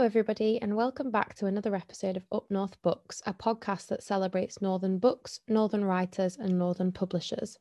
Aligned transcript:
Hello, 0.00 0.06
everybody, 0.06 0.58
and 0.62 0.76
welcome 0.76 1.10
back 1.10 1.34
to 1.34 1.44
another 1.44 1.74
episode 1.74 2.16
of 2.16 2.24
Up 2.32 2.50
North 2.50 2.80
Books, 2.80 3.20
a 3.26 3.34
podcast 3.34 3.88
that 3.88 4.02
celebrates 4.02 4.62
Northern 4.62 4.96
books, 4.96 5.40
Northern 5.46 5.84
writers, 5.84 6.38
and 6.40 6.58
Northern 6.58 6.90
publishers. 6.90 7.58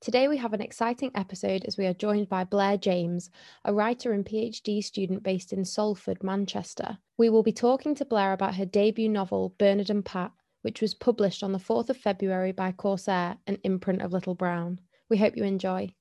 Today, 0.00 0.28
we 0.28 0.36
have 0.36 0.52
an 0.52 0.60
exciting 0.60 1.10
episode 1.16 1.64
as 1.64 1.76
we 1.76 1.86
are 1.86 1.92
joined 1.92 2.28
by 2.28 2.44
Blair 2.44 2.78
James, 2.78 3.28
a 3.64 3.74
writer 3.74 4.12
and 4.12 4.24
PhD 4.24 4.84
student 4.84 5.24
based 5.24 5.52
in 5.52 5.64
Salford, 5.64 6.22
Manchester. 6.22 6.96
We 7.18 7.28
will 7.28 7.42
be 7.42 7.50
talking 7.50 7.96
to 7.96 8.04
Blair 8.04 8.32
about 8.32 8.54
her 8.54 8.66
debut 8.66 9.08
novel, 9.08 9.56
Bernard 9.58 9.90
and 9.90 10.04
Pat, 10.04 10.30
which 10.62 10.80
was 10.80 10.94
published 10.94 11.42
on 11.42 11.50
the 11.50 11.58
4th 11.58 11.90
of 11.90 11.96
February 11.96 12.52
by 12.52 12.70
Corsair, 12.70 13.36
an 13.48 13.58
imprint 13.64 14.00
of 14.00 14.12
Little 14.12 14.36
Brown. 14.36 14.78
We 15.08 15.16
hope 15.16 15.36
you 15.36 15.42
enjoy. 15.42 15.92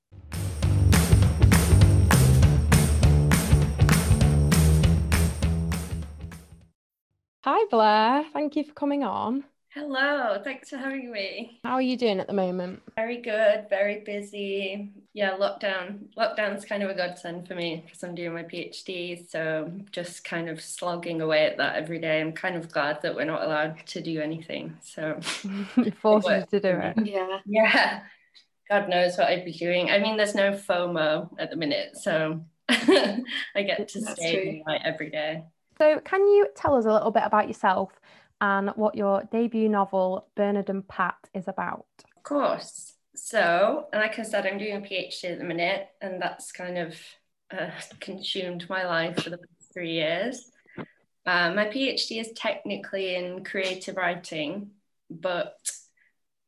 Hi, 7.45 7.65
Blair. 7.69 8.23
Thank 8.31 8.55
you 8.55 8.63
for 8.63 8.71
coming 8.71 9.03
on. 9.03 9.43
Hello, 9.73 10.39
thanks 10.45 10.69
for 10.69 10.77
having 10.77 11.11
me. 11.11 11.59
How 11.65 11.73
are 11.73 11.81
you 11.81 11.97
doing 11.97 12.21
at 12.21 12.27
the 12.27 12.33
moment? 12.33 12.81
Very 12.95 13.17
good, 13.17 13.65
very 13.69 13.99
busy. 13.99 14.93
Yeah, 15.13 15.31
lockdown. 15.31 16.05
Lockdown's 16.17 16.63
kind 16.63 16.83
of 16.83 16.89
a 16.89 16.93
godsend 16.93 17.45
for 17.45 17.55
me 17.55 17.81
because 17.83 18.01
I'm 18.01 18.15
doing 18.15 18.33
my 18.33 18.43
PhD. 18.43 19.29
So 19.29 19.69
just 19.91 20.23
kind 20.23 20.47
of 20.47 20.61
slogging 20.61 21.19
away 21.19 21.45
at 21.45 21.57
that 21.57 21.75
every 21.75 21.99
day. 21.99 22.21
I'm 22.21 22.31
kind 22.31 22.55
of 22.55 22.71
glad 22.71 23.01
that 23.01 23.13
we're 23.13 23.25
not 23.25 23.43
allowed 23.43 23.85
to 23.87 24.01
do 24.01 24.21
anything. 24.21 24.77
So 24.81 25.19
it 25.77 25.97
forces 25.97 26.45
you 26.49 26.59
to 26.59 26.71
do 26.71 26.79
it. 26.79 27.05
Yeah. 27.05 27.39
Yeah. 27.45 28.03
God 28.69 28.87
knows 28.87 29.17
what 29.17 29.27
I'd 29.27 29.43
be 29.43 29.51
doing. 29.51 29.91
I 29.91 29.99
mean, 29.99 30.15
there's 30.15 30.33
no 30.33 30.51
FOMO 30.53 31.29
at 31.37 31.49
the 31.49 31.57
minute, 31.57 31.97
so 31.97 32.45
I 32.69 33.23
get 33.57 33.89
to 33.89 33.99
That's 33.99 34.13
stay 34.13 34.63
night 34.65 34.81
every 34.85 35.09
day. 35.09 35.43
So, 35.83 35.99
can 35.99 36.21
you 36.21 36.47
tell 36.55 36.75
us 36.75 36.85
a 36.85 36.93
little 36.93 37.11
bit 37.11 37.23
about 37.25 37.49
yourself 37.49 37.91
and 38.39 38.69
what 38.77 38.95
your 38.95 39.23
debut 39.33 39.67
novel, 39.67 40.27
Bernard 40.33 40.69
and 40.69 40.87
Pat, 40.87 41.17
is 41.33 41.49
about? 41.49 41.87
Of 42.15 42.23
course. 42.23 42.93
So, 43.15 43.87
like 43.93 44.17
I 44.17 44.23
said, 44.23 44.47
I'm 44.47 44.57
doing 44.57 44.77
a 44.77 44.79
PhD 44.79 45.33
at 45.33 45.39
the 45.39 45.43
minute, 45.43 45.89
and 45.99 46.21
that's 46.21 46.53
kind 46.53 46.77
of 46.77 46.95
uh, 47.51 47.71
consumed 47.99 48.69
my 48.69 48.85
life 48.85 49.21
for 49.21 49.29
the 49.29 49.39
past 49.39 49.73
three 49.73 49.91
years. 49.91 50.49
Uh, 51.25 51.51
my 51.51 51.65
PhD 51.65 52.21
is 52.21 52.31
technically 52.33 53.15
in 53.15 53.43
creative 53.43 53.97
writing, 53.97 54.71
but 55.09 55.69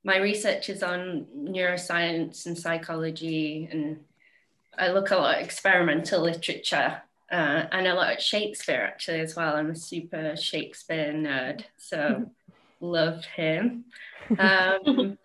my 0.06 0.16
research 0.16 0.70
is 0.70 0.82
on 0.82 1.26
neuroscience 1.38 2.46
and 2.46 2.58
psychology, 2.58 3.68
and 3.70 4.00
I 4.78 4.94
look 4.94 5.12
a 5.12 5.18
lot 5.18 5.36
at 5.36 5.44
experimental 5.44 6.22
literature 6.22 7.02
uh, 7.36 7.68
and 7.74 7.86
a 7.86 7.94
lot 7.94 8.14
of 8.14 8.22
Shakespeare 8.22 8.82
actually 8.82 9.20
as 9.20 9.36
well. 9.36 9.58
I'm 9.58 9.72
a 9.72 9.76
super 9.76 10.38
Shakespeare 10.38 11.12
nerd, 11.12 11.66
so 11.76 12.32
loved 12.80 13.26
him. 13.26 13.86
Um, 14.40 15.18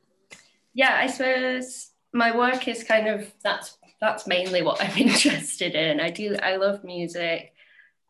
yeah, 0.74 0.96
I 0.98 1.06
suppose 1.06 1.90
my 2.12 2.36
work 2.36 2.66
is 2.66 2.82
kind 2.82 3.06
of 3.06 3.32
that's 3.44 3.78
that's 4.00 4.26
mainly 4.26 4.62
what 4.62 4.82
I'm 4.82 4.96
interested 4.98 5.76
in. 5.76 6.00
I 6.00 6.10
do 6.10 6.34
I 6.42 6.56
love 6.56 6.82
music, 6.82 7.52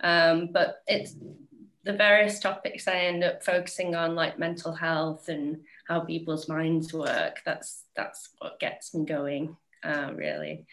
um, 0.03 0.49
but 0.51 0.83
it's 0.87 1.15
the 1.85 1.93
various 1.93 2.41
topics 2.41 2.89
I 2.89 3.01
end 3.01 3.23
up 3.23 3.45
focusing 3.45 3.95
on, 3.95 4.15
like 4.15 4.39
mental 4.39 4.73
health 4.73 5.29
and 5.29 5.59
how 5.87 6.01
people's 6.01 6.49
minds 6.49 6.95
work. 6.95 7.43
That's 7.45 7.85
that's 7.95 8.31
what 8.39 8.61
gets 8.61 8.95
me 8.95 9.05
going, 9.05 9.59
uh, 9.85 10.13
really. 10.15 10.65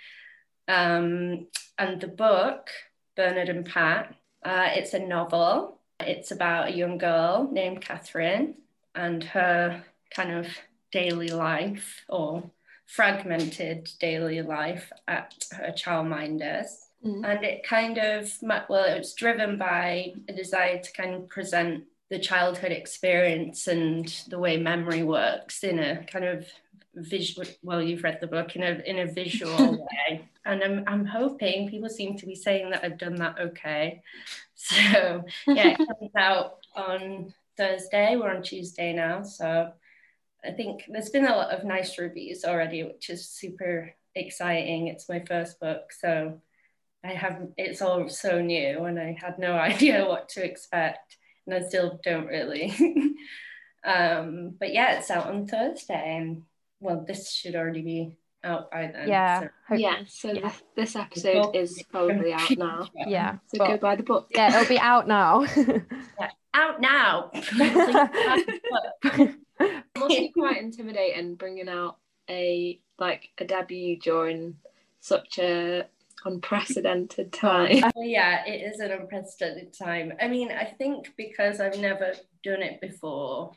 Um, 0.69 1.47
and 1.77 1.99
the 1.99 2.07
book 2.07 2.69
Bernard 3.17 3.49
and 3.49 3.65
Pat. 3.65 4.15
Uh, 4.43 4.69
it's 4.75 4.93
a 4.93 4.99
novel. 4.99 5.81
It's 5.99 6.31
about 6.31 6.69
a 6.69 6.77
young 6.77 6.97
girl 6.97 7.49
named 7.51 7.81
Catherine 7.81 8.53
and 8.95 9.23
her 9.23 9.83
kind 10.15 10.31
of 10.31 10.47
daily 10.91 11.29
life 11.29 12.05
or 12.07 12.49
fragmented 12.85 13.89
daily 13.99 14.41
life 14.41 14.91
at 15.07 15.33
her 15.51 15.73
childminders. 15.75 16.67
Mm. 17.05 17.25
And 17.25 17.43
it 17.43 17.63
kind 17.63 17.97
of, 17.97 18.31
well, 18.41 18.85
it 18.85 18.97
was 18.97 19.13
driven 19.13 19.57
by 19.57 20.13
a 20.29 20.33
desire 20.33 20.79
to 20.79 20.93
kind 20.93 21.15
of 21.15 21.27
present 21.27 21.83
the 22.09 22.19
childhood 22.19 22.71
experience 22.71 23.67
and 23.67 24.07
the 24.29 24.39
way 24.39 24.55
memory 24.55 25.03
works 25.03 25.63
in 25.63 25.79
a 25.79 26.05
kind 26.05 26.23
of 26.23 26.47
visual 27.01 27.47
well 27.61 27.81
you've 27.81 28.03
read 28.03 28.19
the 28.19 28.27
book 28.27 28.55
in 28.55 28.63
a 28.63 28.81
in 28.85 28.99
a 28.99 29.11
visual 29.11 29.87
way. 30.09 30.27
And 30.45 30.63
I'm, 30.63 30.83
I'm 30.87 31.05
hoping 31.05 31.69
people 31.69 31.89
seem 31.89 32.17
to 32.17 32.25
be 32.25 32.35
saying 32.35 32.69
that 32.69 32.83
I've 32.83 32.97
done 32.97 33.15
that 33.15 33.39
okay. 33.39 34.01
So 34.55 35.23
yeah 35.47 35.67
it 35.67 35.77
comes 35.77 36.11
out 36.17 36.57
on 36.75 37.33
Thursday. 37.55 38.15
We're 38.15 38.35
on 38.35 38.41
Tuesday 38.41 38.91
now. 38.93 39.21
So 39.21 39.71
I 40.43 40.51
think 40.51 40.83
there's 40.87 41.09
been 41.09 41.27
a 41.27 41.35
lot 41.35 41.51
of 41.51 41.63
nice 41.63 41.97
reviews 41.99 42.43
already 42.43 42.83
which 42.83 43.09
is 43.09 43.27
super 43.27 43.93
exciting. 44.15 44.87
It's 44.87 45.09
my 45.09 45.23
first 45.27 45.59
book 45.59 45.91
so 45.91 46.41
I 47.03 47.09
have 47.09 47.47
it's 47.57 47.81
all 47.81 48.09
so 48.09 48.41
new 48.41 48.85
and 48.85 48.99
I 48.99 49.15
had 49.19 49.37
no 49.37 49.53
idea 49.53 50.07
what 50.07 50.29
to 50.29 50.43
expect 50.43 51.17
and 51.45 51.53
I 51.55 51.67
still 51.67 51.99
don't 52.03 52.27
really. 52.27 52.73
Um 53.85 54.55
but 54.59 54.73
yeah 54.73 54.97
it's 54.97 55.11
out 55.11 55.27
on 55.27 55.45
Thursday. 55.45 56.17
and 56.17 56.43
well, 56.79 57.03
this 57.07 57.31
should 57.31 57.55
already 57.55 57.81
be 57.81 58.17
out 58.43 58.71
by 58.71 58.91
then. 58.93 59.07
Yeah. 59.07 59.47
So. 59.69 59.75
Yeah. 59.75 59.97
So 60.07 60.31
yeah. 60.31 60.41
This, 60.41 60.63
this 60.75 60.95
episode 60.95 61.55
is 61.55 61.83
probably 61.91 62.33
out 62.33 62.57
now. 62.57 62.87
Yeah. 62.95 63.37
So 63.47 63.65
go 63.65 63.77
buy 63.77 63.95
the 63.95 64.03
book. 64.03 64.29
Yeah, 64.33 64.55
it'll 64.55 64.69
be 64.69 64.79
out 64.79 65.07
now. 65.07 65.45
yeah. 65.55 66.29
Out 66.53 66.81
now. 66.81 67.31
it 67.33 69.35
must 69.97 70.09
be 70.09 70.29
quite 70.29 70.57
intimidating 70.57 71.35
bringing 71.35 71.69
out 71.69 71.97
a 72.29 72.79
like 72.99 73.29
a 73.37 73.45
debut 73.45 73.99
during 73.99 74.55
such 74.99 75.39
a 75.39 75.85
unprecedented 76.25 77.31
time. 77.31 77.83
yeah, 77.95 78.43
it 78.45 78.73
is 78.73 78.79
an 78.79 78.91
unprecedented 78.91 79.77
time. 79.77 80.13
I 80.19 80.27
mean, 80.27 80.51
I 80.51 80.65
think 80.65 81.13
because 81.15 81.59
I've 81.59 81.79
never 81.79 82.13
done 82.43 82.61
it 82.61 82.81
before, 82.81 83.51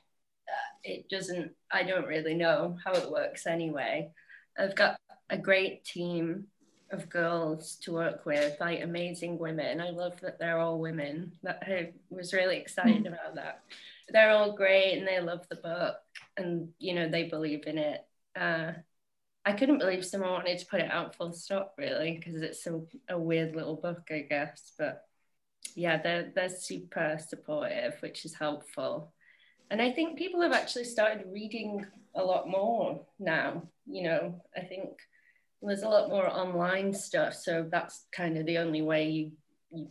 it 0.85 1.09
doesn't, 1.09 1.53
I 1.71 1.83
don't 1.83 2.07
really 2.07 2.35
know 2.35 2.77
how 2.85 2.93
it 2.93 3.11
works 3.11 3.47
anyway. 3.47 4.11
I've 4.59 4.75
got 4.75 4.99
a 5.29 5.39
great 5.39 5.85
team 5.85 6.47
of 6.93 7.09
girls 7.09 7.77
to 7.83 7.93
work 7.93 8.27
with, 8.27 8.57
like 8.61 8.83
amazing 8.83 9.39
women. 9.39 9.81
I 9.81 9.91
love 9.91 10.21
that 10.21 10.39
they're 10.39 10.59
all 10.59 10.79
women. 10.79 11.33
That 11.43 11.63
I 11.67 11.93
was 12.11 12.33
really 12.33 12.57
excited 12.57 13.05
mm. 13.05 13.09
about 13.09 13.37
that. 13.37 13.63
They're 14.09 14.31
all 14.31 14.57
great 14.57 14.99
and 14.99 15.07
they 15.07 15.21
love 15.21 15.47
the 15.49 15.57
book 15.57 15.97
and 16.37 16.71
you 16.79 16.95
know 16.95 17.09
they 17.09 17.25
believe 17.25 17.67
in 17.67 17.79
it. 17.79 18.01
Uh, 18.35 18.73
I 19.45 19.53
couldn't 19.53 19.79
believe 19.79 20.05
someone 20.05 20.31
wanted 20.33 20.59
to 20.59 20.67
put 20.67 20.81
it 20.81 20.91
out 20.91 21.15
full 21.15 21.33
stop 21.33 21.75
really 21.79 22.13
because 22.19 22.43
it's 22.43 22.67
a, 22.67 22.81
a 23.09 23.19
weird 23.19 23.55
little 23.55 23.77
book, 23.77 24.09
I 24.11 24.27
guess. 24.29 24.73
But 24.77 25.05
yeah, 25.75 26.03
they're 26.03 26.33
they're 26.35 26.49
super 26.49 27.19
supportive, 27.27 27.95
which 28.01 28.25
is 28.25 28.35
helpful. 28.35 29.13
And 29.71 29.81
I 29.81 29.93
think 29.93 30.19
people 30.19 30.41
have 30.43 30.53
actually 30.53 30.85
started 30.85 31.27
reading 31.33 31.87
a 32.15 32.23
lot 32.23 32.49
more 32.49 33.01
now. 33.19 33.63
You 33.87 34.03
know, 34.05 34.43
I 34.57 34.61
think 34.61 34.91
there's 35.63 35.83
a 35.83 35.89
lot 35.89 36.09
more 36.09 36.29
online 36.29 36.93
stuff. 36.93 37.35
So 37.35 37.67
that's 37.71 38.07
kind 38.13 38.37
of 38.37 38.47
the 38.47 38.59
only 38.59 38.83
way 38.83 39.09
you, 39.09 39.33
you 39.71 39.89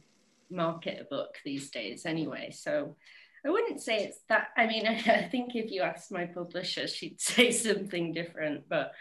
market 0.49 0.99
a 1.01 1.03
book 1.05 1.35
these 1.45 1.69
days, 1.69 2.05
anyway. 2.05 2.51
So 2.51 2.95
I 3.45 3.49
wouldn't 3.49 3.81
say 3.81 4.03
it's 4.03 4.19
that. 4.29 4.47
I 4.57 4.67
mean, 4.67 4.87
I, 4.87 5.27
think 5.31 5.55
if 5.55 5.71
you 5.71 5.81
asked 5.81 6.11
my 6.11 6.25
publisher, 6.25 6.87
she'd 6.87 7.21
say 7.21 7.51
something 7.51 8.13
different. 8.13 8.67
But 8.69 8.91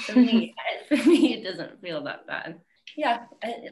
for 0.00 0.18
me, 0.18 0.54
for 0.88 0.96
me, 0.96 1.34
it 1.34 1.44
doesn't 1.44 1.80
feel 1.80 2.04
that 2.04 2.26
bad. 2.26 2.60
Yeah, 2.96 3.24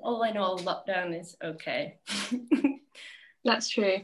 all 0.02 0.22
in 0.22 0.36
all, 0.36 0.58
lockdown 0.58 1.18
is 1.18 1.36
okay. 1.42 1.98
That's 3.46 3.68
true. 3.68 4.00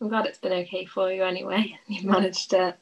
I'm 0.00 0.08
glad 0.08 0.24
it's 0.24 0.38
been 0.38 0.52
okay 0.52 0.86
for 0.86 1.12
you 1.12 1.22
anyway. 1.22 1.78
You've 1.86 2.04
managed 2.04 2.50
to 2.50 2.74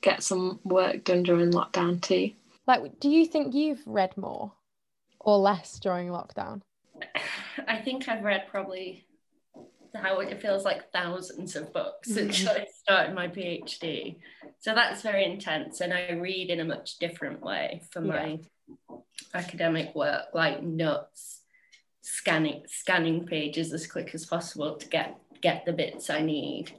get 0.00 0.22
some 0.22 0.58
work 0.64 1.04
done 1.04 1.22
during 1.22 1.52
lockdown 1.52 2.02
too. 2.02 2.32
Like, 2.66 2.98
do 2.98 3.08
you 3.08 3.24
think 3.24 3.54
you've 3.54 3.82
read 3.86 4.16
more 4.16 4.52
or 5.20 5.38
less 5.38 5.78
during 5.78 6.08
lockdown? 6.08 6.60
I 7.68 7.76
think 7.76 8.08
I've 8.08 8.24
read 8.24 8.48
probably 8.50 9.06
how 9.94 10.20
it 10.20 10.40
feels 10.40 10.64
like 10.64 10.92
thousands 10.92 11.54
of 11.56 11.72
books 11.72 12.08
mm-hmm. 12.08 12.30
since 12.30 12.46
I 12.48 12.66
started 12.82 13.14
my 13.14 13.28
PhD. 13.28 14.16
So 14.58 14.74
that's 14.74 15.02
very 15.02 15.24
intense. 15.24 15.80
And 15.80 15.94
I 15.94 16.12
read 16.12 16.50
in 16.50 16.60
a 16.60 16.64
much 16.64 16.98
different 16.98 17.42
way 17.42 17.82
for 17.92 18.00
my 18.00 18.40
yeah. 18.88 18.96
academic 19.34 19.94
work, 19.94 20.26
like 20.34 20.62
notes, 20.62 21.42
scanning 22.02 22.62
scanning 22.66 23.24
pages 23.26 23.72
as 23.72 23.86
quick 23.86 24.14
as 24.14 24.26
possible 24.26 24.74
to 24.76 24.88
get 24.88 25.16
get 25.40 25.64
the 25.64 25.72
bits 25.72 26.10
I 26.10 26.22
need. 26.22 26.72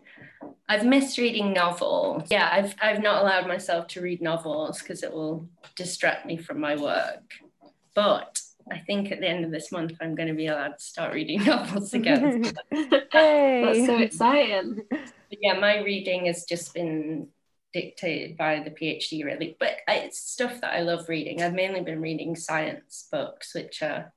I've 0.67 0.85
missed 0.85 1.17
reading 1.17 1.53
novels. 1.53 2.23
Yeah, 2.29 2.49
I've 2.51 2.75
I've 2.81 3.01
not 3.01 3.21
allowed 3.21 3.47
myself 3.47 3.87
to 3.87 4.01
read 4.01 4.21
novels 4.21 4.79
because 4.81 5.03
it 5.03 5.11
will 5.11 5.49
distract 5.75 6.25
me 6.25 6.37
from 6.37 6.59
my 6.59 6.75
work. 6.75 7.33
But 7.93 8.39
I 8.71 8.79
think 8.79 9.11
at 9.11 9.19
the 9.19 9.27
end 9.27 9.43
of 9.43 9.51
this 9.51 9.71
month, 9.71 9.93
I'm 9.99 10.15
going 10.15 10.29
to 10.29 10.33
be 10.33 10.47
allowed 10.47 10.77
to 10.77 10.83
start 10.83 11.13
reading 11.13 11.43
novels 11.45 11.93
again. 11.93 12.43
hey. 12.71 13.63
That's 13.65 13.85
so 13.85 13.97
exciting. 13.97 14.81
But 14.89 14.99
yeah, 15.41 15.59
my 15.59 15.81
reading 15.81 16.25
has 16.27 16.45
just 16.45 16.73
been 16.73 17.27
dictated 17.73 18.37
by 18.37 18.59
the 18.59 18.71
PhD, 18.71 19.25
really. 19.25 19.55
But 19.59 19.77
it's 19.87 20.19
stuff 20.19 20.61
that 20.61 20.73
I 20.73 20.81
love 20.81 21.09
reading. 21.09 21.41
I've 21.41 21.53
mainly 21.53 21.81
been 21.81 22.01
reading 22.01 22.35
science 22.35 23.07
books, 23.11 23.53
which 23.53 23.81
are 23.81 24.13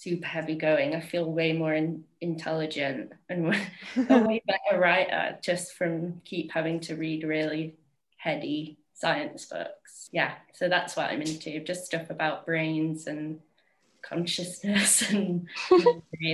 super 0.00 0.26
heavy 0.26 0.54
going. 0.54 0.94
I 0.94 1.00
feel 1.00 1.30
way 1.30 1.52
more 1.52 1.74
in, 1.74 2.04
intelligent 2.22 3.12
and 3.28 3.54
a 4.08 4.18
way 4.26 4.42
better 4.46 4.80
writer 4.80 5.38
just 5.42 5.74
from 5.74 6.22
keep 6.24 6.52
having 6.52 6.80
to 6.80 6.96
read 6.96 7.22
really 7.22 7.76
heady 8.16 8.78
science 8.94 9.44
books. 9.44 10.08
Yeah, 10.10 10.32
so 10.54 10.68
that's 10.68 10.96
what 10.96 11.10
I'm 11.10 11.20
into, 11.20 11.60
just 11.60 11.84
stuff 11.84 12.08
about 12.08 12.46
brains 12.46 13.06
and 13.06 13.40
consciousness 14.02 15.02
and 15.10 15.46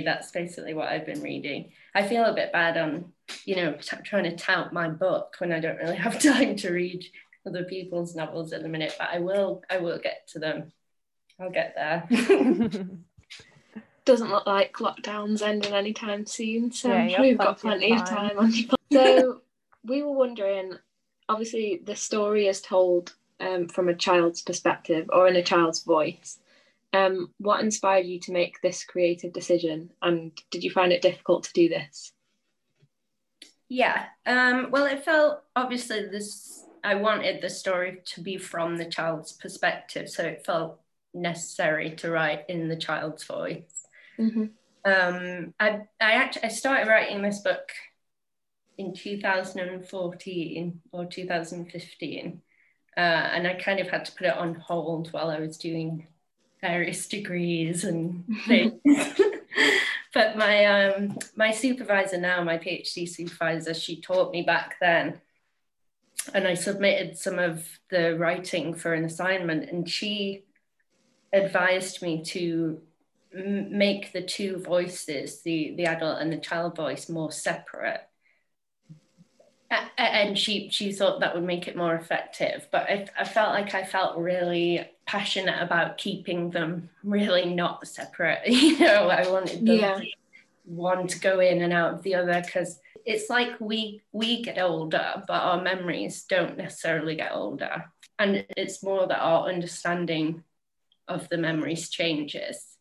that's 0.05 0.31
basically 0.31 0.73
what 0.73 0.89
I've 0.89 1.07
been 1.07 1.23
reading. 1.23 1.73
I 1.93 2.07
feel 2.07 2.25
a 2.25 2.35
bit 2.35 2.53
bad 2.53 2.77
on, 2.77 3.13
you 3.45 3.57
know, 3.57 3.73
t- 3.73 3.97
trying 4.05 4.25
to 4.25 4.37
tout 4.37 4.73
my 4.73 4.89
book 4.89 5.35
when 5.39 5.53
I 5.53 5.59
don't 5.59 5.79
really 5.79 5.97
have 5.97 6.23
time 6.23 6.55
to 6.59 6.73
read 6.73 7.05
other 7.45 7.65
people's 7.65 8.15
novels 8.15 8.53
at 8.53 8.63
the 8.63 8.69
minute, 8.69 8.95
but 8.97 9.09
I 9.13 9.19
will 9.19 9.63
I 9.69 9.79
will 9.79 9.99
get 9.99 10.29
to 10.29 10.39
them. 10.39 10.73
I'll 11.41 11.51
get 11.51 11.75
there. 11.75 12.07
Doesn't 14.07 14.31
look 14.31 14.47
like 14.47 14.73
lockdown's 14.75 15.43
ending 15.43 15.75
anytime 15.75 16.25
soon, 16.27 16.73
so 16.73 16.91
Yeah, 16.91 16.97
I'm 16.97 17.09
you 17.09 17.17
sure 17.17 17.25
have 17.25 17.27
you've 17.27 17.41
got 17.41 17.61
plenty 17.61 17.77
of 17.77 17.85
plenty 17.85 17.93
of 17.93 18.05
time. 18.05 18.31
time 18.31 18.39
on 18.39 18.53
your 18.55 18.71
So 18.93 19.43
we 19.85 20.03
were 20.03 20.13
wondering, 20.13 20.75
obviously 21.29 21.83
the 21.85 21.97
story 21.97 22.47
is 22.47 22.63
told 22.63 23.15
um, 23.41 23.69
from 23.69 23.89
a 23.89 23.95
child's 23.95 24.43
perspective 24.43 25.11
or 25.13 25.29
in 25.29 25.37
a 25.37 25.43
child's 25.43 25.83
voice. 25.83 26.39
Um, 26.93 27.33
what 27.39 27.63
inspired 27.63 28.07
you 28.07 28.21
to 28.21 28.33
make 28.33 28.63
this 28.63 28.85
creative 28.85 29.33
decision 29.33 29.93
and 30.03 30.33
did 30.51 30.65
you 30.65 30.71
find 30.73 30.93
it 30.93 31.03
difficult 31.03 31.45
to 31.45 31.53
do 31.55 31.69
this? 31.69 32.13
Yeah. 33.69 34.07
Um, 34.25 34.71
well, 34.71 34.87
it 34.87 35.05
felt 35.05 35.43
obviously 35.55 36.07
this. 36.09 36.65
I 36.85 36.95
wanted 36.95 37.43
the 37.43 37.51
story 37.51 38.01
to 38.15 38.21
be 38.23 38.39
from 38.39 38.77
the 38.77 38.85
child's 38.85 39.33
perspective, 39.33 40.09
so 40.09 40.25
it 40.25 40.47
felt 40.47 40.81
necessary 41.13 41.97
to 41.97 42.11
write 42.11 42.45
in 42.49 42.69
the 42.69 42.77
child's 42.77 43.25
voice. 43.25 43.86
Mm-hmm. 44.19 44.45
Um, 44.85 45.55
I 45.59 45.81
I 46.01 46.13
actually 46.13 46.45
I 46.45 46.49
started 46.49 46.89
writing 46.89 47.23
this 47.23 47.41
book 47.41 47.71
in 48.79 48.95
2014 48.95 50.81
or 50.93 51.07
2015, 51.07 52.43
uh, 52.97 53.01
and 53.01 53.47
I 53.47 53.55
kind 53.55 53.81
of 53.81 53.89
had 53.89 54.05
to 54.05 54.13
put 54.13 54.27
it 54.27 54.37
on 54.37 54.55
hold 54.55 55.13
while 55.13 55.31
I 55.31 55.41
was 55.41 55.57
doing 55.57 56.07
various 56.61 57.09
degrees 57.09 57.85
and 57.85 58.25
things. 58.47 58.81
but 60.15 60.37
my 60.37 60.65
um, 60.67 61.19
my 61.35 61.51
supervisor 61.51 62.19
now, 62.19 62.45
my 62.45 62.59
PhD 62.59 63.09
supervisor, 63.09 63.75
she 63.75 64.01
taught 64.01 64.33
me 64.33 64.43
back 64.43 64.77
then, 64.81 65.21
and 66.33 66.47
I 66.47 66.55
submitted 66.55 67.19
some 67.19 67.39
of 67.39 67.67
the 67.91 68.17
writing 68.17 68.75
for 68.75 68.95
an 68.95 69.05
assignment, 69.05 69.69
and 69.69 69.89
she 69.89 70.45
advised 71.33 72.03
me 72.03 72.23
to 72.23 72.81
make 73.45 74.13
the 74.13 74.23
two 74.23 74.59
voices, 74.59 75.43
the 75.43 75.75
the 75.77 75.87
adult 75.87 76.21
and 76.21 76.33
the 76.33 76.39
child 76.39 76.77
voice, 76.77 77.09
more 77.09 77.33
separate. 77.33 78.01
And 79.99 80.39
she 80.39 80.69
she 80.71 80.93
thought 80.93 81.21
that 81.21 81.35
would 81.35 81.43
make 81.43 81.67
it 81.67 81.77
more 81.77 81.95
effective, 81.95 82.69
but 82.71 82.83
I, 82.89 83.07
I 83.19 83.25
felt 83.25 83.51
like 83.53 83.75
I 83.75 83.83
felt 83.85 84.17
really 84.17 84.89
passionate 85.07 85.61
about 85.61 85.99
keeping 85.99 86.51
them 86.51 86.91
really 87.03 87.47
not 87.53 87.87
separate. 87.89 88.43
You 88.47 88.79
know, 88.79 89.09
I 89.09 89.29
wanted 89.29 89.67
them 89.67 89.81
Yeah. 89.81 90.01
one 90.65 91.09
to 91.09 91.21
go 91.21 91.41
in 91.41 91.63
and 91.63 91.73
out 91.73 91.95
of 91.95 92.03
the 92.03 92.15
other 92.17 92.43
because 92.45 92.81
it's 93.05 93.31
like 93.31 93.61
we 93.61 94.03
we 94.13 94.43
get 94.43 94.59
older, 94.59 95.25
but 95.27 95.43
our 95.43 95.63
memories 95.63 96.25
don't 96.25 96.57
necessarily 96.59 97.17
get 97.17 97.33
older, 97.35 97.87
and 98.19 98.47
it's 98.57 98.83
more 98.83 99.07
that 99.09 99.21
our 99.21 99.49
understanding 99.49 100.45
of 101.09 101.29
the 101.31 101.39
memories 101.39 101.91
changes. 101.91 102.76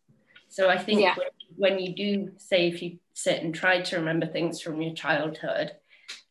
So 0.56 0.69
I 0.69 0.78
think 0.78 1.02
Yeah. 1.02 1.16
when, 1.18 1.74
when 1.74 1.80
you 1.80 1.94
do 1.94 2.31
say 2.38 2.69
if 2.69 2.81
you 2.81 3.00
sit 3.13 3.44
and 3.44 3.54
try 3.54 3.81
to 3.81 3.98
remember 3.98 4.25
things 4.25 4.62
from 4.62 4.81
your 4.81 4.94
childhood, 4.94 5.74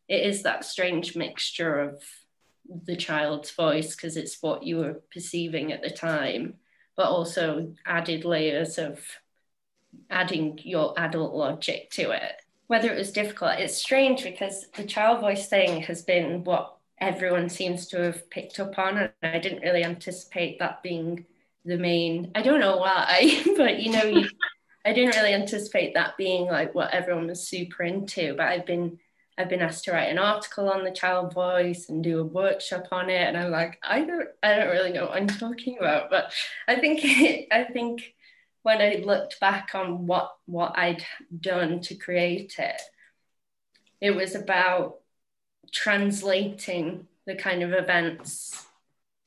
it 0.09 0.23
is 0.23 0.45
that 0.45 0.65
strange 0.65 1.15
mixture 1.15 1.79
of 1.79 2.03
the 2.87 2.97
child's 2.97 3.51
voice 3.51 3.95
because 3.95 4.17
it's 4.17 4.41
what 4.41 4.63
you 4.63 4.79
were 4.79 5.03
perceiving 5.13 5.73
at 5.73 5.83
the 5.83 5.91
time, 5.91 6.55
but 6.97 7.09
also 7.09 7.75
added 7.85 8.25
layers 8.25 8.79
of 8.79 8.99
adding 10.09 10.59
your 10.63 10.99
adult 10.99 11.35
logic 11.35 11.91
to 11.91 12.11
it. 12.13 12.41
Whether 12.67 12.91
it 12.91 12.97
was 12.97 13.13
difficult, 13.13 13.59
it's 13.59 13.77
strange 13.77 14.25
because 14.25 14.69
the 14.71 14.87
child 14.87 15.21
voice 15.21 15.51
thing 15.51 15.83
has 15.83 16.01
been 16.01 16.45
what 16.45 16.75
everyone 16.97 17.51
seems 17.51 17.89
to 17.89 17.99
have 17.99 18.31
picked 18.31 18.59
up 18.59 18.79
on, 18.79 18.97
and 18.97 19.11
I 19.23 19.39
didn't 19.39 19.61
really 19.61 19.85
anticipate 19.85 20.59
that 20.61 20.83
being 20.83 21.27
the 21.65 21.79
main. 21.79 22.31
I 22.35 22.43
don't 22.43 22.61
know 22.61 22.77
why, 22.77 23.43
but 23.57 23.81
you 23.81 23.93
know, 23.93 24.05
you, 24.05 24.29
I 24.85 24.93
didn't 24.93 25.17
really 25.17 25.35
anticipate 25.35 25.95
that 25.95 26.17
being 26.17 26.47
like 26.47 26.75
what 26.75 26.93
everyone 26.93 27.29
was 27.29 27.47
super 27.47 27.83
into. 27.83 28.35
But 28.37 28.47
I've 28.47 28.67
been 28.67 28.99
I've 29.37 29.49
been 29.49 29.63
asked 29.63 29.85
to 29.85 29.93
write 29.93 30.11
an 30.11 30.19
article 30.19 30.71
on 30.71 30.85
the 30.85 30.93
child 30.93 31.35
voice 31.35 31.89
and 31.89 32.05
do 32.05 32.21
a 32.21 32.25
workshop 32.25 32.89
on 32.93 33.11
it, 33.11 33.29
and 33.29 33.37
I'm 33.37 33.51
like, 33.51 33.79
I 33.83 34.05
don't 34.05 34.29
I 34.43 34.57
don't 34.57 34.71
really 34.71 34.93
know 34.93 35.07
what 35.07 35.17
I'm 35.17 35.27
talking 35.27 35.79
about, 35.79 36.11
but 36.11 36.33
I 36.69 36.77
think 36.77 37.01
it, 37.03 37.49
I 37.53 37.65
think 37.65 38.15
when 38.63 38.81
I 38.81 39.03
looked 39.05 39.41
back 39.41 39.71
on 39.75 40.07
what 40.07 40.33
what 40.47 40.79
I'd 40.79 41.05
done 41.41 41.81
to 41.83 41.95
create 41.95 42.57
it, 42.59 42.81
it 44.01 44.13
was 44.13 44.35
about 44.35 45.01
translating 45.73 47.09
the 47.27 47.35
kind 47.35 47.63
of 47.63 47.73
events 47.73 48.64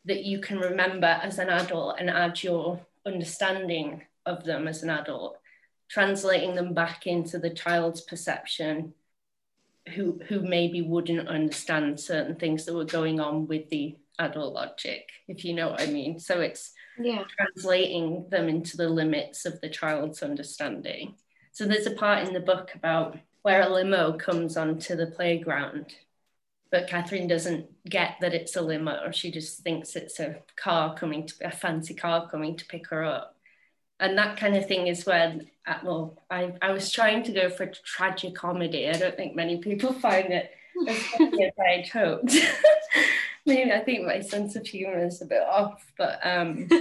that 0.07 0.23
you 0.23 0.39
can 0.39 0.57
remember 0.59 1.07
as 1.07 1.37
an 1.37 1.49
adult 1.49 1.97
and 1.99 2.09
add 2.09 2.41
your 2.41 2.79
understanding 3.05 4.01
of 4.25 4.43
them 4.43 4.67
as 4.67 4.83
an 4.83 4.89
adult, 4.89 5.37
translating 5.89 6.55
them 6.55 6.73
back 6.73 7.07
into 7.07 7.37
the 7.39 7.49
child's 7.49 8.01
perception 8.01 8.93
who 9.95 10.19
who 10.27 10.41
maybe 10.41 10.81
wouldn't 10.81 11.29
understand 11.29 11.99
certain 11.99 12.35
things 12.35 12.65
that 12.65 12.73
were 12.75 12.83
going 12.85 13.19
on 13.21 13.47
with 13.47 13.69
the 13.69 13.95
adult 14.19 14.53
logic, 14.53 15.09
if 15.27 15.45
you 15.45 15.53
know 15.53 15.69
what 15.69 15.81
I 15.81 15.85
mean. 15.87 16.19
So 16.19 16.41
it's 16.41 16.73
Yeah. 16.97 17.23
translating 17.37 18.27
them 18.29 18.49
into 18.49 18.75
the 18.75 18.89
limits 18.89 19.45
of 19.45 19.61
the 19.61 19.69
child's 19.69 20.23
understanding. 20.23 21.15
So 21.51 21.65
there's 21.65 21.85
a 21.85 21.91
part 21.91 22.27
in 22.27 22.33
the 22.33 22.39
book 22.39 22.73
about 22.75 23.17
where 23.43 23.61
a 23.61 23.69
limo 23.69 24.17
comes 24.17 24.57
onto 24.57 24.95
the 24.95 25.07
playground, 25.07 25.95
but 26.71 26.87
Catherine 26.87 27.27
doesn't 27.27 27.67
get 27.89 28.15
that 28.21 28.33
it's 28.33 28.55
a 28.55 28.61
limo. 28.61 28.99
Or 29.03 29.13
she 29.13 29.31
just 29.31 29.59
thinks 29.59 29.95
it's 29.95 30.19
a 30.19 30.37
car 30.55 30.95
coming 30.95 31.27
to 31.27 31.33
a 31.47 31.51
fancy 31.51 31.93
car 31.93 32.29
coming 32.29 32.55
to 32.57 32.65
pick 32.65 32.87
her 32.87 33.03
up. 33.03 33.35
And 33.99 34.17
that 34.17 34.37
kind 34.37 34.55
of 34.55 34.67
thing 34.67 34.87
is 34.87 35.05
where, 35.05 35.39
uh, 35.65 35.79
well, 35.83 36.17
I, 36.29 36.53
I 36.61 36.71
was 36.71 36.91
trying 36.91 37.23
to 37.23 37.31
go 37.31 37.49
for 37.49 37.65
tragic 37.65 38.35
comedy. 38.35 38.87
I 38.87 38.93
don't 38.93 39.15
think 39.15 39.35
many 39.35 39.57
people 39.57 39.93
find 40.07 40.31
it 40.31 40.51
as 40.87 40.97
funny 40.97 41.45
as 41.45 41.53
I'd 41.59 41.89
hoped. 41.89 42.35
Maybe 43.45 43.71
I 43.71 43.79
think 43.79 44.05
my 44.05 44.19
sense 44.19 44.55
of 44.55 44.67
humor 44.67 45.05
is 45.05 45.21
a 45.21 45.25
bit 45.25 45.41
off, 45.41 45.83
but 45.97 46.19
um, 46.21 46.67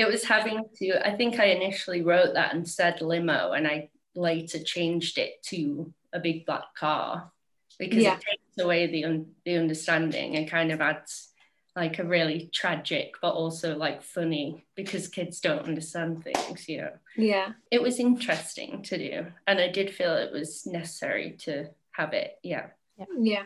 it 0.00 0.08
was 0.08 0.24
having 0.24 0.64
to 0.76 1.06
i 1.06 1.14
think 1.14 1.38
i 1.38 1.44
initially 1.44 2.00
wrote 2.02 2.32
that 2.32 2.54
and 2.54 2.66
said 2.66 3.02
limo 3.02 3.52
and 3.52 3.66
i 3.66 3.88
later 4.14 4.58
changed 4.58 5.18
it 5.18 5.42
to 5.42 5.92
a 6.14 6.18
big 6.18 6.46
black 6.46 6.74
car 6.74 7.30
because 7.80 8.02
Yeah. 8.04 8.14
it 8.16 8.20
takes 8.30 8.58
away 8.64 8.86
the 8.86 9.04
un- 9.04 9.34
the 9.44 9.56
understanding 9.56 10.36
and 10.36 10.48
kind 10.48 10.70
of 10.70 10.80
adds 10.80 11.32
like 11.74 11.98
a 11.98 12.04
really 12.04 12.50
tragic 12.52 13.14
but 13.22 13.30
also 13.32 13.76
like 13.76 14.02
funny 14.02 14.64
because 14.76 15.08
kids 15.08 15.40
don't 15.40 15.64
understand 15.66 16.22
things 16.22 16.68
you 16.68 16.78
know 16.82 16.92
Yeah. 17.16 17.52
it 17.70 17.80
was 17.82 17.98
interesting 17.98 18.82
to 18.82 18.98
do 18.98 19.26
and 19.46 19.58
i 19.60 19.68
did 19.68 19.94
feel 19.94 20.14
it 20.16 20.32
was 20.32 20.66
necessary 20.66 21.36
to 21.46 21.70
have 21.92 22.12
it 22.12 22.38
yeah 22.42 22.66
Yeah. 23.18 23.44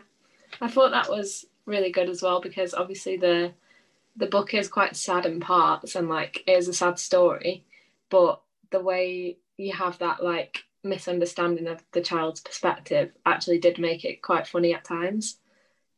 I 0.61 0.67
thought 0.67 0.91
that 0.91 1.09
was 1.09 1.45
really 1.65 1.91
good 1.91 2.09
as 2.09 2.21
well 2.21 2.39
because 2.41 2.73
obviously 2.73 3.15
the 3.17 3.53
the 4.17 4.27
book 4.27 4.53
is 4.53 4.67
quite 4.69 4.95
sad 4.95 5.25
in 5.25 5.39
parts 5.39 5.95
and 5.95 6.07
like 6.09 6.43
is 6.47 6.67
a 6.67 6.73
sad 6.73 6.97
story, 6.99 7.65
but 8.09 8.41
the 8.71 8.79
way 8.79 9.37
you 9.57 9.73
have 9.73 9.97
that 9.99 10.23
like 10.23 10.63
misunderstanding 10.85 11.67
of 11.67 11.83
the 11.91 12.01
child's 12.01 12.41
perspective 12.41 13.11
actually 13.25 13.59
did 13.59 13.79
make 13.79 14.05
it 14.05 14.21
quite 14.21 14.47
funny 14.47 14.73
at 14.73 14.85
times. 14.85 15.37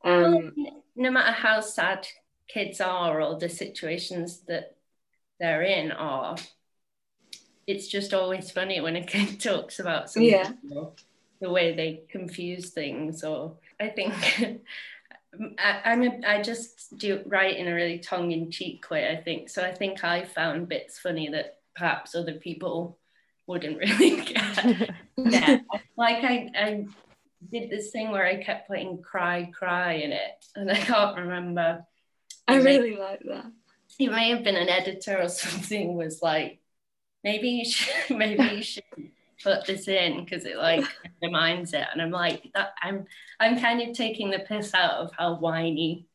Um 0.04 0.54
no 0.96 1.12
matter 1.12 1.32
how 1.32 1.60
sad 1.62 2.08
kids 2.48 2.82
are 2.82 3.22
or 3.22 3.38
the 3.38 3.50
situations 3.50 4.42
that 4.48 4.76
they're 5.40 5.62
in 5.64 5.92
are, 5.92 6.38
it's 7.68 7.88
just 7.88 8.14
always 8.14 8.50
funny 8.50 8.82
when 8.82 8.96
a 8.96 9.04
kid 9.06 9.40
talks 9.42 9.80
about 9.80 10.10
something 10.10 10.30
Yeah. 10.32 10.52
or 10.76 10.94
the 11.42 11.52
way 11.52 11.76
they 11.76 12.04
confuse 12.10 12.72
things. 12.72 13.24
Or 13.24 13.58
I 13.80 13.90
think 13.90 14.14
I, 15.60 15.82
I'm 15.86 16.04
a, 16.04 16.20
I 16.26 16.42
just 16.42 16.98
do 16.98 17.22
write 17.26 17.58
in 17.58 17.68
a 17.68 17.74
really 17.76 18.00
tongue 18.00 18.32
in 18.32 18.50
cheek 18.52 18.90
way. 18.90 19.10
I 19.10 19.22
think 19.22 19.50
so. 19.50 19.64
I 19.64 19.74
think 19.74 20.04
I 20.04 20.24
found 20.24 20.70
bits 20.70 20.98
funny 20.98 21.30
that 21.30 21.58
perhaps 21.76 22.16
other 22.16 22.34
people 22.34 22.98
wouldn't 23.48 23.80
really 23.80 24.22
get. 24.26 24.92
yeah. 25.18 25.60
Like 25.96 26.24
I, 26.24 26.50
I 26.56 26.86
did 27.52 27.70
this 27.70 27.92
thing 27.92 28.12
where 28.12 28.26
I 28.26 28.44
kept 28.44 28.68
putting 28.68 29.02
cry, 29.02 29.50
cry 29.54 29.94
in 29.94 30.12
it, 30.12 30.46
and 30.56 30.72
I 30.72 30.76
can't 30.76 31.18
remember. 31.18 31.86
I 32.48 32.58
really 32.58 32.96
like 32.96 33.22
that. 33.26 33.52
It 34.00 34.12
may 34.12 34.30
have 34.30 34.44
been 34.44 34.56
an 34.56 34.70
editor 34.70 35.22
or 35.22 35.30
something 35.30 35.96
was 35.96 36.22
like, 36.22 36.60
maybe 37.24 37.50
you 37.50 37.66
should, 37.66 37.94
maybe 38.18 38.44
you 38.44 38.64
should 38.64 38.84
put 39.44 39.66
this 39.66 39.88
in 39.88 40.24
because 40.24 40.46
it 40.46 40.58
like 40.58 40.86
reminds 41.22 41.74
it, 41.74 41.88
and 41.92 42.02
I'm 42.02 42.12
like, 42.12 42.50
that 42.54 42.74
I'm, 42.82 43.06
I'm 43.40 43.60
kind 43.60 43.82
of 43.82 43.96
taking 43.96 44.30
the 44.30 44.40
piss 44.40 44.74
out 44.74 44.96
of 44.96 45.12
how 45.18 45.36
whiny, 45.36 46.06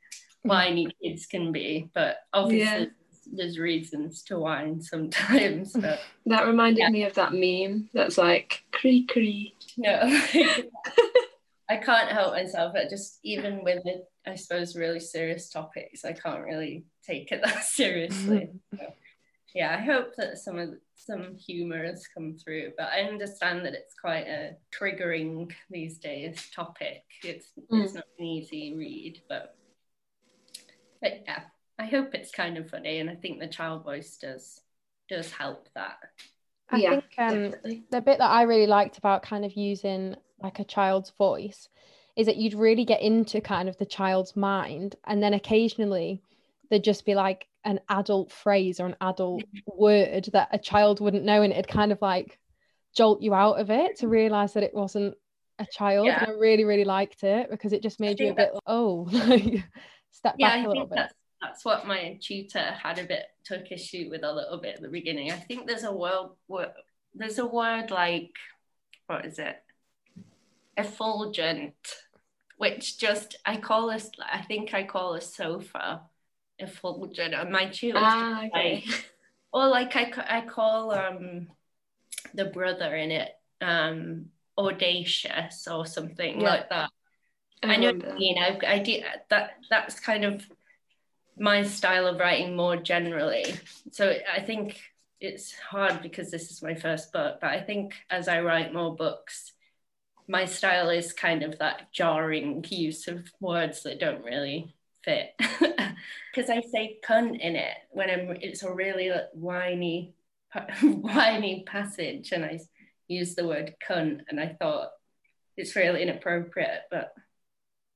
whiny 0.43 0.89
kids 1.03 1.27
can 1.27 1.53
be, 1.53 1.91
but 1.95 2.19
obviously. 2.33 2.81
Yeah 2.81 2.87
there's 3.31 3.59
reasons 3.59 4.23
to 4.25 4.39
whine 4.39 4.81
sometimes. 4.81 5.77
But, 5.81 6.01
that 6.27 6.47
reminded 6.47 6.81
yeah. 6.81 6.91
me 6.91 7.05
of 7.05 7.15
that 7.15 7.33
meme 7.33 7.89
that's 7.93 8.19
like 8.19 8.63
cree 8.73 9.05
cree. 9.07 9.55
No, 9.77 10.01
I 11.69 11.77
can't 11.77 12.11
help 12.11 12.33
myself. 12.33 12.73
But 12.75 12.91
just 12.91 13.19
even 13.23 13.65
with 13.65 13.83
the, 13.85 14.05
I 14.27 14.37
suppose, 14.37 14.77
really 14.77 15.01
serious 15.01 15.51
topics, 15.51 16.05
I 16.05 16.13
can't 16.13 16.45
really 16.45 16.85
take 17.05 17.33
it 17.33 17.43
that 17.45 17.65
seriously. 17.65 18.51
so, 18.79 18.93
yeah, 19.55 19.77
I 19.79 19.83
hope 19.83 20.15
that 20.17 20.39
some 20.39 20.59
of 20.59 20.71
some 20.95 21.37
humor 21.37 21.85
has 21.85 22.07
come 22.07 22.37
through, 22.37 22.73
but 22.79 22.89
I 22.93 23.03
understand 23.03 23.65
that 23.67 23.75
it's 23.75 23.95
quite 24.01 24.27
a 24.27 24.57
triggering 24.73 25.51
these 25.71 25.99
days 25.99 26.49
topic. 26.55 27.03
It's 27.23 27.49
mm. 27.71 27.85
it's 27.85 27.95
not 27.95 28.05
an 28.19 28.25
easy 28.25 28.75
read, 28.75 29.21
but 29.29 29.57
but 31.01 31.23
yeah, 31.27 31.43
I 31.79 31.87
hope 31.87 32.15
it's 32.15 32.31
kind 32.31 32.59
of 32.59 32.71
funny, 32.71 32.99
and 32.99 33.09
I 33.09 33.15
think 33.15 33.41
the 33.41 33.47
child 33.47 33.85
voice 33.85 34.17
does 34.17 34.61
does 35.09 35.31
help 35.33 35.69
that. 35.75 35.99
I 36.71 36.77
yeah, 36.77 36.91
think 36.91 37.05
um, 37.19 37.81
the 37.91 38.01
bit 38.01 38.19
that 38.19 38.31
I 38.31 38.43
really 38.43 38.67
liked 38.67 38.99
about 38.99 39.23
kind 39.23 39.45
of 39.45 39.55
using 39.55 40.17
like 40.41 40.59
a 40.59 40.65
child's 40.65 41.11
voice 41.11 41.69
is 42.17 42.27
that 42.27 42.37
you'd 42.37 42.55
really 42.55 42.85
get 42.85 43.01
into 43.01 43.41
kind 43.41 43.69
of 43.69 43.77
the 43.79 43.87
child's 43.87 44.37
mind, 44.37 44.97
and 45.07 45.23
then 45.23 45.35
occasionally 45.35 46.23
there'd 46.71 46.85
just 46.85 47.05
be 47.05 47.15
like 47.15 47.49
an 47.65 47.81
adult 47.89 48.33
phrase 48.33 48.81
or 48.81 48.87
an 48.87 48.97
adult 49.01 49.45
word 49.67 50.29
that 50.33 50.49
a 50.53 50.59
child 50.59 51.01
wouldn't 51.01 51.25
know, 51.25 51.43
and 51.43 51.53
it'd 51.53 51.69
kind 51.69 51.93
of 51.93 52.01
like 52.03 52.39
jolt 52.95 53.23
you 53.23 53.35
out 53.35 53.59
of 53.59 53.71
it 53.71 53.99
to 53.99 54.09
realize 54.09 54.53
that 54.53 54.63
it 54.63 54.75
wasn't 54.75 55.15
a 55.59 55.67
child. 55.67 56.07
Yeah. 56.07 56.23
And 56.23 56.33
I 56.33 56.35
really, 56.39 56.65
really 56.65 56.85
liked 56.85 57.25
it 57.25 57.51
because 57.51 57.73
it 57.73 57.83
just 57.83 57.99
made 57.99 58.21
you 58.21 58.31
a 58.31 58.35
bit 58.35 58.53
like, 58.53 58.63
oh, 58.67 59.09
like 59.13 59.65
step 60.11 60.35
yeah, 60.39 60.57
back 60.57 60.67
a 60.67 60.69
little 60.69 60.87
bit 60.87 61.13
that's 61.43 61.65
what 61.65 61.87
my 61.87 62.19
tutor 62.23 62.73
had 62.83 62.99
a 62.99 63.05
bit 63.05 63.25
took 63.45 63.73
issue 63.73 64.09
with 64.11 64.23
a 64.23 64.33
little 64.33 64.59
bit 64.59 64.77
at 64.77 64.83
the 64.83 64.89
beginning. 64.89 65.33
I 65.33 65.37
think 65.37 65.67
there's 65.67 65.83
a 65.83 65.93
word, 65.93 66.31
there's 67.15 67.39
a 67.39 67.47
word 67.47 67.91
like 67.91 68.31
what 69.07 69.27
is 69.27 69.39
it? 69.39 69.63
Effulgent, 70.77 71.75
which 72.57 72.99
just 72.99 73.37
I 73.45 73.57
call 73.57 73.91
this 73.91 74.11
I 74.33 74.43
think 74.43 74.73
I 74.73 74.85
call 74.85 75.15
a 75.15 75.21
sofa 75.21 76.03
effulgent. 76.59 77.35
And 77.35 77.51
my 77.51 77.67
tutor 77.67 77.99
ah, 78.01 78.45
okay. 78.47 78.85
like, 78.87 79.11
or 79.53 79.69
like 79.69 79.97
I, 79.97 80.13
I 80.29 80.41
call 80.43 80.93
um 80.93 81.49
the 82.35 82.47
brother 82.47 82.95
in 82.95 83.11
it 83.11 83.33
um 83.61 84.27
audacious 84.57 85.67
or 85.67 85.87
something 85.87 86.41
yeah. 86.41 86.49
like 86.49 86.69
that. 86.71 86.91
I, 87.65 87.75
I 87.75 87.77
know 87.77 87.93
you 88.17 88.37
know 88.37 88.59
I 88.67 88.79
did 88.79 89.05
that 89.29 89.57
that's 89.69 89.99
kind 89.99 90.25
of 90.25 90.47
my 91.39 91.63
style 91.63 92.07
of 92.07 92.19
writing 92.19 92.57
more 92.57 92.77
generally. 92.77 93.45
So 93.91 94.15
I 94.33 94.41
think 94.41 94.81
it's 95.21 95.55
hard 95.55 96.03
because 96.03 96.31
this 96.31 96.51
is 96.51 96.63
my 96.63 96.75
first 96.75 97.13
book, 97.13 97.39
but 97.41 97.51
I 97.51 97.61
think 97.61 97.95
as 98.11 98.29
I 98.29 98.41
write 98.41 98.75
more 98.75 98.95
books, 98.95 99.53
my 100.29 100.45
style 100.45 100.91
is 100.91 101.13
kind 101.13 101.43
of 101.43 101.59
that 101.59 101.93
jarring 101.93 102.65
use 102.69 103.09
of 103.09 103.29
words 103.41 103.83
that 103.83 104.01
don't 104.01 104.25
really 104.25 104.75
fit. 105.05 105.35
Because 106.35 106.49
I 106.49 106.63
say 106.63 106.99
cunt 107.07 107.41
in 107.41 107.57
it 107.57 107.77
when 107.91 108.09
I'm, 108.09 108.31
it's 108.41 108.63
a 108.63 108.73
really 108.73 109.11
whiny, 109.35 110.15
whiny 110.83 111.65
passage, 111.67 112.33
and 112.33 112.43
I 112.43 112.59
use 113.07 113.35
the 113.35 113.47
word 113.47 113.75
cunt, 113.87 114.23
and 114.29 114.41
I 114.41 114.57
thought 114.59 114.89
it's 115.59 115.77
really 115.77 116.03
inappropriate, 116.03 116.85
but 116.91 117.13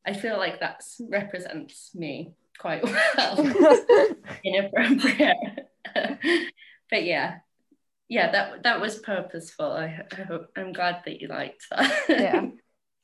I 0.06 0.12
feel 0.12 0.36
like 0.36 0.60
that 0.60 0.82
represents 1.00 1.94
me 1.94 2.34
quite 2.56 2.82
well. 2.82 3.38
Inappropriate. 4.44 5.36
but 6.90 7.04
yeah, 7.04 7.38
yeah, 8.08 8.32
that 8.32 8.62
that 8.62 8.80
was 8.80 8.98
purposeful. 8.98 9.72
I, 9.72 10.02
I 10.16 10.22
hope 10.22 10.50
I'm 10.56 10.72
glad 10.72 11.02
that 11.04 11.20
you 11.20 11.28
liked 11.28 11.66
that. 11.70 12.04
yeah. 12.08 12.46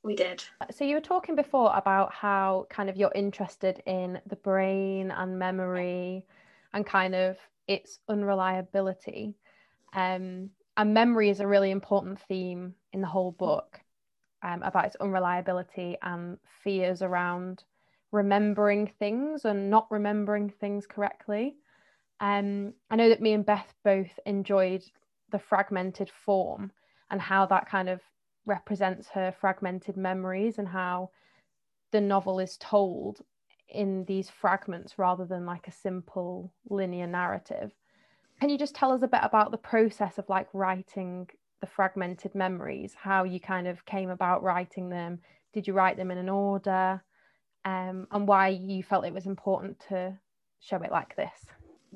We 0.05 0.17
did. 0.17 0.43
So 0.73 0.85
you 0.85 0.97
were 0.97 1.01
talking 1.01 1.37
before 1.37 1.73
about 1.77 2.13
how 2.13 2.67
kind 2.69 2.91
of 2.91 2.97
you're 2.97 3.13
interested 3.15 3.81
in 3.87 4.21
the 4.27 4.35
brain 4.35 5.13
and 5.13 5.39
memory 5.39 6.27
and 6.73 6.85
kind 6.85 7.15
of 7.15 7.37
its 7.69 8.01
unreliability. 8.09 9.37
Um, 9.95 10.51
and 10.77 10.95
memory 10.95 11.31
is 11.31 11.39
a 11.39 11.47
really 11.47 11.71
important 11.71 12.21
theme 12.23 12.75
in 12.93 13.01
the 13.01 13.07
whole 13.07 13.31
book 13.31 13.81
um, 14.43 14.63
about 14.63 14.87
its 14.87 14.97
unreliability 14.97 15.97
and 16.03 16.39
fears 16.65 17.03
around 17.03 17.63
remembering 18.13 18.93
things 18.99 19.45
and 19.45 19.71
not 19.71 19.91
remembering 19.91 20.51
things 20.51 20.87
correctly. 20.87 21.57
Um, 22.21 22.75
I 22.91 22.97
know 22.97 23.09
that 23.09 23.23
me 23.23 23.33
and 23.33 23.45
Beth 23.45 23.75
both 23.85 24.19
enjoyed 24.27 24.85
the 25.31 25.39
fragmented 25.39 26.11
form 26.11 26.71
and 27.11 27.21
how 27.21 27.47
that 27.47 27.69
kind 27.69 27.89
of 27.89 28.01
represents 28.47 29.09
her 29.09 29.33
fragmented 29.33 29.97
memories 29.97 30.59
and 30.59 30.69
how 30.69 31.11
the 31.91 32.01
novel 32.01 32.39
is 32.39 32.57
told 32.59 33.21
in 33.69 34.05
these 34.05 34.29
fragments 34.29 34.99
rather 34.99 35.25
than 35.25 35.47
like 35.47 35.67
a 35.67 35.73
simple 35.73 36.53
linear 36.69 37.07
narrative. 37.07 37.73
Can 38.41 38.51
you 38.51 38.59
just 38.59 38.75
tell 38.75 38.93
us 38.93 39.03
a 39.03 39.09
bit 39.09 39.21
about 39.23 39.51
the 39.51 39.59
process 39.59 40.19
of 40.19 40.29
like 40.29 40.49
writing 40.53 41.29
the 41.61 41.67
fragmented 41.67 42.35
memories, 42.35 42.95
how 42.95 43.25
you 43.25 43.41
kind 43.41 43.67
of 43.67 43.85
came 43.87 44.11
about 44.11 44.43
writing 44.43 44.91
them? 44.91 45.21
Did 45.53 45.67
you 45.67 45.73
write 45.73 45.97
them 45.97 46.11
in 46.11 46.19
an 46.19 46.29
order? 46.29 47.03
Um, 47.65 48.07
and 48.11 48.27
why 48.27 48.49
you 48.49 48.83
felt 48.83 49.05
it 49.05 49.15
was 49.15 49.27
important 49.27 49.81
to 49.89 50.19
show 50.61 50.77
it 50.77 50.91
like 50.91 51.17
this. 51.17 51.33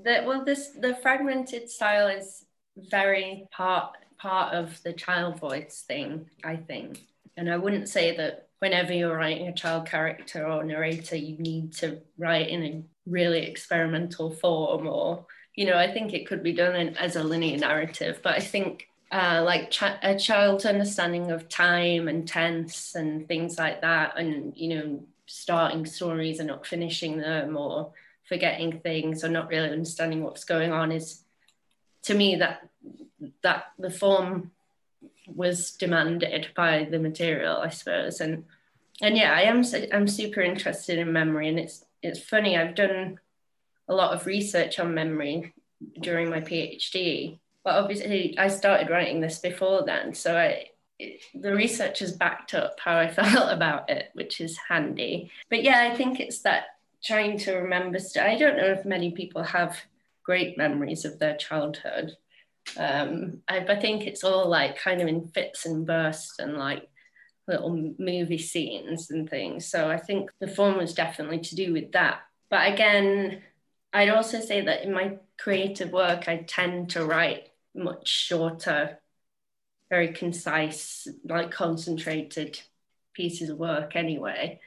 The, 0.02 0.24
well, 0.26 0.44
this 0.44 0.70
the 0.80 0.94
fragmented 0.96 1.70
style 1.70 2.08
is 2.08 2.44
very 2.76 3.46
part 3.50 3.96
part 4.18 4.54
of 4.54 4.82
the 4.82 4.92
child 4.92 5.38
voice 5.38 5.84
thing, 5.86 6.28
I 6.44 6.56
think. 6.56 7.00
And 7.36 7.50
I 7.50 7.56
wouldn't 7.56 7.88
say 7.88 8.16
that 8.16 8.48
whenever 8.60 8.92
you're 8.92 9.16
writing 9.16 9.48
a 9.48 9.54
child 9.54 9.86
character 9.86 10.46
or 10.46 10.64
narrator, 10.64 11.16
you 11.16 11.36
need 11.38 11.72
to 11.74 12.00
write 12.18 12.48
in 12.48 12.62
a 12.64 12.82
really 13.06 13.46
experimental 13.46 14.30
form 14.30 14.86
or 14.86 15.26
you 15.54 15.64
know 15.64 15.76
i 15.76 15.90
think 15.90 16.12
it 16.12 16.26
could 16.26 16.42
be 16.42 16.52
done 16.52 16.76
in, 16.76 16.96
as 16.96 17.16
a 17.16 17.22
linear 17.22 17.56
narrative 17.58 18.20
but 18.22 18.34
i 18.34 18.40
think 18.40 18.88
uh, 19.12 19.40
like 19.44 19.70
ch- 19.70 19.84
a 20.02 20.18
child's 20.18 20.66
understanding 20.66 21.30
of 21.30 21.48
time 21.48 22.08
and 22.08 22.26
tense 22.26 22.96
and 22.96 23.28
things 23.28 23.56
like 23.56 23.80
that 23.80 24.18
and 24.18 24.52
you 24.56 24.74
know 24.74 25.00
starting 25.26 25.84
stories 25.84 26.38
and 26.38 26.48
not 26.48 26.66
finishing 26.66 27.18
them 27.18 27.56
or 27.56 27.92
forgetting 28.28 28.80
things 28.80 29.24
or 29.24 29.28
not 29.28 29.48
really 29.48 29.70
understanding 29.70 30.22
what's 30.22 30.44
going 30.44 30.72
on 30.72 30.90
is 30.92 31.22
to 32.02 32.14
me 32.14 32.36
that 32.36 32.68
that 33.42 33.66
the 33.78 33.90
form 33.90 34.50
was 35.26 35.72
demanded 35.72 36.48
by 36.54 36.86
the 36.90 36.98
material 36.98 37.58
i 37.58 37.68
suppose. 37.68 38.20
And 38.20 38.44
and 39.02 39.16
yeah 39.16 39.32
i 39.32 39.42
am 39.42 39.62
i'm 39.92 40.08
super 40.08 40.40
interested 40.40 40.98
in 40.98 41.12
memory. 41.12 41.48
And 41.48 41.58
it's 41.58 41.84
it's 42.02 42.20
funny 42.20 42.56
i've 42.56 42.74
done 42.74 43.18
a 43.88 43.94
lot 43.94 44.14
of 44.14 44.26
research 44.26 44.78
on 44.78 44.94
memory 44.94 45.52
during 46.00 46.30
my 46.30 46.40
phd 46.40 47.38
but 47.64 47.74
obviously 47.74 48.36
i 48.38 48.48
started 48.48 48.90
writing 48.90 49.20
this 49.20 49.38
before 49.38 49.84
then. 49.84 50.14
So 50.14 50.36
i 50.36 50.66
the 50.98 51.54
research 51.54 51.98
has 52.00 52.12
backed 52.12 52.54
up 52.54 52.78
how 52.80 52.96
I 52.98 53.08
felt 53.12 53.52
about 53.52 53.90
it, 53.90 54.10
which 54.14 54.40
is 54.40 54.58
handy. 54.68 55.30
But 55.50 55.62
yeah, 55.62 55.88
I 55.90 55.94
think 55.94 56.20
it's 56.20 56.40
that 56.42 56.64
trying 57.04 57.38
to 57.40 57.56
remember. 57.56 57.98
St- 57.98 58.26
I 58.26 58.36
don't 58.36 58.56
know 58.56 58.72
if 58.72 58.84
many 58.84 59.12
people 59.12 59.42
have 59.42 59.78
great 60.22 60.58
memories 60.58 61.04
of 61.04 61.18
their 61.18 61.36
childhood. 61.36 62.12
Um, 62.76 63.42
I, 63.48 63.58
I 63.58 63.76
think 63.76 64.06
it's 64.06 64.24
all 64.24 64.48
like 64.48 64.78
kind 64.78 65.00
of 65.00 65.08
in 65.08 65.28
fits 65.28 65.66
and 65.66 65.86
bursts 65.86 66.38
and 66.38 66.56
like 66.56 66.88
little 67.46 67.94
movie 67.98 68.38
scenes 68.38 69.10
and 69.10 69.30
things. 69.30 69.66
So 69.66 69.88
I 69.88 69.98
think 69.98 70.30
the 70.40 70.48
form 70.48 70.78
was 70.78 70.94
definitely 70.94 71.38
to 71.40 71.54
do 71.54 71.72
with 71.72 71.92
that. 71.92 72.20
But 72.50 72.72
again, 72.72 73.42
I'd 73.92 74.08
also 74.08 74.40
say 74.40 74.62
that 74.62 74.82
in 74.82 74.92
my 74.92 75.18
creative 75.38 75.92
work, 75.92 76.28
I 76.28 76.38
tend 76.38 76.90
to 76.90 77.04
write 77.04 77.50
much 77.74 78.08
shorter 78.08 78.98
very 79.90 80.12
concise, 80.12 81.08
like 81.24 81.50
concentrated 81.50 82.60
pieces 83.14 83.50
of 83.50 83.58
work 83.58 83.96
anyway. 83.96 84.60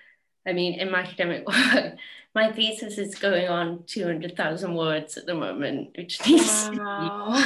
I 0.47 0.53
mean, 0.53 0.79
in 0.79 0.91
my 0.91 1.01
academic 1.01 1.47
work, 1.73 1.95
my 2.35 2.51
thesis 2.51 2.97
is 2.97 3.15
going 3.15 3.47
on 3.47 3.83
200,000 3.85 4.75
words 4.75 5.17
at 5.17 5.25
the 5.25 5.35
moment, 5.35 5.95
which 5.97 6.25
needs 6.27 6.69
wow. 6.73 7.43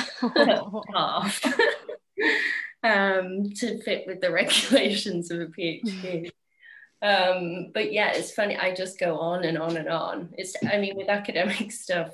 half 0.93 1.45
um, 2.83 3.49
to 3.55 3.81
fit 3.81 4.05
with 4.07 4.21
the 4.21 4.31
regulations 4.31 5.31
of 5.31 5.41
a 5.41 5.45
PhD. 5.47 6.31
Um, 7.01 7.71
but 7.73 7.91
yeah, 7.91 8.13
it's 8.13 8.31
funny. 8.31 8.55
I 8.55 8.73
just 8.73 8.99
go 8.99 9.17
on 9.17 9.43
and 9.43 9.57
on 9.57 9.75
and 9.75 9.89
on. 9.89 10.29
It's, 10.37 10.55
I 10.63 10.77
mean, 10.77 10.95
with 10.95 11.09
academic 11.09 11.71
stuff, 11.71 12.11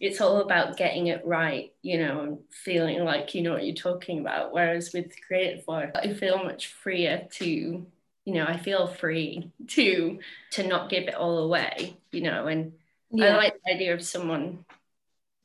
it's 0.00 0.20
all 0.20 0.38
about 0.38 0.76
getting 0.76 1.08
it 1.08 1.26
right, 1.26 1.72
you 1.82 1.98
know, 1.98 2.20
and 2.20 2.38
feeling 2.50 3.04
like 3.04 3.34
you 3.34 3.42
know 3.42 3.54
what 3.54 3.66
you're 3.66 3.74
talking 3.74 4.20
about. 4.20 4.52
Whereas 4.52 4.92
with 4.92 5.12
creative 5.26 5.66
work, 5.66 5.92
I 5.94 6.14
feel 6.14 6.42
much 6.44 6.68
freer 6.68 7.26
to 7.32 7.86
you 8.28 8.34
know 8.34 8.44
i 8.44 8.58
feel 8.58 8.86
free 8.86 9.50
to 9.66 10.18
to 10.50 10.66
not 10.66 10.90
give 10.90 11.04
it 11.04 11.14
all 11.14 11.38
away 11.38 11.96
you 12.12 12.20
know 12.20 12.46
and 12.46 12.72
yeah. 13.10 13.28
i 13.28 13.36
like 13.36 13.54
the 13.64 13.74
idea 13.74 13.94
of 13.94 14.04
someone 14.04 14.66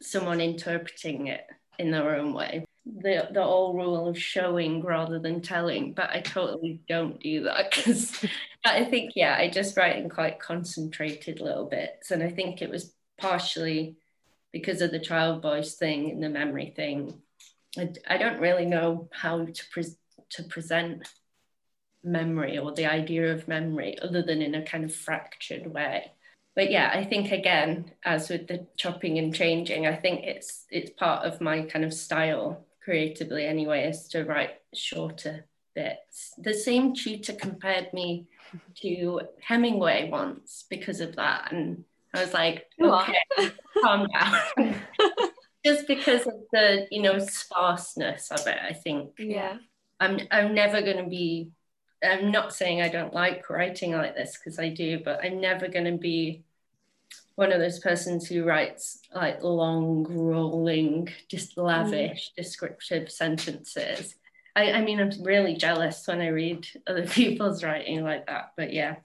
someone 0.01 0.41
interpreting 0.41 1.27
it 1.27 1.45
in 1.79 1.91
their 1.91 2.17
own 2.17 2.33
way 2.33 2.65
the 2.85 3.29
the 3.31 3.41
old 3.41 3.77
rule 3.77 4.05
of 4.09 4.19
showing 4.19 4.83
rather 4.83 5.17
than 5.17 5.39
telling 5.39 5.93
but 5.93 6.09
i 6.09 6.19
totally 6.19 6.81
don't 6.89 7.21
do 7.21 7.43
that 7.43 7.71
because 7.73 8.25
i 8.65 8.83
think 8.83 9.13
yeah 9.15 9.37
i 9.39 9.49
just 9.49 9.77
write 9.77 9.95
in 9.95 10.09
quite 10.09 10.37
concentrated 10.37 11.39
little 11.39 11.65
bits 11.65 12.11
and 12.11 12.21
i 12.21 12.29
think 12.29 12.61
it 12.61 12.69
was 12.69 12.93
partially 13.17 13.95
because 14.53 14.81
of 14.81 14.91
the 14.91 14.99
child 14.99 15.41
voice 15.41 15.75
thing 15.75 16.11
and 16.11 16.23
the 16.23 16.29
memory 16.29 16.71
thing. 16.73 17.21
I, 17.77 17.89
I 18.07 18.17
don't 18.17 18.39
really 18.39 18.65
know 18.65 19.09
how 19.11 19.45
to 19.45 19.63
pre- 19.71 19.97
to 20.29 20.43
present 20.43 21.07
memory 22.03 22.57
or 22.57 22.71
the 22.73 22.85
idea 22.85 23.33
of 23.33 23.47
memory 23.47 23.97
other 23.99 24.21
than 24.21 24.41
in 24.41 24.55
a 24.55 24.63
kind 24.63 24.85
of 24.85 24.95
fractured 24.95 25.67
way. 25.67 26.11
But 26.55 26.69
yeah 26.69 26.91
i 26.93 27.03
think 27.03 27.31
again 27.31 27.91
as 28.05 28.29
with 28.29 28.45
the 28.45 28.67
chopping 28.77 29.17
and 29.17 29.33
changing 29.33 29.87
i 29.87 29.95
think 29.95 30.23
it's 30.23 30.65
it's 30.69 30.91
part 30.91 31.25
of 31.25 31.41
my 31.41 31.63
kind 31.63 31.83
of 31.83 31.91
style 31.91 32.63
creatively 32.83 33.45
anyway 33.45 33.87
is 33.87 34.07
to 34.09 34.23
write 34.23 34.61
shorter 34.73 35.45
bits. 35.73 36.33
The 36.37 36.53
same 36.53 36.93
tutor 36.93 37.33
compared 37.33 37.93
me 37.93 38.27
to 38.81 39.21
hemingway 39.41 40.09
once 40.09 40.65
because 40.69 40.99
of 40.99 41.15
that 41.15 41.51
and 41.51 41.85
i 42.13 42.21
was 42.21 42.33
like 42.33 42.65
okay 42.81 43.51
calm 43.81 44.07
down. 44.07 44.75
Just 45.65 45.87
because 45.87 46.27
of 46.27 46.33
the 46.51 46.87
you 46.91 47.01
know 47.01 47.19
sparseness 47.19 48.31
of 48.31 48.45
it 48.47 48.57
i 48.61 48.73
think. 48.73 49.11
Yeah. 49.17 49.57
I'm 49.99 50.19
i'm 50.31 50.53
never 50.53 50.81
going 50.81 50.97
to 50.97 51.09
be 51.09 51.51
I'm 52.03 52.31
not 52.31 52.53
saying 52.53 52.81
I 52.81 52.89
don't 52.89 53.13
like 53.13 53.49
writing 53.49 53.93
like 53.93 54.15
this 54.15 54.37
because 54.37 54.59
I 54.59 54.69
do, 54.69 54.99
but 55.03 55.23
I'm 55.23 55.39
never 55.39 55.67
going 55.67 55.85
to 55.85 55.97
be 55.97 56.43
one 57.35 57.51
of 57.51 57.59
those 57.59 57.79
persons 57.79 58.27
who 58.27 58.43
writes 58.43 58.99
like 59.13 59.41
long, 59.41 60.03
rolling, 60.09 61.09
just 61.29 61.57
lavish, 61.57 62.31
mm. 62.31 62.35
descriptive 62.35 63.11
sentences. 63.11 64.15
I, 64.55 64.73
I 64.73 64.81
mean, 64.81 64.99
I'm 64.99 65.11
really 65.23 65.55
jealous 65.55 66.05
when 66.07 66.21
I 66.21 66.27
read 66.27 66.67
other 66.85 67.07
people's 67.07 67.63
writing 67.63 68.03
like 68.03 68.27
that, 68.27 68.51
but 68.55 68.73
yeah, 68.73 68.97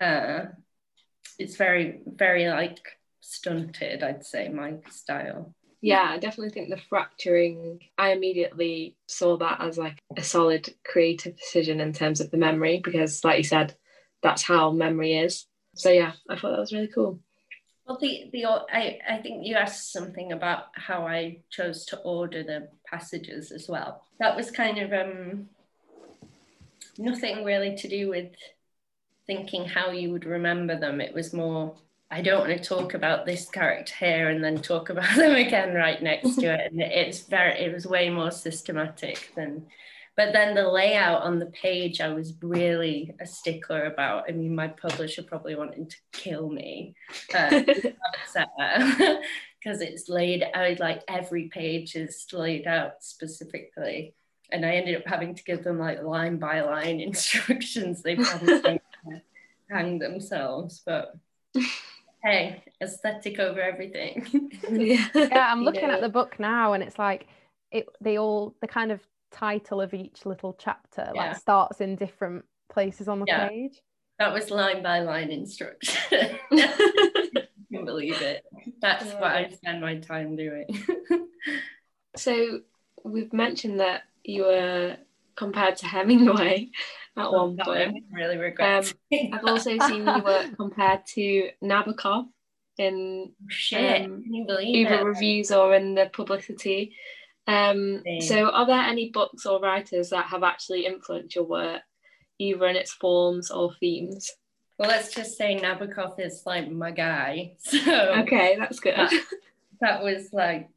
uh, 0.00 0.46
it's 1.38 1.56
very, 1.56 2.00
very 2.06 2.48
like 2.48 2.98
stunted, 3.20 4.02
I'd 4.02 4.24
say, 4.24 4.48
my 4.48 4.74
style. 4.90 5.54
Yeah 5.80 6.10
i 6.10 6.18
definitely 6.18 6.50
think 6.50 6.70
the 6.70 6.82
fracturing 6.88 7.78
i 7.96 8.10
immediately 8.10 8.96
saw 9.06 9.36
that 9.36 9.60
as 9.60 9.78
like 9.78 9.96
a 10.16 10.22
solid 10.24 10.74
creative 10.84 11.36
decision 11.36 11.80
in 11.80 11.92
terms 11.92 12.20
of 12.20 12.32
the 12.32 12.36
memory 12.36 12.80
because 12.82 13.22
like 13.22 13.38
you 13.38 13.44
said 13.44 13.76
that's 14.20 14.42
how 14.42 14.72
memory 14.72 15.14
is. 15.16 15.46
So 15.76 15.90
yeah 15.90 16.12
i 16.28 16.36
thought 16.36 16.50
that 16.50 16.58
was 16.58 16.72
really 16.72 16.88
cool. 16.88 17.20
Well 17.86 17.98
the 18.00 18.28
the 18.32 18.44
i 18.46 18.98
i 19.08 19.18
think 19.18 19.46
you 19.46 19.54
asked 19.54 19.92
something 19.92 20.32
about 20.32 20.64
how 20.74 21.06
i 21.06 21.42
chose 21.48 21.86
to 21.86 21.98
order 21.98 22.42
the 22.42 22.68
passages 22.84 23.52
as 23.52 23.68
well. 23.68 24.02
That 24.18 24.34
was 24.34 24.50
kind 24.50 24.78
of 24.78 24.92
um 24.92 25.48
nothing 26.98 27.44
really 27.44 27.76
to 27.76 27.88
do 27.88 28.08
with 28.08 28.32
thinking 29.28 29.64
how 29.64 29.92
you 29.92 30.10
would 30.10 30.24
remember 30.24 30.76
them 30.76 31.00
it 31.00 31.14
was 31.14 31.32
more 31.32 31.76
I 32.10 32.22
don't 32.22 32.48
want 32.48 32.56
to 32.56 32.68
talk 32.68 32.94
about 32.94 33.26
this 33.26 33.48
character 33.48 33.94
here 33.98 34.30
and 34.30 34.42
then 34.42 34.58
talk 34.58 34.88
about 34.90 35.14
them 35.16 35.34
again 35.34 35.74
right 35.74 36.02
next 36.02 36.36
to 36.36 36.46
it. 36.46 36.72
And 36.72 36.80
it's 36.80 37.20
very, 37.20 37.60
it 37.60 37.72
was 37.72 37.86
way 37.86 38.08
more 38.08 38.30
systematic 38.30 39.32
than, 39.36 39.66
but 40.16 40.32
then 40.32 40.54
the 40.54 40.68
layout 40.68 41.22
on 41.22 41.38
the 41.38 41.46
page, 41.46 42.00
I 42.00 42.08
was 42.08 42.34
really 42.42 43.14
a 43.20 43.26
stickler 43.26 43.84
about. 43.84 44.24
I 44.28 44.32
mean, 44.32 44.54
my 44.54 44.68
publisher 44.68 45.22
probably 45.22 45.54
wanted 45.54 45.90
to 45.90 45.96
kill 46.12 46.48
me 46.48 46.94
because 47.26 47.84
uh, 48.34 48.46
it's 49.64 50.08
laid 50.08 50.44
out 50.54 50.80
like 50.80 51.02
every 51.06 51.48
page 51.48 51.94
is 51.94 52.26
laid 52.32 52.66
out 52.66 53.04
specifically. 53.04 54.14
And 54.50 54.64
I 54.64 54.76
ended 54.76 54.96
up 54.96 55.06
having 55.06 55.34
to 55.34 55.44
give 55.44 55.62
them 55.62 55.78
like 55.78 56.02
line 56.02 56.38
by 56.38 56.62
line 56.62 57.00
instructions. 57.00 58.02
They 58.02 58.16
probably 58.16 58.80
hang 59.70 59.98
themselves, 59.98 60.82
but 60.84 61.14
hey, 62.24 62.62
aesthetic 62.82 63.38
over 63.38 63.60
everything. 63.60 64.50
yeah. 64.70 65.06
yeah, 65.14 65.52
I'm 65.52 65.64
looking 65.64 65.90
at 65.90 66.00
the 66.00 66.08
book 66.08 66.38
now 66.38 66.72
and 66.72 66.82
it's 66.82 66.98
like 66.98 67.26
it 67.70 67.86
they 68.00 68.18
all 68.18 68.54
the 68.60 68.68
kind 68.68 68.90
of 68.90 69.00
title 69.30 69.80
of 69.80 69.92
each 69.92 70.24
little 70.24 70.56
chapter 70.58 71.10
yeah. 71.14 71.28
like 71.28 71.36
starts 71.36 71.82
in 71.82 71.96
different 71.96 72.44
places 72.70 73.08
on 73.08 73.20
the 73.20 73.26
yeah. 73.28 73.48
page. 73.48 73.80
That 74.18 74.32
was 74.32 74.50
line 74.50 74.82
by 74.82 75.00
line 75.00 75.30
instruction. 75.30 76.38
can 77.72 77.84
believe 77.84 78.20
it. 78.20 78.44
That's 78.80 79.06
yeah. 79.06 79.20
what 79.20 79.30
I 79.30 79.48
spend 79.50 79.80
my 79.80 79.96
time 79.96 80.36
doing. 80.36 80.66
so 82.16 82.60
we've 83.04 83.32
mentioned 83.32 83.80
that 83.80 84.02
you 84.24 84.44
were 84.44 84.96
compared 85.36 85.76
to 85.76 85.86
Hemingway 85.86 86.70
at 87.18 87.32
one 87.32 87.56
point. 87.56 88.04
really 88.12 88.36
regret. 88.36 88.92
Um, 89.12 89.18
I've 89.32 89.44
also 89.44 89.78
seen 89.88 90.06
you 90.06 90.22
work 90.22 90.56
compared 90.56 91.06
to 91.14 91.50
Nabokov 91.62 92.26
in 92.78 93.30
oh, 93.30 93.46
Shit, 93.48 94.04
um, 94.04 94.22
either 94.26 94.94
it? 94.94 95.04
reviews 95.04 95.50
or 95.50 95.74
in 95.74 95.94
the 95.94 96.10
publicity. 96.12 96.94
Um, 97.46 98.02
so, 98.20 98.50
are 98.50 98.66
there 98.66 98.80
any 98.80 99.10
books 99.10 99.46
or 99.46 99.60
writers 99.60 100.10
that 100.10 100.26
have 100.26 100.42
actually 100.42 100.84
influenced 100.84 101.34
your 101.34 101.44
work, 101.44 101.80
either 102.38 102.66
in 102.66 102.76
its 102.76 102.92
forms 102.92 103.50
or 103.50 103.72
themes? 103.80 104.30
Well, 104.78 104.90
let's 104.90 105.12
just 105.12 105.36
say 105.36 105.58
Nabokov 105.58 106.20
is 106.20 106.42
like 106.46 106.70
my 106.70 106.90
guy. 106.90 107.54
So 107.58 107.78
okay, 108.20 108.56
that's 108.58 108.80
good. 108.80 108.94
That, 108.96 109.12
that 109.80 110.02
was 110.02 110.28
like 110.32 110.68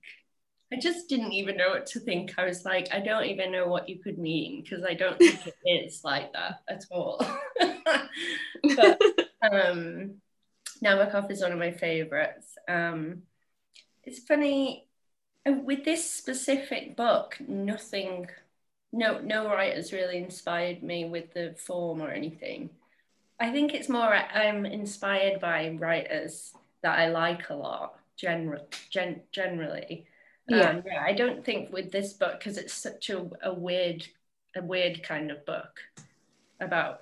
I 0.73 0.77
just 0.77 1.09
didn't 1.09 1.33
even 1.33 1.57
know 1.57 1.69
what 1.69 1.85
to 1.87 1.99
think. 1.99 2.35
I 2.37 2.45
was 2.45 2.63
like, 2.63 2.87
I 2.93 3.01
don't 3.01 3.25
even 3.25 3.51
know 3.51 3.67
what 3.67 3.89
you 3.89 3.99
could 3.99 4.17
mean 4.17 4.61
because 4.61 4.85
I 4.85 4.93
don't 4.93 5.17
think 5.17 5.39
it 5.65 5.69
is 5.69 6.03
like 6.03 6.31
that 6.31 6.61
at 6.69 6.85
all. 6.89 7.25
but 8.75 9.01
um, 9.51 10.21
Nabokov 10.83 11.29
is 11.29 11.41
one 11.41 11.51
of 11.51 11.59
my 11.59 11.71
favorites. 11.71 12.57
Um, 12.69 13.23
it's 14.05 14.19
funny 14.19 14.87
uh, 15.45 15.51
with 15.51 15.83
this 15.83 16.09
specific 16.09 16.95
book, 16.95 17.37
nothing, 17.45 18.27
no, 18.93 19.19
no 19.19 19.47
writers 19.47 19.91
really 19.91 20.17
inspired 20.17 20.81
me 20.83 21.03
with 21.03 21.33
the 21.33 21.53
form 21.57 22.01
or 22.01 22.11
anything. 22.11 22.69
I 23.41 23.51
think 23.51 23.73
it's 23.73 23.89
more 23.89 24.13
I'm 24.13 24.65
inspired 24.65 25.41
by 25.41 25.75
writers 25.77 26.53
that 26.81 26.97
I 26.97 27.09
like 27.09 27.49
a 27.49 27.55
lot, 27.55 27.99
general, 28.15 28.67
gen, 28.89 29.21
generally 29.33 30.05
yeah. 30.47 30.69
Um, 30.69 30.83
yeah, 30.85 31.03
I 31.03 31.13
don't 31.13 31.43
think 31.45 31.71
with 31.71 31.91
this 31.91 32.13
book 32.13 32.39
because 32.39 32.57
it's 32.57 32.73
such 32.73 33.09
a, 33.09 33.29
a 33.43 33.53
weird, 33.53 34.05
a 34.55 34.61
weird 34.61 35.03
kind 35.03 35.31
of 35.31 35.45
book 35.45 35.79
about, 36.59 37.01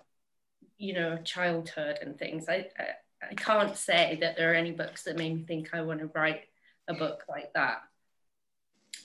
you 0.78 0.94
know, 0.94 1.18
childhood 1.24 2.00
and 2.02 2.18
things. 2.18 2.48
I, 2.48 2.68
I, 2.78 3.28
I 3.32 3.34
can't 3.36 3.76
say 3.76 4.18
that 4.22 4.38
there 4.38 4.52
are 4.52 4.56
any 4.56 4.72
books 4.72 5.04
that 5.04 5.18
made 5.18 5.36
me 5.36 5.44
think 5.44 5.70
I 5.74 5.82
want 5.82 6.00
to 6.00 6.10
write 6.14 6.42
a 6.88 6.94
book 6.94 7.24
like 7.30 7.54
that. 7.54 7.82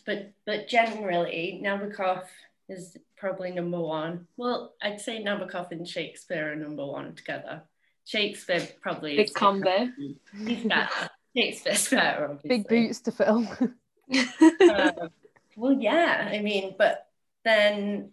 But 0.07 0.33
but 0.45 0.69
generally, 0.69 1.61
Nabokov 1.65 2.25
is 2.69 2.97
probably 3.17 3.51
number 3.51 3.81
one. 3.81 4.27
Well, 4.37 4.75
I'd 4.83 5.01
say 5.01 5.23
Nabokov 5.23 5.71
and 5.71 5.89
Shakespeare 5.89 6.53
are 6.53 6.57
number 6.57 6.85
one 6.85 7.15
together. 7.15 7.63
Shakespeare 8.05 8.69
probably 8.83 9.17
big 9.17 9.33
combo. 9.33 9.89
He's. 10.45 10.67
Shakespeare's 11.37 11.89
better, 11.89 12.25
obviously. 12.27 12.49
Big 12.49 12.69
boots 12.69 13.01
to 13.01 13.13
fill. 13.13 13.47
um, 14.13 15.11
well, 15.57 15.73
yeah, 15.73 16.29
I 16.31 16.41
mean, 16.41 16.75
but 16.79 17.07
then 17.45 18.11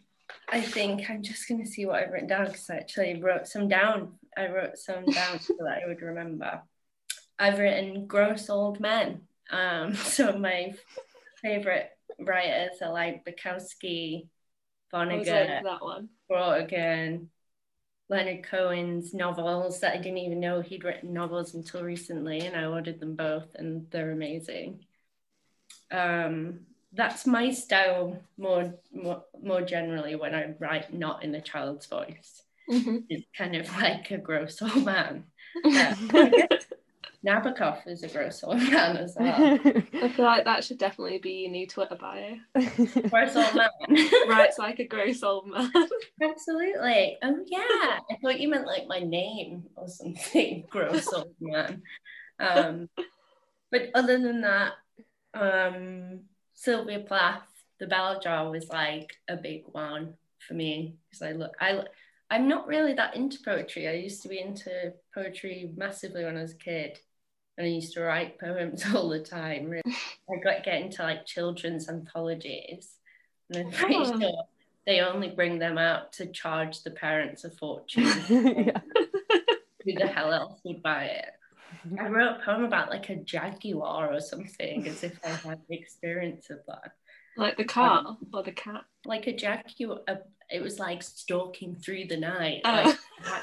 I 0.50 0.62
think 0.62 1.10
I'm 1.10 1.24
just 1.24 1.48
going 1.48 1.64
to 1.64 1.70
see 1.70 1.86
what 1.86 2.04
I've 2.04 2.12
written 2.12 2.28
down 2.28 2.46
because 2.46 2.70
I 2.70 2.78
actually 2.78 3.22
wrote 3.22 3.48
some 3.48 3.68
down. 3.68 4.14
I 4.38 4.48
wrote 4.48 4.78
some 4.78 5.06
down 5.06 5.40
so 5.40 5.56
that 5.60 5.82
I 5.84 5.88
would 5.88 6.02
remember. 6.02 6.62
I've 7.38 7.60
written 7.60 8.08
Gross 8.08 8.50
Old 8.50 8.80
Men. 8.80 9.22
Um, 9.50 9.96
so 9.96 10.38
my 10.38 10.74
favorite 11.42 11.90
writers 12.20 12.82
are 12.82 12.92
like 12.92 13.26
Bukowski, 13.26 14.28
Vonnegut, 14.94 15.64
that 15.64 15.82
one. 15.82 16.10
Brautigan, 16.30 17.28
Leonard 18.10 18.44
Cohen's 18.44 19.14
novels 19.14 19.80
that 19.80 19.94
I 19.94 19.98
didn't 19.98 20.20
even 20.20 20.40
know 20.40 20.62
he'd 20.62 20.84
written 20.84 21.14
novels 21.14 21.54
until 21.54 21.84
recently, 21.84 22.42
and 22.42 22.56
I 22.56 22.66
ordered 22.66 23.00
them 23.00 23.16
both, 23.16 23.48
and 23.56 23.90
they're 23.90 24.12
amazing. 24.12 24.86
Um, 25.92 26.62
that's 26.94 27.26
my 27.26 27.52
style 27.52 28.20
more, 28.38 28.74
more 28.94 29.24
more 29.42 29.62
generally 29.62 30.16
when 30.16 30.36
I 30.36 30.54
write 30.60 30.94
not 30.94 31.24
in 31.24 31.34
a 31.36 31.42
child's 31.42 31.86
voice. 31.86 32.44
Mm-hmm. 32.70 32.98
It's 33.10 33.26
kind 33.38 33.56
of 33.56 33.70
like 33.78 34.12
a 34.12 34.18
gross 34.18 34.62
old 34.62 34.86
man. 34.86 35.26
Nabokov 37.26 37.86
is 37.88 38.02
a 38.02 38.08
gross 38.08 38.44
old 38.44 38.58
man 38.58 38.98
as 38.98 39.16
well. 39.20 39.60
I 39.64 40.10
feel 40.10 40.26
like 40.26 40.46
that 40.46 40.64
should 40.64 40.80
definitely 40.80 41.20
be 41.20 41.44
your 41.44 41.52
new 41.52 41.68
Twitter 41.68 41.96
bio. 41.96 42.38
gross 43.10 43.36
old 43.36 43.56
man. 43.56 43.70
Writes 44.28 44.58
like 44.58 44.80
a 44.80 44.88
gross 44.88 45.22
old 45.22 45.48
man. 45.48 45.72
Absolutely. 46.22 47.18
Oh 47.22 47.44
yeah. 47.46 48.00
I 48.10 48.16
thought 48.22 48.40
you 48.40 48.50
meant 48.50 48.66
like 48.66 48.88
my 48.88 49.00
name 49.00 49.66
or 49.76 49.88
something. 49.88 50.66
Gross 50.70 51.14
old 51.14 51.36
man. 51.40 51.84
Um, 52.40 52.90
but 53.72 53.90
other 53.94 54.18
than 54.20 54.42
that, 54.42 54.74
um, 55.34 56.22
Sylvia 56.54 57.00
Plath, 57.00 57.48
the 57.80 57.88
bell 57.88 58.20
jar 58.20 58.50
was 58.50 58.70
like 58.70 59.16
a 59.28 59.36
big 59.36 59.64
one 59.72 60.14
for 60.48 60.54
me 60.54 60.96
because 61.10 61.22
I 61.22 61.32
look 61.32 61.52
I 61.60 61.84
I'm 62.30 62.48
not 62.48 62.68
really 62.68 62.94
that 62.94 63.16
into 63.16 63.40
poetry. 63.44 63.88
I 63.88 63.94
used 63.94 64.22
to 64.24 64.30
be 64.30 64.40
into 64.40 64.94
poetry 65.14 65.72
massively 65.76 66.24
when 66.24 66.38
I 66.38 66.44
was 66.44 66.54
a 66.54 66.58
kid 66.58 66.98
and 67.58 67.68
I 67.68 67.70
used 67.70 67.94
to 67.94 68.02
write 68.02 68.40
poems 68.40 68.84
all 68.94 69.10
the 69.10 69.20
time. 69.20 69.70
Really. 69.70 69.82
I 69.86 70.38
got 70.44 70.64
get 70.64 70.82
into 70.82 71.04
like 71.04 71.26
children's 71.26 71.90
anthologies, 71.90 72.98
and 73.54 73.68
I'm 73.68 73.72
pretty 73.72 73.96
oh. 73.98 74.20
sure 74.20 74.44
they 74.86 75.02
only 75.02 75.30
bring 75.30 75.60
them 75.60 75.78
out 75.78 76.14
to 76.14 76.26
charge 76.28 76.84
the 76.84 76.92
parents 76.92 77.44
a 77.44 77.52
fortune. 77.52 78.04
Who 79.84 79.94
the 79.94 80.08
hell 80.08 80.32
else 80.32 80.60
would 80.64 80.82
buy 80.82 81.06
it? 81.06 81.32
I 82.00 82.08
wrote 82.08 82.38
a 82.38 82.46
poem 82.46 82.64
about 82.64 82.90
like 82.90 83.10
a 83.10 83.16
jaguar 83.16 84.14
or 84.14 84.20
something, 84.20 84.88
as 84.88 85.04
if 85.04 85.20
I 85.24 85.30
had 85.30 85.60
the 85.70 85.78
experience 85.78 86.50
of 86.50 86.60
that. 86.68 86.94
Like 87.38 87.58
the 87.58 87.64
car 87.64 88.00
um, 88.00 88.18
or 88.34 88.44
the 88.44 88.52
cat? 88.52 88.84
Like 89.06 89.28
a 89.28 89.36
jaguar. 89.36 90.02
A, 90.08 90.18
it 90.50 90.62
was 90.62 90.80
like 90.80 91.02
stalking 91.02 91.76
through 91.76 92.06
the 92.06 92.18
night. 92.18 92.62
Oh. 92.66 92.98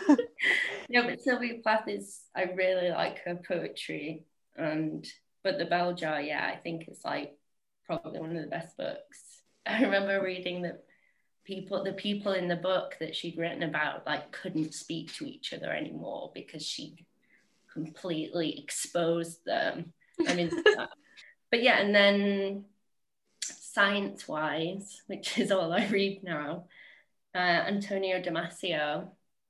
Like, 0.08 0.18
no, 0.90 1.04
but 1.04 1.20
Sylvia 1.20 1.54
Plath 1.62 1.88
is. 1.88 2.20
I 2.36 2.44
really 2.54 2.90
like 2.90 3.20
her 3.24 3.36
poetry, 3.36 4.24
and 4.56 5.06
but 5.42 5.58
the 5.58 5.64
Bell 5.64 5.94
Jar, 5.94 6.20
yeah, 6.20 6.44
I 6.44 6.56
think 6.56 6.84
it's 6.88 7.04
like 7.04 7.36
probably 7.86 8.20
one 8.20 8.36
of 8.36 8.42
the 8.42 8.50
best 8.50 8.76
books. 8.76 9.42
I 9.66 9.82
remember 9.82 10.22
reading 10.22 10.62
that 10.62 10.84
people 11.44 11.82
the 11.82 11.92
people 11.92 12.32
in 12.32 12.48
the 12.48 12.56
book 12.56 12.96
that 13.00 13.16
she'd 13.16 13.38
written 13.38 13.62
about 13.62 14.06
like 14.06 14.30
couldn't 14.32 14.74
speak 14.74 15.14
to 15.14 15.24
each 15.24 15.54
other 15.54 15.72
anymore 15.72 16.30
because 16.34 16.62
she 16.62 17.06
completely 17.84 18.58
exposed 18.58 19.44
them. 19.44 19.92
I 20.26 20.34
mean, 20.34 20.50
but 21.50 21.62
yeah 21.62 21.78
and 21.78 21.94
then 21.94 22.64
science 23.40 24.28
wise 24.28 25.02
which 25.06 25.38
is 25.38 25.50
all 25.50 25.72
i 25.72 25.86
read 25.86 26.22
now 26.22 26.64
uh, 27.34 27.38
antonio 27.38 28.20
damasio 28.20 29.08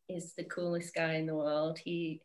is 0.09 0.33
the 0.33 0.45
coolest 0.45 0.95
guy 0.95 1.14
in 1.14 1.27
the 1.27 1.35
world. 1.35 1.79
He 1.79 2.23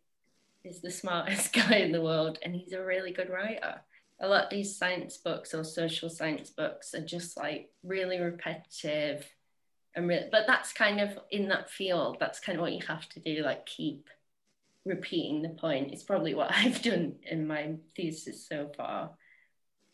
is 0.63 0.81
the 0.81 0.91
smartest 0.91 1.53
guy 1.53 1.77
in 1.77 1.91
the 1.91 2.01
world 2.01 2.39
and 2.41 2.55
he's 2.55 2.73
a 2.73 2.83
really 2.83 3.11
good 3.11 3.29
writer. 3.29 3.81
A 4.19 4.27
lot 4.27 4.45
of 4.45 4.49
these 4.49 4.77
science 4.77 5.17
books 5.17 5.53
or 5.53 5.63
social 5.63 6.09
science 6.09 6.49
books 6.49 6.93
are 6.93 7.05
just 7.05 7.35
like 7.37 7.69
really 7.83 8.19
repetitive 8.19 9.25
and 9.95 10.07
really, 10.07 10.29
but 10.31 10.47
that's 10.47 10.71
kind 10.71 11.01
of 11.01 11.19
in 11.29 11.49
that 11.49 11.69
field 11.69 12.17
that's 12.19 12.39
kind 12.39 12.57
of 12.57 12.61
what 12.61 12.71
you 12.71 12.79
have 12.87 13.07
to 13.09 13.19
do 13.19 13.43
like 13.43 13.65
keep 13.65 14.07
repeating 14.85 15.41
the 15.41 15.49
point 15.49 15.91
it's 15.91 16.03
probably 16.03 16.33
what 16.33 16.51
i've 16.53 16.81
done 16.81 17.15
in 17.29 17.47
my 17.47 17.75
thesis 17.95 18.47
so 18.47 18.71
far. 18.75 19.11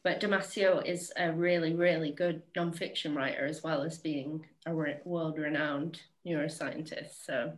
But 0.01 0.21
damasio 0.21 0.85
is 0.85 1.11
a 1.17 1.31
really 1.31 1.73
really 1.73 2.11
good 2.11 2.41
nonfiction 2.55 3.15
writer 3.15 3.45
as 3.45 3.61
well 3.63 3.81
as 3.83 3.97
being 3.97 4.45
a 4.65 4.73
world-renowned 4.73 5.99
neuroscientist. 6.25 7.25
So 7.25 7.53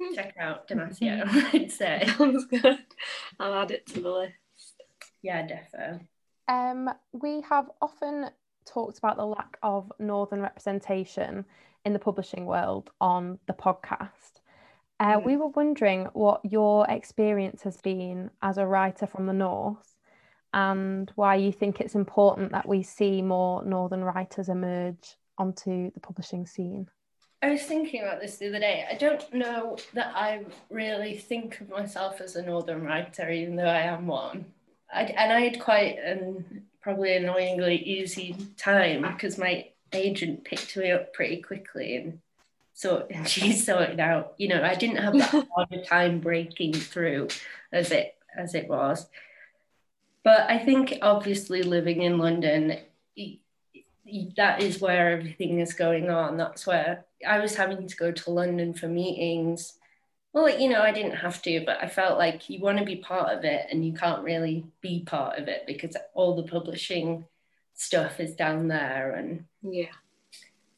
hmm. 0.00 0.14
check 0.14 0.34
out 0.40 0.68
damasio 0.68 1.26
i'd 1.54 1.70
say. 1.70 2.04
Sounds 2.16 2.46
good. 2.46 2.78
I'll 3.38 3.54
add 3.54 3.70
it 3.70 3.86
to 3.88 4.00
the 4.00 4.10
list. 4.10 4.82
Yeah 5.22 5.46
defo. 5.46 6.00
Um 6.48 6.90
we 7.12 7.42
have 7.42 7.70
often 7.82 8.30
talked 8.66 8.98
about 8.98 9.18
the 9.18 9.26
lack 9.26 9.58
of 9.62 9.92
northern 9.98 10.40
representation 10.40 11.44
in 11.84 11.92
the 11.92 11.98
publishing 11.98 12.46
world 12.46 12.90
on 13.00 13.38
the 13.46 13.52
podcast 13.52 14.40
uh, 15.00 15.18
mm. 15.18 15.24
We 15.24 15.36
were 15.36 15.48
wondering 15.48 16.06
what 16.12 16.40
your 16.44 16.86
experience 16.88 17.62
has 17.62 17.80
been 17.80 18.30
as 18.42 18.58
a 18.58 18.66
writer 18.66 19.06
from 19.06 19.26
the 19.26 19.32
North 19.32 19.94
and 20.52 21.10
why 21.16 21.34
you 21.34 21.50
think 21.50 21.80
it's 21.80 21.94
important 21.96 22.52
that 22.52 22.68
we 22.68 22.82
see 22.82 23.20
more 23.20 23.64
Northern 23.64 24.04
writers 24.04 24.48
emerge 24.48 25.16
onto 25.36 25.90
the 25.90 26.00
publishing 26.00 26.46
scene. 26.46 26.88
I 27.42 27.50
was 27.50 27.62
thinking 27.62 28.02
about 28.02 28.20
this 28.20 28.38
the 28.38 28.48
other 28.48 28.60
day. 28.60 28.86
I 28.90 28.94
don't 28.94 29.34
know 29.34 29.76
that 29.92 30.12
I 30.14 30.44
really 30.70 31.16
think 31.18 31.60
of 31.60 31.68
myself 31.68 32.20
as 32.20 32.36
a 32.36 32.42
Northern 32.42 32.82
writer, 32.82 33.28
even 33.30 33.56
though 33.56 33.66
I 33.66 33.82
am 33.82 34.06
one. 34.06 34.46
I, 34.92 35.02
and 35.02 35.32
I 35.32 35.40
had 35.40 35.60
quite 35.60 35.98
an 35.98 36.64
probably 36.80 37.16
annoyingly 37.16 37.76
easy 37.76 38.36
time 38.56 39.02
because 39.02 39.36
my 39.38 39.66
agent 39.92 40.44
picked 40.44 40.76
me 40.76 40.90
up 40.90 41.12
pretty 41.12 41.42
quickly 41.42 41.96
and 41.96 42.18
so 42.74 43.06
she 43.24 43.52
sorted 43.68 44.00
out. 44.00 44.34
You 44.36 44.48
know 44.48 44.62
i 44.62 44.74
didn't 44.74 44.98
have 44.98 45.14
that 45.14 45.48
hard 45.54 45.86
time 45.86 46.20
breaking 46.20 46.74
through 46.74 47.28
as 47.72 47.90
it 47.90 48.16
as 48.36 48.54
it 48.54 48.68
was. 48.68 49.08
But 50.22 50.50
i 50.50 50.58
think 50.58 50.98
obviously 51.00 51.62
living 51.62 52.02
in 52.02 52.18
london 52.18 52.78
that 54.36 54.62
is 54.62 54.80
where 54.80 55.12
everything 55.12 55.60
is 55.60 55.72
going 55.72 56.10
on. 56.10 56.36
That's 56.36 56.66
where 56.66 57.06
i 57.26 57.38
was 57.38 57.54
having 57.54 57.86
to 57.86 57.96
go 57.96 58.12
to 58.12 58.30
london 58.30 58.74
for 58.74 58.88
meetings. 58.88 59.78
Well 60.32 60.48
you 60.48 60.68
know 60.68 60.82
i 60.82 60.90
didn't 60.90 61.16
have 61.16 61.40
to 61.42 61.62
but 61.64 61.78
i 61.80 61.88
felt 61.88 62.18
like 62.18 62.50
you 62.50 62.60
want 62.60 62.78
to 62.78 62.84
be 62.84 62.96
part 62.96 63.32
of 63.32 63.44
it 63.44 63.66
and 63.70 63.86
you 63.86 63.92
can't 63.92 64.24
really 64.24 64.66
be 64.80 65.04
part 65.06 65.38
of 65.38 65.46
it 65.46 65.62
because 65.64 65.96
all 66.12 66.34
the 66.34 66.50
publishing 66.50 67.24
stuff 67.74 68.18
is 68.18 68.34
down 68.34 68.66
there 68.66 69.12
and 69.12 69.44
yeah. 69.62 69.94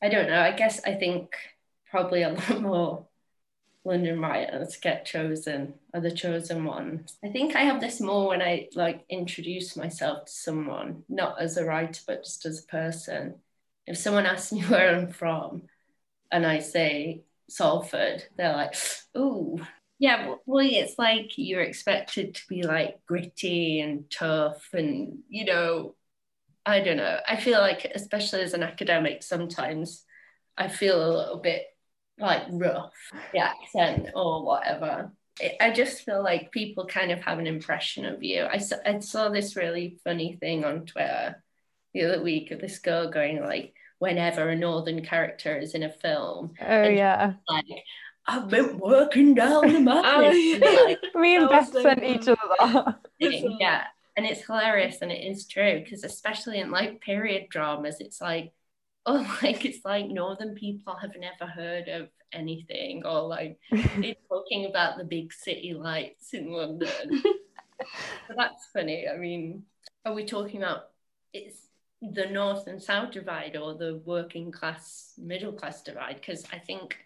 I 0.02 0.10
don't 0.10 0.28
know. 0.28 0.40
I 0.40 0.52
guess 0.52 0.82
i 0.84 0.92
think 0.92 1.34
probably 1.90 2.22
a 2.22 2.30
lot 2.50 2.60
more 2.60 3.06
London 3.86 4.20
writers 4.20 4.76
get 4.76 5.06
chosen 5.06 5.74
are 5.94 6.00
the 6.00 6.10
chosen 6.10 6.64
ones. 6.64 7.16
I 7.24 7.28
think 7.28 7.54
I 7.54 7.60
have 7.60 7.80
this 7.80 8.00
more 8.00 8.28
when 8.28 8.42
I 8.42 8.68
like 8.74 9.04
introduce 9.08 9.76
myself 9.76 10.26
to 10.26 10.32
someone, 10.32 11.04
not 11.08 11.40
as 11.40 11.56
a 11.56 11.64
writer, 11.64 12.02
but 12.06 12.24
just 12.24 12.44
as 12.46 12.64
a 12.64 12.66
person. 12.66 13.36
If 13.86 13.96
someone 13.96 14.26
asks 14.26 14.52
me 14.52 14.60
where 14.68 14.96
I'm 14.96 15.10
from 15.10 15.62
and 16.32 16.44
I 16.44 16.58
say 16.58 17.22
Salford, 17.48 18.24
they're 18.36 18.52
like, 18.52 18.74
oh, 19.14 19.60
yeah, 20.00 20.34
well, 20.44 20.66
it's 20.66 20.98
like 20.98 21.38
you're 21.38 21.62
expected 21.62 22.34
to 22.34 22.42
be 22.48 22.62
like 22.62 22.98
gritty 23.06 23.80
and 23.80 24.10
tough 24.10 24.68
and, 24.74 25.20
you 25.28 25.44
know, 25.44 25.94
I 26.66 26.80
don't 26.80 26.96
know. 26.96 27.20
I 27.26 27.36
feel 27.36 27.60
like, 27.60 27.84
especially 27.94 28.40
as 28.40 28.52
an 28.52 28.64
academic, 28.64 29.22
sometimes 29.22 30.04
I 30.58 30.66
feel 30.66 31.00
a 31.00 31.16
little 31.16 31.38
bit 31.38 31.66
like 32.18 32.42
rough, 32.50 32.92
the 33.32 33.40
accent 33.40 34.08
or 34.14 34.44
whatever. 34.44 35.12
It, 35.40 35.56
I 35.60 35.70
just 35.70 36.02
feel 36.02 36.22
like 36.22 36.50
people 36.50 36.86
kind 36.86 37.12
of 37.12 37.20
have 37.22 37.38
an 37.38 37.46
impression 37.46 38.06
of 38.06 38.22
you. 38.22 38.46
I 38.50 38.58
saw, 38.58 38.76
I 38.84 38.98
saw 39.00 39.28
this 39.28 39.56
really 39.56 39.98
funny 40.02 40.36
thing 40.40 40.64
on 40.64 40.86
Twitter 40.86 41.42
the 41.92 42.04
other 42.04 42.22
week 42.22 42.50
of 42.50 42.60
this 42.60 42.78
girl 42.78 43.10
going 43.10 43.42
like, 43.42 43.74
whenever 43.98 44.48
a 44.48 44.56
northern 44.56 45.04
character 45.04 45.56
is 45.56 45.74
in 45.74 45.82
a 45.82 45.92
film. 45.92 46.52
Oh 46.60 46.88
yeah. 46.88 47.34
Like, 47.48 47.64
I've 48.26 48.48
been 48.48 48.78
working 48.78 49.34
down 49.34 49.68
the 49.68 49.76
oh, 49.76 49.80
mountain. 49.80 50.24
oh, 50.24 50.30
yeah. 50.30 50.82
like, 50.84 50.98
Me 51.14 51.36
and 51.36 51.48
Beth 51.48 51.72
sent 51.72 52.02
each 52.02 52.28
other 52.28 52.36
that. 52.58 52.96
yeah. 53.18 53.84
And 54.16 54.26
it's 54.26 54.46
hilarious 54.46 54.98
and 55.02 55.12
it 55.12 55.22
is 55.22 55.46
true 55.46 55.80
because 55.82 56.02
especially 56.02 56.58
in 56.58 56.70
like 56.70 57.00
period 57.00 57.48
dramas, 57.50 57.96
it's 58.00 58.20
like 58.20 58.52
oh 59.08 59.38
like 59.42 59.64
it's 59.64 59.84
like 59.84 60.08
northern 60.08 60.54
people 60.54 60.94
have 60.96 61.12
never 61.16 61.50
heard 61.50 61.86
of 61.88 62.08
anything 62.32 63.06
or 63.06 63.22
like 63.22 63.56
it's 63.70 64.20
talking 64.28 64.66
about 64.66 64.98
the 64.98 65.04
big 65.04 65.32
city 65.32 65.74
lights 65.74 66.34
in 66.34 66.52
london. 66.52 67.22
But 68.26 68.38
that's 68.38 68.66
funny. 68.72 69.06
I 69.06 69.16
mean 69.18 69.62
are 70.04 70.14
we 70.14 70.24
talking 70.24 70.62
about 70.62 70.88
it's 71.32 71.68
the 72.00 72.26
north 72.26 72.66
and 72.66 72.82
south 72.82 73.12
divide 73.12 73.56
or 73.56 73.74
the 73.74 74.00
working 74.04 74.50
class 74.50 75.12
middle 75.18 75.52
class 75.52 75.82
divide? 75.82 76.16
Because 76.16 76.44
i 76.52 76.58
think 76.58 76.96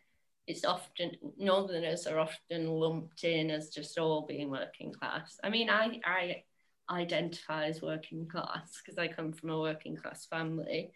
it's 0.46 0.64
often 0.64 1.10
northerners 1.36 2.06
are 2.06 2.18
often 2.18 2.68
lumped 2.68 3.24
in 3.24 3.50
as 3.50 3.68
just 3.68 3.98
all 3.98 4.26
being 4.26 4.48
working 4.48 4.92
class. 4.92 5.38
I 5.44 5.50
mean 5.50 5.68
i 5.68 6.00
i 6.04 6.44
identify 6.88 7.66
as 7.66 7.82
working 7.82 8.26
class 8.26 8.80
because 8.80 8.98
i 8.98 9.06
come 9.06 9.32
from 9.32 9.50
a 9.50 9.60
working 9.60 9.96
class 9.96 10.26
family 10.26 10.92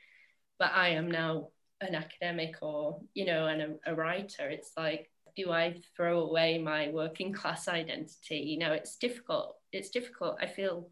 but 0.59 0.73
I 0.73 0.91
am 0.91 1.11
now 1.11 1.49
an 1.81 1.95
academic 1.95 2.57
or 2.63 3.01
you 3.15 3.27
know 3.27 3.47
and 3.47 3.61
a, 3.61 3.75
a 3.87 3.95
writer 3.95 4.49
it's 4.49 4.73
like 4.77 5.11
do 5.37 5.51
I 5.51 5.81
throw 5.97 6.21
away 6.21 6.59
my 6.59 6.91
working 6.91 7.33
class 7.33 7.69
identity? 7.69 8.37
You 8.37 8.59
know, 8.59 8.73
it's 8.73 8.97
difficult. 8.97 9.57
It's 9.73 9.91
difficult. 9.91 10.37
I 10.41 10.47
feel, 10.47 10.89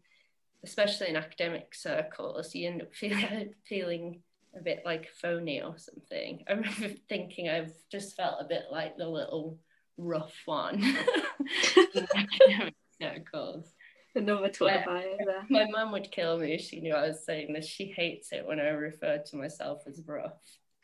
especially 0.63 1.09
in 1.09 1.15
academic 1.15 1.73
circles, 1.73 2.53
you 2.53 2.69
end 2.69 2.81
up 2.81 2.93
feeling 2.93 3.53
feeling 3.65 4.21
a 4.55 4.61
bit 4.61 4.83
like 4.85 5.09
phony 5.09 5.61
or 5.61 5.77
something. 5.77 6.43
I 6.47 6.53
remember 6.53 6.89
thinking 7.09 7.49
I've 7.49 7.73
just 7.91 8.15
felt 8.15 8.41
a 8.41 8.45
bit 8.47 8.65
like 8.71 8.97
the 8.97 9.07
little 9.07 9.57
rough 9.97 10.33
one 10.45 10.83
in 11.95 12.07
academic 12.15 12.75
circles. 13.01 13.73
Another 14.15 14.49
Twitter 14.49 14.83
bio 14.85 15.17
there. 15.25 15.45
My 15.49 15.65
mum 15.69 15.91
would 15.91 16.11
kill 16.11 16.37
me 16.37 16.53
if 16.53 16.61
she 16.61 16.79
knew 16.81 16.93
I 16.93 17.07
was 17.07 17.25
saying 17.25 17.53
this. 17.53 17.65
She 17.67 17.85
hates 17.85 18.31
it 18.31 18.45
when 18.45 18.59
I 18.59 18.69
refer 18.69 19.17
to 19.17 19.35
myself 19.35 19.83
as 19.87 20.01
rough. 20.05 20.33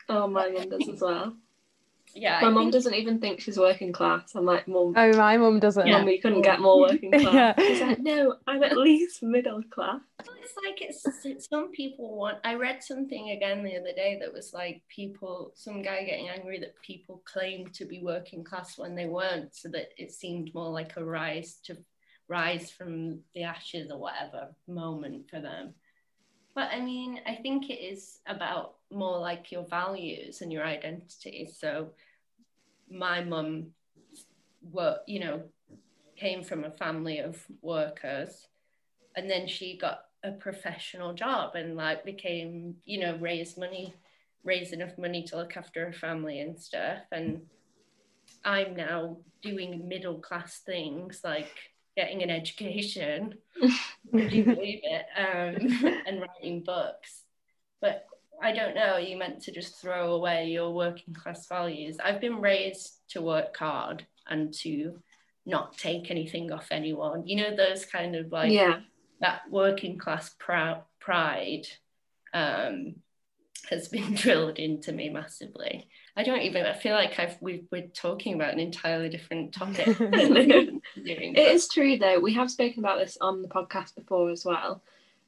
Oh, 0.08 0.26
my 0.26 0.48
mum 0.50 0.68
does 0.68 0.88
as 0.88 1.00
well. 1.00 1.34
Yeah, 2.12 2.40
My 2.42 2.48
I 2.48 2.50
mum 2.50 2.64
think- 2.64 2.72
doesn't 2.72 2.94
even 2.94 3.20
think 3.20 3.40
she's 3.40 3.56
working 3.56 3.92
class. 3.92 4.34
I'm 4.34 4.44
like, 4.44 4.66
mum, 4.66 4.94
Oh, 4.96 5.12
my 5.16 5.36
mum 5.36 5.60
doesn't. 5.60 5.88
mum, 5.88 6.08
you 6.08 6.20
couldn't 6.20 6.42
get 6.42 6.58
more 6.58 6.80
working 6.80 7.12
class. 7.12 7.32
Yeah. 7.32 7.54
She's 7.56 7.80
like, 7.80 8.00
no, 8.00 8.34
I'm 8.48 8.64
at 8.64 8.76
least 8.76 9.22
middle 9.22 9.62
class. 9.70 10.00
Well, 10.26 10.36
It's 10.42 10.54
like 10.64 10.82
it's, 10.82 11.24
it's 11.24 11.48
some 11.48 11.70
people 11.70 12.16
want. 12.16 12.38
I 12.42 12.54
read 12.54 12.82
something 12.82 13.30
again 13.30 13.62
the 13.62 13.76
other 13.76 13.92
day 13.94 14.18
that 14.20 14.32
was 14.32 14.52
like 14.52 14.82
people, 14.88 15.52
some 15.54 15.82
guy 15.82 16.02
getting 16.02 16.28
angry 16.30 16.58
that 16.58 16.74
people 16.82 17.22
claimed 17.24 17.72
to 17.74 17.84
be 17.84 18.00
working 18.02 18.42
class 18.42 18.76
when 18.76 18.96
they 18.96 19.06
weren't, 19.06 19.54
so 19.54 19.68
that 19.68 19.90
it 19.96 20.10
seemed 20.10 20.52
more 20.52 20.70
like 20.70 20.96
a 20.96 21.04
rise 21.04 21.60
to 21.66 21.76
rise 22.30 22.70
from 22.70 23.18
the 23.34 23.42
ashes 23.42 23.90
or 23.90 23.98
whatever 23.98 24.54
moment 24.68 25.28
for 25.28 25.40
them. 25.40 25.74
But 26.54 26.68
I 26.72 26.80
mean, 26.80 27.20
I 27.26 27.34
think 27.34 27.68
it 27.68 27.80
is 27.80 28.20
about 28.26 28.76
more 28.90 29.18
like 29.18 29.52
your 29.52 29.66
values 29.66 30.40
and 30.40 30.52
your 30.52 30.64
identity. 30.64 31.50
So 31.52 31.90
my 32.88 33.22
mum, 33.22 33.68
were 34.62 34.98
you 35.06 35.20
know, 35.20 35.42
came 36.16 36.42
from 36.44 36.64
a 36.64 36.70
family 36.70 37.18
of 37.18 37.44
workers 37.62 38.46
and 39.16 39.28
then 39.28 39.48
she 39.48 39.76
got 39.76 40.04
a 40.22 40.32
professional 40.32 41.14
job 41.14 41.54
and 41.54 41.76
like 41.76 42.04
became 42.04 42.76
you 42.84 43.00
know 43.00 43.16
raised 43.16 43.58
money 43.58 43.94
raised 44.44 44.72
enough 44.72 44.96
money 44.98 45.22
to 45.22 45.36
look 45.36 45.56
after 45.56 45.86
her 45.86 45.92
family 45.92 46.40
and 46.40 46.60
stuff 46.60 47.00
and 47.10 47.40
i'm 48.44 48.76
now 48.76 49.16
doing 49.42 49.88
middle 49.88 50.18
class 50.18 50.60
things 50.64 51.22
like 51.24 51.69
getting 51.96 52.22
an 52.22 52.30
education. 52.30 53.34
Would 54.12 54.32
you 54.32 54.44
believe 54.44 54.80
it? 54.82 55.06
Um, 55.16 56.02
and 56.06 56.22
writing 56.22 56.62
books. 56.62 57.22
But 57.80 58.06
i 58.42 58.52
don't 58.52 58.74
know 58.74 58.96
you 58.96 59.18
meant 59.18 59.42
to 59.42 59.52
just 59.52 59.82
throw 59.82 60.14
away 60.14 60.46
your 60.46 60.72
working 60.72 61.14
class 61.14 61.46
values? 61.46 61.98
I've 62.02 62.20
been 62.20 62.40
raised 62.40 62.92
to 63.10 63.22
work 63.22 63.56
hard 63.56 64.06
and 64.28 64.52
to 64.54 64.98
not 65.46 65.76
take 65.76 66.10
anything 66.10 66.52
off 66.52 66.68
anyone. 66.70 67.26
You 67.26 67.36
know 67.36 67.56
those 67.56 67.84
kind 67.84 68.16
of 68.16 68.32
like 68.32 68.52
yeah. 68.52 68.80
that 69.20 69.42
working 69.50 69.98
class 69.98 70.34
prou- 70.40 70.82
pride 71.00 71.66
um, 72.32 72.96
has 73.68 73.88
been 73.88 74.14
drilled 74.14 74.58
into 74.58 74.92
me 74.92 75.08
massively. 75.08 75.88
I 76.20 76.22
don't 76.22 76.42
even. 76.42 76.66
I 76.66 76.74
feel 76.74 76.92
like 76.92 77.18
I've 77.18 77.38
we, 77.40 77.64
we're 77.70 77.86
talking 77.86 78.34
about 78.34 78.52
an 78.52 78.60
entirely 78.60 79.08
different 79.08 79.54
topic. 79.54 79.86
than 79.98 80.10
we've 80.10 80.48
been 80.48 80.82
doing, 81.02 81.34
It 81.34 81.54
is 81.54 81.66
true 81.66 81.96
though. 81.96 82.20
We 82.20 82.34
have 82.34 82.50
spoken 82.50 82.80
about 82.80 82.98
this 82.98 83.16
on 83.22 83.40
the 83.40 83.48
podcast 83.48 83.94
before 83.94 84.30
as 84.30 84.44
well. 84.44 84.82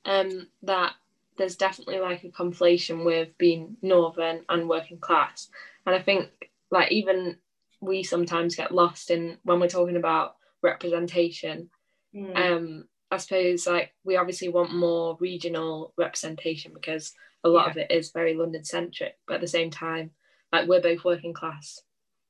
Um, 0.04 0.48
that 0.64 0.92
there's 1.38 1.56
definitely 1.56 1.98
like 1.98 2.24
a 2.24 2.28
conflation 2.28 3.06
with 3.06 3.36
being 3.38 3.78
northern 3.80 4.44
and 4.50 4.68
working 4.68 4.98
class, 4.98 5.48
and 5.86 5.94
I 5.94 6.02
think 6.02 6.28
like 6.70 6.92
even 6.92 7.38
we 7.80 8.02
sometimes 8.02 8.54
get 8.54 8.74
lost 8.74 9.10
in 9.10 9.38
when 9.44 9.60
we're 9.60 9.68
talking 9.68 9.96
about 9.96 10.36
representation. 10.60 11.70
Mm, 12.14 12.36
Um, 12.36 12.84
I 13.10 13.16
suppose 13.16 13.66
like 13.66 13.94
we 14.04 14.16
obviously 14.16 14.50
want 14.50 14.74
more 14.74 15.16
regional 15.20 15.94
representation 15.96 16.72
because 16.74 17.14
a 17.44 17.48
lot 17.48 17.70
of 17.70 17.78
it 17.78 17.90
is 17.90 18.10
very 18.10 18.34
London 18.34 18.62
centric, 18.62 19.16
but 19.26 19.36
at 19.36 19.40
the 19.40 19.48
same 19.48 19.70
time, 19.70 20.10
like 20.52 20.68
we're 20.68 20.80
both 20.80 21.04
working 21.04 21.32
class, 21.32 21.80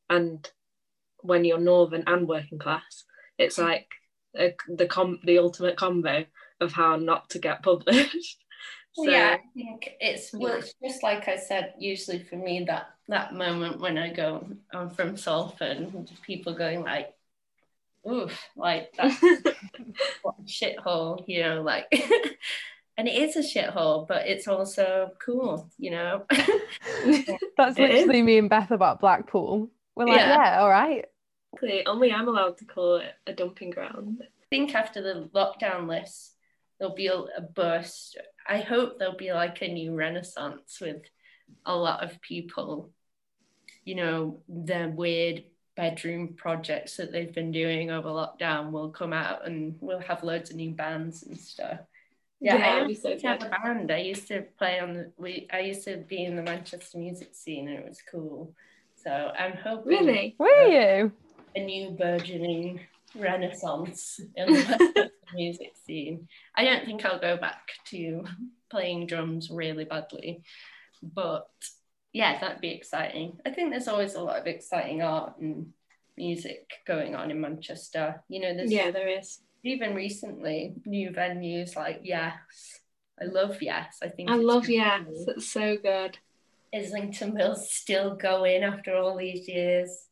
and 0.09 0.49
when 1.21 1.45
you're 1.45 1.59
northern 1.59 2.05
and 2.07 2.29
working 2.29 2.59
class, 2.59 3.05
it's 3.39 3.59
mm. 3.59 3.65
like 3.65 3.89
a, 4.39 4.55
the 4.69 4.87
com 4.87 5.19
the 5.25 5.39
ultimate 5.39 5.77
combo 5.77 6.25
of 6.61 6.73
how 6.73 6.97
not 6.97 7.31
to 7.31 7.39
get 7.39 7.63
published. 7.63 8.39
So, 8.95 9.05
yeah, 9.05 9.39
I 9.39 9.41
think 9.55 9.89
it's 10.01 10.33
well. 10.35 10.59
It's 10.59 10.75
just 10.85 11.03
like 11.03 11.27
I 11.27 11.37
said. 11.37 11.75
Usually 11.79 12.23
for 12.23 12.37
me, 12.37 12.65
that 12.69 12.91
that 13.09 13.35
moment 13.35 13.81
when 13.81 13.97
I 13.97 14.13
go, 14.13 14.47
I'm 14.73 14.91
from 14.91 15.17
Salford, 15.17 15.79
and 15.79 16.11
people 16.23 16.55
going 16.55 16.83
like, 16.83 17.15
"Oof!" 18.09 18.39
Like 18.55 18.93
that's 18.97 19.21
what 20.23 20.35
a 20.39 20.43
shithole, 20.47 21.25
you 21.27 21.43
know, 21.43 21.63
like. 21.63 21.87
and 22.97 23.09
it 23.09 23.15
is 23.15 23.37
a 23.37 23.41
shithole, 23.41 24.07
but 24.07 24.27
it's 24.27 24.47
also 24.47 25.11
cool, 25.25 25.71
you 25.79 25.91
know. 25.91 26.25
That's 27.57 27.79
literally 27.79 28.23
me 28.23 28.39
and 28.39 28.51
Beth 28.51 28.71
about 28.71 29.01
Blackpool. 29.01 29.71
We're 29.97 30.07
like, 30.07 30.21
Yeah. 30.21 30.43
yeah, 30.43 30.61
all 30.61 30.71
right. 30.71 31.05
Exactly. 31.55 31.87
Only 31.87 32.13
I'm 32.13 32.29
allowed 32.29 32.59
to 32.59 32.65
call 32.65 32.97
it 32.97 33.13
a 33.27 33.33
dumping 33.33 33.71
ground. 33.71 34.23
I 34.23 34.45
think 34.51 34.75
after 34.75 35.03
the 35.03 35.31
lockdown 35.35 35.89
list, 35.89 36.35
there'll 36.79 36.95
be 36.95 37.07
a, 37.07 37.15
a 37.15 37.41
burst. 37.41 38.19
I 38.47 38.59
hope 38.59 38.99
there'll 38.99 39.17
be 39.17 39.33
like 39.33 39.63
a 39.63 39.69
new 39.69 39.95
renaissance 39.95 40.79
with 40.81 41.03
a 41.65 41.75
lot 41.75 42.03
of 42.03 42.21
people, 42.21 42.91
you 43.85 43.95
know, 43.95 44.43
their 44.49 44.89
weird 44.89 45.45
bedroom 45.75 46.35
projects 46.37 46.97
that 46.97 47.13
they've 47.13 47.35
been 47.35 47.51
doing 47.53 47.91
over 47.91 48.09
lockdown 48.09 48.71
will 48.71 48.91
come 48.91 49.13
out 49.13 49.47
and 49.47 49.77
we'll 49.81 50.01
have 50.01 50.23
loads 50.23 50.51
of 50.51 50.57
new 50.57 50.73
bands 50.73 51.23
and 51.23 51.39
stuff. 51.39 51.81
Yeah, 52.43 52.57
Yeah, 52.57 52.67
I 52.67 52.77
it'd 52.79 52.89
used 52.91 53.03
so 53.03 53.17
to 53.17 53.27
have 53.29 53.43
a 53.43 53.49
band. 53.51 53.91
I 53.93 53.99
used 53.99 54.27
to 54.29 54.43
play 54.59 54.81
on 54.81 54.93
the 54.95 55.13
we 55.17 55.47
I 55.53 55.61
used 55.61 55.85
to 55.85 55.97
be 55.97 56.25
in 56.25 56.37
the 56.37 56.43
Manchester 56.43 56.99
music 56.99 57.31
scene 57.35 57.69
and 57.69 57.79
it 57.79 57.89
was 57.89 58.01
cool. 58.11 58.53
So 58.97 59.11
I'm 59.39 59.57
hoping 59.57 59.89
Really? 59.89 60.37
Were 60.39 60.69
you? 60.69 61.13
a 61.55 61.61
new 61.65 61.91
burgeoning 61.91 62.81
renaissance 63.15 64.21
in 64.37 64.47
the 64.55 65.11
music 65.35 65.73
scene. 65.87 66.29
I 66.57 66.65
don't 66.65 66.85
think 66.87 67.05
I'll 67.05 67.21
go 67.21 67.37
back 67.37 67.63
to 67.91 68.25
playing 68.71 69.07
drums 69.07 69.51
really 69.51 69.85
badly, 69.85 70.43
but 71.03 71.49
yeah, 72.13 72.39
that'd 72.41 72.61
be 72.61 72.71
exciting. 72.71 73.39
I 73.47 73.51
think 73.51 73.71
there's 73.71 73.89
always 73.89 74.15
a 74.15 74.23
lot 74.23 74.39
of 74.41 74.47
exciting 74.47 75.03
art 75.03 75.39
and 75.41 75.73
music 76.17 76.71
going 76.87 77.15
on 77.15 77.31
in 77.31 77.41
Manchester. 77.41 78.23
You 78.29 78.41
know, 78.41 78.55
there's 78.55 78.73
Yeah, 78.73 78.91
there 78.91 79.09
is. 79.09 79.41
Even 79.65 79.95
recently 79.95 80.75
new 80.85 81.11
venues 81.11 81.77
like 81.77 82.01
Yes. 82.03 82.81
I 83.21 83.27
love 83.27 83.63
Yes. 83.63 83.99
I 84.03 84.09
think 84.09 84.31
I 84.31 84.35
love 84.37 84.65
really 84.65 84.77
Yes. 84.77 85.05
cool. 85.07 85.25
It's 85.29 85.49
so 85.49 85.77
good. 85.77 86.19
Islington 86.75 87.35
Mill's 87.35 87.71
still 87.71 88.17
going 88.17 88.63
after 88.63 88.97
all 88.97 89.17
these 89.17 89.47
years. 89.49 90.09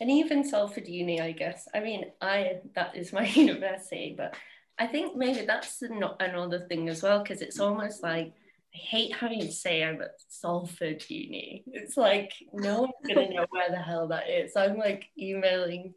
And 0.00 0.10
even 0.10 0.44
Salford 0.44 0.88
Uni, 0.88 1.20
I 1.20 1.32
guess. 1.32 1.68
I 1.74 1.80
mean, 1.80 2.06
I 2.20 2.60
that 2.74 2.96
is 2.96 3.12
my 3.12 3.26
university, 3.46 4.14
but 4.16 4.34
I 4.78 4.86
think 4.86 5.16
maybe 5.16 5.44
that's 5.46 5.82
not 5.82 6.20
another 6.22 6.66
thing 6.68 6.88
as 6.88 7.02
well, 7.02 7.22
because 7.22 7.42
it's 7.42 7.60
almost 7.60 8.02
like 8.02 8.32
I 8.74 8.76
hate 8.78 9.14
having 9.14 9.40
to 9.40 9.52
say 9.52 9.82
I'm 9.84 10.00
at 10.00 10.12
Salford 10.28 11.04
Uni. 11.10 11.64
It's 11.72 11.96
like 11.96 12.32
no 12.52 12.80
one's 12.82 12.94
gonna 13.06 13.28
know 13.34 13.46
where 13.50 13.70
the 13.70 13.76
hell 13.76 14.08
that 14.08 14.28
is. 14.30 14.56
I'm 14.56 14.78
like 14.78 15.06
emailing 15.18 15.94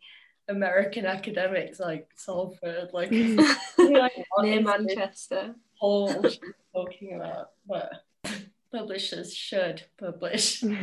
American 0.49 1.05
academics 1.05 1.79
like 1.79 2.09
Salford, 2.15 2.89
like, 2.93 3.11
Near 3.77 4.61
Manchester. 4.61 5.55
she's 5.81 6.39
talking 6.73 7.15
about, 7.15 7.51
but 7.67 8.03
publishers 8.71 9.33
should 9.33 9.83
publish. 9.97 10.63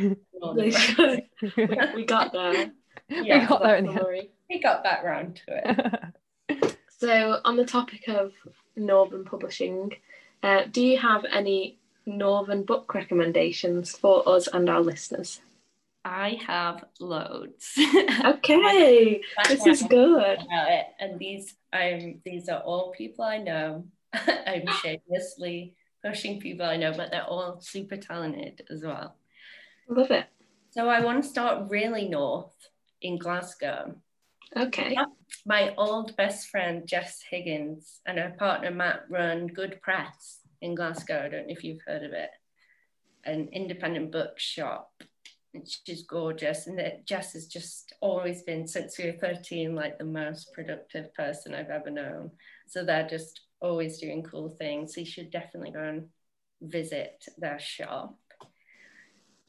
They 0.55 0.71
should. 0.71 1.21
we, 1.55 1.67
we 1.95 2.03
got 2.03 2.33
there. 2.33 2.71
Yeah, 3.09 3.41
we 3.41 3.47
got 3.47 3.61
there 3.61 3.75
in 3.75 3.85
the 3.85 3.93
Summary. 3.93 4.31
we 4.49 4.59
got 4.59 4.83
back 4.83 5.03
round 5.03 5.39
to 5.45 6.11
it. 6.49 6.75
So, 6.97 7.39
on 7.45 7.57
the 7.57 7.65
topic 7.65 8.07
of 8.07 8.31
Northern 8.75 9.23
publishing, 9.23 9.93
uh, 10.41 10.63
do 10.71 10.83
you 10.83 10.97
have 10.97 11.25
any 11.31 11.77
Northern 12.07 12.63
book 12.63 12.95
recommendations 12.95 13.91
for 13.95 14.27
us 14.27 14.47
and 14.47 14.67
our 14.67 14.81
listeners? 14.81 15.41
I 16.03 16.39
have 16.47 16.85
loads. 16.99 17.77
Okay, 18.23 19.21
this 19.47 19.65
is 19.65 19.83
good. 19.83 20.39
about 20.41 20.71
it, 20.71 20.85
and 20.99 21.19
these 21.19 21.55
um 21.73 22.21
these 22.25 22.49
are 22.49 22.59
all 22.61 22.91
people 22.91 23.23
I 23.23 23.37
know. 23.37 23.85
I'm 24.13 24.67
shamelessly 24.67 25.75
pushing 26.03 26.39
people 26.39 26.65
I 26.65 26.77
know, 26.77 26.93
but 26.95 27.11
they're 27.11 27.23
all 27.25 27.59
super 27.61 27.97
talented 27.97 28.63
as 28.69 28.83
well. 28.83 29.15
Love 29.87 30.11
it. 30.11 30.25
So 30.71 30.87
I 30.89 31.01
want 31.01 31.23
to 31.23 31.29
start 31.29 31.69
really 31.69 32.07
north 32.07 32.53
in 33.01 33.17
Glasgow. 33.17 33.95
Okay. 34.55 34.97
my 35.45 35.73
old 35.77 36.15
best 36.17 36.49
friend 36.49 36.85
Jess 36.85 37.21
Higgins 37.29 38.01
and 38.05 38.19
her 38.19 38.35
partner 38.37 38.69
Matt 38.69 39.03
run 39.09 39.47
Good 39.47 39.81
Press 39.81 40.39
in 40.61 40.75
Glasgow. 40.75 41.23
I 41.25 41.29
don't 41.29 41.47
know 41.47 41.53
if 41.53 41.63
you've 41.63 41.81
heard 41.87 42.03
of 42.03 42.11
it. 42.11 42.29
An 43.23 43.49
independent 43.53 44.11
bookshop. 44.11 44.91
And 45.53 45.67
she's 45.67 46.03
gorgeous. 46.03 46.67
And 46.67 46.77
that 46.79 47.05
Jess 47.05 47.33
has 47.33 47.47
just 47.47 47.93
always 48.01 48.43
been, 48.43 48.67
since 48.67 48.97
we 48.97 49.05
were 49.07 49.17
13, 49.17 49.75
like 49.75 49.97
the 49.97 50.05
most 50.05 50.53
productive 50.53 51.13
person 51.13 51.53
I've 51.53 51.69
ever 51.69 51.89
known. 51.89 52.31
So 52.67 52.83
they're 52.83 53.07
just 53.07 53.41
always 53.59 53.99
doing 53.99 54.23
cool 54.23 54.49
things. 54.49 54.93
So 54.95 55.01
you 55.01 55.05
should 55.05 55.31
definitely 55.31 55.71
go 55.71 55.83
and 55.83 56.07
visit 56.61 57.25
their 57.37 57.59
shop. 57.59 58.17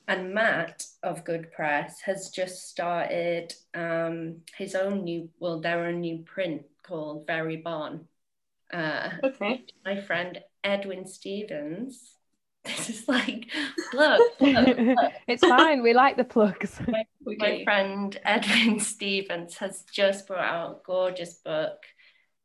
And 0.08 0.34
Matt 0.34 0.84
of 1.02 1.24
Good 1.24 1.52
Press 1.52 2.00
has 2.02 2.30
just 2.30 2.68
started 2.68 3.54
um, 3.72 4.38
his 4.56 4.74
own 4.74 5.04
new, 5.04 5.30
well, 5.38 5.60
their 5.60 5.86
own 5.86 6.00
new 6.00 6.18
print 6.24 6.62
called 6.82 7.26
Very 7.26 7.56
Bon. 7.56 8.06
Uh, 8.72 9.10
Okay. 9.22 9.64
my 9.84 10.00
friend 10.00 10.40
Edwin 10.64 11.06
Stevens. 11.06 12.16
This 12.76 12.90
is 12.90 13.08
like, 13.08 13.46
look, 13.92 14.20
look, 14.40 14.78
look. 14.78 15.12
it's 15.26 15.44
fine. 15.44 15.82
We 15.82 15.94
like 15.94 16.16
the 16.16 16.24
plugs. 16.24 16.80
We 17.24 17.36
my 17.38 17.64
friend 17.64 18.16
Edwin 18.24 18.78
Stevens 18.78 19.56
has 19.56 19.82
just 19.92 20.28
brought 20.28 20.44
out 20.44 20.70
a 20.70 20.76
gorgeous 20.86 21.34
book 21.34 21.78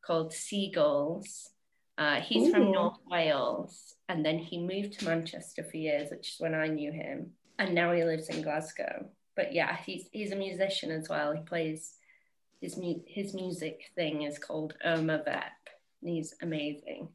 called 0.03 0.33
Seagulls. 0.33 1.51
Uh, 1.99 2.19
he's 2.21 2.51
from 2.51 2.71
North 2.71 2.97
Wales 3.09 3.95
and 4.09 4.25
then 4.25 4.37
he 4.37 4.59
moved 4.59 4.99
to 4.99 5.05
Manchester 5.05 5.63
for 5.63 5.77
years, 5.77 6.09
which 6.09 6.33
is 6.33 6.39
when 6.39 6.53
I 6.53 6.67
knew 6.67 6.91
him. 6.91 7.31
And 7.59 7.75
now 7.75 7.91
he 7.91 8.03
lives 8.03 8.29
in 8.29 8.41
Glasgow. 8.41 9.09
But 9.35 9.53
yeah, 9.53 9.77
he's 9.85 10.07
he's 10.11 10.31
a 10.31 10.35
musician 10.35 10.91
as 10.91 11.09
well. 11.09 11.33
He 11.33 11.41
plays 11.41 11.93
his 12.61 12.77
mu- 12.77 13.03
his 13.05 13.33
music 13.33 13.91
thing 13.95 14.23
is 14.23 14.39
called 14.39 14.75
Irma 14.83 15.21
Vep. 15.23 15.51
And 16.01 16.09
he's 16.09 16.33
amazing. 16.41 17.09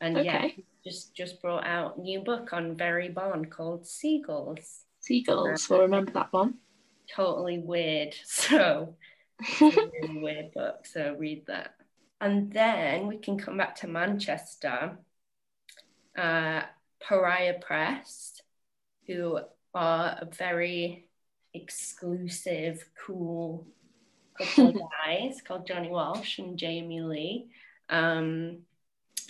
And 0.00 0.24
yeah, 0.24 0.44
Okay. 0.44 0.64
just 0.84 1.14
just 1.14 1.40
brought 1.40 1.66
out 1.66 1.96
a 1.96 2.00
new 2.00 2.20
book 2.20 2.52
on 2.52 2.76
Very 2.76 3.08
Bon 3.08 3.44
called 3.46 3.86
Seagulls. 3.86 4.82
Seagulls. 5.00 5.68
We'll 5.68 5.80
remember 5.82 6.12
that 6.12 6.32
one. 6.32 6.54
Totally 7.14 7.58
weird. 7.58 8.14
So 8.24 8.96
really 9.60 10.20
weird 10.22 10.52
book. 10.52 10.86
So 10.86 11.14
read 11.18 11.44
that. 11.46 11.74
And 12.20 12.50
then 12.52 13.06
we 13.06 13.18
can 13.18 13.36
come 13.38 13.56
back 13.58 13.76
to 13.76 13.86
Manchester. 13.86 14.98
Uh, 16.16 16.62
Pariah 17.06 17.58
Press, 17.60 18.40
who 19.06 19.38
are 19.74 20.18
a 20.20 20.24
very 20.24 21.08
exclusive, 21.52 22.88
cool 23.06 23.66
couple 24.38 24.68
of 24.68 24.74
guys 25.06 25.42
called 25.46 25.66
Johnny 25.66 25.90
Walsh 25.90 26.38
and 26.38 26.58
Jamie 26.58 27.02
Lee. 27.02 27.46
Um, 27.90 28.60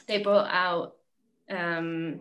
they 0.07 0.23
brought 0.23 0.51
out 0.51 0.97
um, 1.51 2.21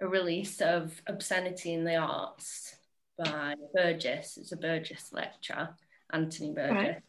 a 0.00 0.06
release 0.06 0.60
of 0.60 1.00
Obscenity 1.06 1.72
in 1.74 1.84
the 1.84 1.96
Arts 1.96 2.76
by 3.18 3.54
Burgess. 3.74 4.36
It's 4.36 4.52
a 4.52 4.56
Burgess 4.56 5.12
lecture, 5.12 5.70
Anthony 6.12 6.52
Burgess. 6.52 7.02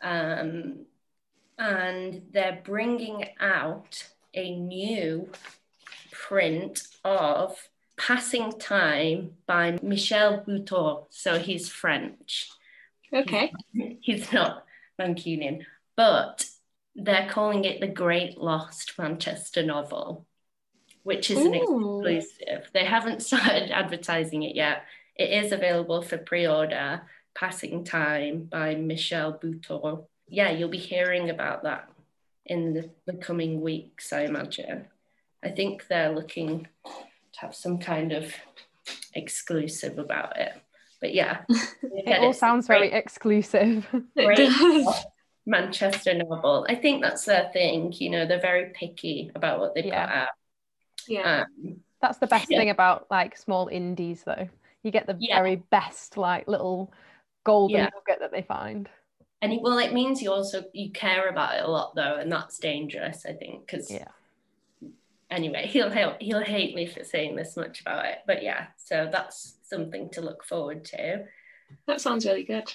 Um, 0.00 0.86
and 1.58 2.22
they're 2.30 2.60
bringing 2.64 3.24
out 3.40 4.08
a 4.34 4.54
new 4.54 5.28
print 6.12 6.82
of 7.04 7.56
Passing 7.96 8.52
Time 8.52 9.32
by 9.46 9.76
Michel 9.82 10.44
Butor. 10.46 11.06
So 11.10 11.38
he's 11.38 11.68
French 11.68 12.48
Okay. 13.12 13.52
he's 14.00 14.32
not 14.32 14.64
Mancunian, 15.00 15.64
but 15.96 16.44
they're 16.98 17.28
calling 17.30 17.64
it 17.64 17.80
the 17.80 17.86
Great 17.86 18.38
Lost 18.38 18.98
Manchester 18.98 19.62
novel, 19.62 20.26
which 21.04 21.30
is 21.30 21.38
an 21.38 21.54
exclusive. 21.54 22.68
They 22.72 22.84
haven't 22.84 23.22
started 23.22 23.70
advertising 23.70 24.42
it 24.42 24.56
yet. 24.56 24.82
It 25.16 25.44
is 25.44 25.52
available 25.52 26.02
for 26.02 26.18
pre-order. 26.18 27.02
Passing 27.34 27.84
Time 27.84 28.48
by 28.50 28.74
Michel 28.74 29.32
Butor. 29.32 30.06
Yeah, 30.26 30.50
you'll 30.50 30.68
be 30.68 30.76
hearing 30.76 31.30
about 31.30 31.62
that 31.62 31.88
in 32.44 32.74
the, 32.74 32.90
the 33.06 33.12
coming 33.12 33.60
weeks, 33.60 34.12
I 34.12 34.22
imagine. 34.22 34.86
I 35.44 35.50
think 35.50 35.86
they're 35.86 36.12
looking 36.12 36.66
to 36.84 37.40
have 37.40 37.54
some 37.54 37.78
kind 37.78 38.10
of 38.10 38.34
exclusive 39.14 39.98
about 40.00 40.36
it. 40.36 40.52
But 41.00 41.14
yeah, 41.14 41.42
It 41.82 42.18
all 42.18 42.32
sounds 42.32 42.66
very 42.66 42.90
exclusive. 42.90 43.86
Great. 44.16 44.50
does. 45.50 45.60
Manchester 45.60 46.14
novel. 46.14 46.66
I 46.68 46.74
think 46.74 47.02
that's 47.02 47.24
their 47.24 47.50
thing. 47.52 47.92
You 47.92 48.10
know, 48.10 48.26
they're 48.26 48.40
very 48.40 48.70
picky 48.74 49.30
about 49.34 49.60
what 49.60 49.74
they 49.74 49.84
Yeah. 49.84 50.06
put 50.06 50.14
out. 50.16 50.28
Yeah. 51.08 51.44
Um, 51.58 51.80
That's 52.00 52.18
the 52.18 52.26
best 52.28 52.48
Yeah. 52.50 52.58
thing 52.58 52.70
about 52.70 53.06
like 53.10 53.36
small 53.36 53.66
indies, 53.68 54.22
though. 54.24 54.48
You 54.82 54.90
get 54.92 55.06
the 55.06 55.16
Yeah. 55.18 55.36
very 55.36 55.56
best, 55.56 56.16
like 56.16 56.46
little 56.46 56.92
golden 57.44 57.76
Yeah. 57.78 57.88
nugget 57.94 58.20
that 58.20 58.30
they 58.30 58.42
find. 58.42 58.88
and 59.40 59.52
it, 59.52 59.62
well, 59.62 59.78
it 59.78 59.92
means 59.92 60.20
you 60.20 60.32
also 60.32 60.64
you 60.72 60.90
care 60.90 61.28
about 61.28 61.54
it 61.56 61.62
a 61.64 61.70
lot 61.70 61.94
though, 61.94 62.16
and 62.16 62.30
that's 62.30 62.58
dangerous. 62.58 63.24
I 63.24 63.32
think 63.34 63.66
because 63.66 63.88
Yeah. 63.88 64.08
anyway, 65.30 65.66
he'll 65.66 65.90
he'll 65.90 66.16
he'll 66.20 66.42
hate 66.42 66.74
me 66.74 66.86
for 66.86 67.04
saying 67.04 67.36
this 67.36 67.56
much 67.56 67.80
about 67.80 68.04
it, 68.06 68.18
but 68.26 68.42
yeah. 68.42 68.66
So 68.76 69.08
that's 69.10 69.58
something 69.62 70.10
to 70.10 70.20
look 70.20 70.44
forward 70.44 70.84
to. 70.86 71.26
That 71.86 72.00
sounds 72.00 72.26
really 72.26 72.42
good. 72.44 72.72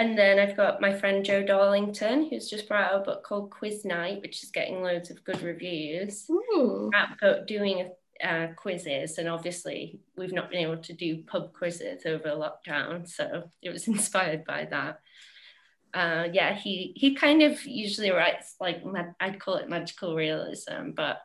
And 0.00 0.16
then 0.16 0.38
I've 0.38 0.56
got 0.56 0.80
my 0.80 0.94
friend 0.94 1.22
Joe 1.22 1.42
Darlington, 1.42 2.30
who's 2.30 2.48
just 2.48 2.66
brought 2.66 2.90
out 2.90 3.02
a 3.02 3.04
book 3.04 3.22
called 3.22 3.50
Quiz 3.50 3.84
Night, 3.84 4.22
which 4.22 4.42
is 4.42 4.50
getting 4.50 4.82
loads 4.82 5.10
of 5.10 5.22
good 5.24 5.42
reviews. 5.42 6.24
Ooh. 6.30 6.90
at 6.94 7.46
doing 7.46 7.90
uh, 8.24 8.46
quizzes, 8.56 9.18
and 9.18 9.28
obviously 9.28 10.00
we've 10.16 10.32
not 10.32 10.50
been 10.50 10.62
able 10.62 10.78
to 10.78 10.94
do 10.94 11.22
pub 11.24 11.52
quizzes 11.52 12.06
over 12.06 12.30
lockdown, 12.30 13.06
so 13.06 13.50
it 13.60 13.68
was 13.68 13.88
inspired 13.94 14.46
by 14.46 14.66
that. 14.70 15.00
Uh, 15.92 16.28
yeah, 16.32 16.54
he 16.54 16.94
he 16.96 17.14
kind 17.14 17.42
of 17.42 17.62
usually 17.66 18.10
writes 18.10 18.56
like 18.58 18.86
mag- 18.86 19.12
I'd 19.20 19.38
call 19.38 19.56
it 19.56 19.68
magical 19.68 20.16
realism, 20.16 20.92
but 20.96 21.20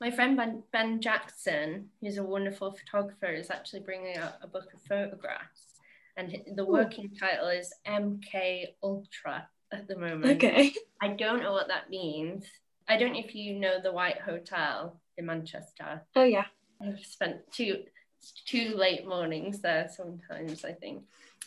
my 0.00 0.10
friend 0.10 0.34
Ben, 0.34 0.62
ben 0.72 1.02
Jackson, 1.02 1.90
who's 2.00 2.16
a 2.16 2.22
wonderful 2.22 2.72
photographer, 2.72 3.34
is 3.34 3.50
actually 3.50 3.80
bringing 3.80 4.16
out 4.16 4.36
a 4.40 4.46
book 4.46 4.72
of 4.72 4.80
photographs, 4.80 5.73
and 6.16 6.30
the 6.54 6.62
oh. 6.62 6.70
working 6.70 7.10
title 7.18 7.48
is 7.48 7.72
MK 7.86 8.66
Ultra 8.82 9.48
at 9.72 9.88
the 9.88 9.96
moment. 9.96 10.36
Okay. 10.36 10.74
I 11.00 11.08
don't 11.08 11.42
know 11.42 11.52
what 11.52 11.68
that 11.68 11.90
means. 11.90 12.44
I 12.88 12.96
don't 12.96 13.12
know 13.12 13.20
if 13.24 13.34
you 13.34 13.58
know 13.58 13.80
the 13.82 13.92
White 13.92 14.20
Hotel 14.20 15.00
in 15.16 15.26
Manchester. 15.26 16.02
Oh 16.14 16.24
yeah. 16.24 16.46
I've 16.80 17.04
spent 17.04 17.36
two 17.52 17.84
two 18.46 18.74
late 18.76 19.06
mornings 19.06 19.60
there 19.60 19.88
sometimes, 19.94 20.64
I 20.64 20.72
think. 20.72 21.02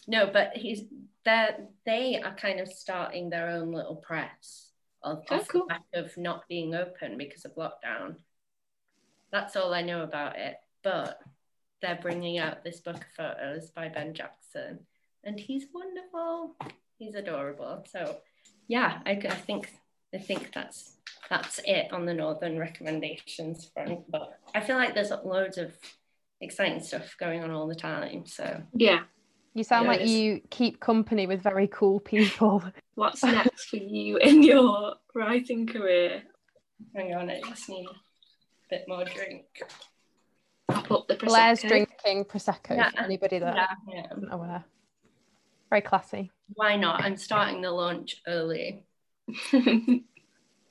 No, 0.08 0.30
but 0.32 0.51
he's 0.56 0.84
there 1.25 1.67
they 1.86 2.21
are 2.21 2.36
kind 2.36 2.60
of 2.60 2.67
starting 2.69 3.30
their 3.30 3.49
own 3.49 3.71
little 3.71 3.95
press 3.95 4.71
of, 5.03 5.23
Oh, 5.30 5.36
off 5.36 5.47
cool. 5.47 5.67
of 5.93 6.17
not 6.17 6.47
being 6.47 6.75
open 6.75 7.17
because 7.17 7.45
of 7.45 7.56
lockdown. 7.56 8.15
That's 9.32 9.56
all 9.56 9.73
I 9.73 9.82
know 9.82 10.03
about 10.03 10.38
it. 10.38 10.56
But 10.84 11.19
they're 11.81 11.99
bringing 12.01 12.37
out 12.37 12.63
this 12.63 12.79
book 12.79 12.95
of 12.97 13.03
photos 13.15 13.69
by 13.71 13.89
Ben 13.89 14.13
Jackson, 14.13 14.79
and 15.23 15.39
he's 15.39 15.65
wonderful. 15.73 16.55
He's 16.97 17.15
adorable. 17.15 17.85
So, 17.91 18.17
yeah, 18.67 18.99
I, 19.05 19.11
I 19.11 19.29
think 19.29 19.71
I 20.13 20.17
think 20.17 20.51
that's 20.53 20.93
that's 21.29 21.59
it 21.65 21.91
on 21.91 22.05
the 22.05 22.13
northern 22.13 22.57
recommendations 22.57 23.69
front. 23.73 24.09
But 24.09 24.39
I 24.55 24.61
feel 24.61 24.77
like 24.77 24.95
there's 24.95 25.11
loads 25.11 25.57
of 25.57 25.73
exciting 26.41 26.81
stuff 26.81 27.15
going 27.19 27.43
on 27.43 27.51
all 27.51 27.67
the 27.67 27.75
time. 27.75 28.25
So 28.25 28.61
Yeah. 28.73 29.01
You 29.53 29.63
sound 29.63 29.85
Yeah, 29.85 29.91
like 29.91 30.07
you 30.07 30.41
keep 30.51 30.79
company 30.79 31.25
with 31.25 31.41
very 31.41 31.67
cool 31.67 31.99
people. 31.99 32.63
What's 32.95 33.23
next 33.23 33.69
for 33.69 33.77
you 33.77 34.17
in 34.17 34.43
your 34.43 34.95
writing 35.15 35.65
career? 35.65 36.21
hang 36.95 37.13
on, 37.15 37.28
I 37.30 37.41
just 37.41 37.67
need 37.67 37.88
a 37.88 37.95
bit 38.69 38.86
more 38.88 39.03
drink. 39.03 39.45
Pop 40.68 40.91
up 40.91 41.07
the 41.07 41.15
Blair's 41.15 41.61
drinking 41.61 42.26
prosecco 42.26 42.76
Yeah. 42.76 42.89
for 42.91 42.99
anybody 42.99 43.39
that 43.39 43.55
Yeah, 43.55 43.68
yeah. 43.89 44.07
isn't 44.11 44.32
aware. 44.32 44.63
Very 45.70 45.82
classy. 45.82 46.32
Why 46.53 46.76
not? 46.76 47.03
I'm 47.03 47.18
starting 47.18 47.61
the 47.61 47.72
launch 47.72 48.22
early. 48.28 48.84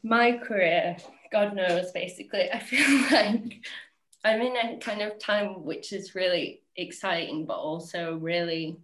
my 0.03 0.33
career, 0.39 0.97
God 1.33 1.55
knows, 1.55 1.93
basically, 1.93 2.51
I 2.51 2.59
feel 2.59 2.89
like 3.11 3.65
I'm 4.25 4.41
in 4.41 4.57
a 4.57 4.79
kind 4.79 5.03
of 5.03 5.19
time 5.19 5.65
which 5.65 5.93
is 5.93 6.15
really 6.15 6.63
exciting, 6.77 7.47
but 7.47 7.57
also 7.59 8.17
really 8.17 8.79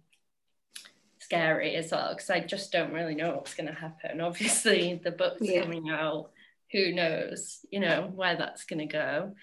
scary 1.19 1.75
as 1.75 1.91
well, 1.91 2.13
because 2.13 2.29
I 2.29 2.39
just 2.41 2.71
don't 2.71 2.91
really 2.93 3.15
know 3.15 3.35
what's 3.35 3.53
going 3.55 3.67
to 3.67 3.73
happen. 3.73 4.19
Obviously, 4.21 4.99
the 5.03 5.11
book's 5.11 5.41
Yeah. 5.41 5.61
coming 5.61 5.89
out, 5.89 6.31
who 6.71 6.91
knows, 6.91 7.65
you 7.71 7.79
know, 7.79 8.11
where 8.13 8.35
that's 8.35 8.65
going 8.65 8.79
to 8.79 8.85
go. 8.85 9.35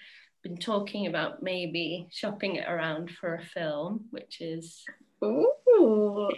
Been 0.43 0.57
talking 0.57 1.05
about 1.07 1.43
maybe 1.43 2.07
shopping 2.11 2.55
it 2.55 2.67
around 2.67 3.11
for 3.11 3.35
a 3.35 3.43
film, 3.43 4.05
which 4.09 4.41
is 4.41 4.83
Ooh. 5.23 6.29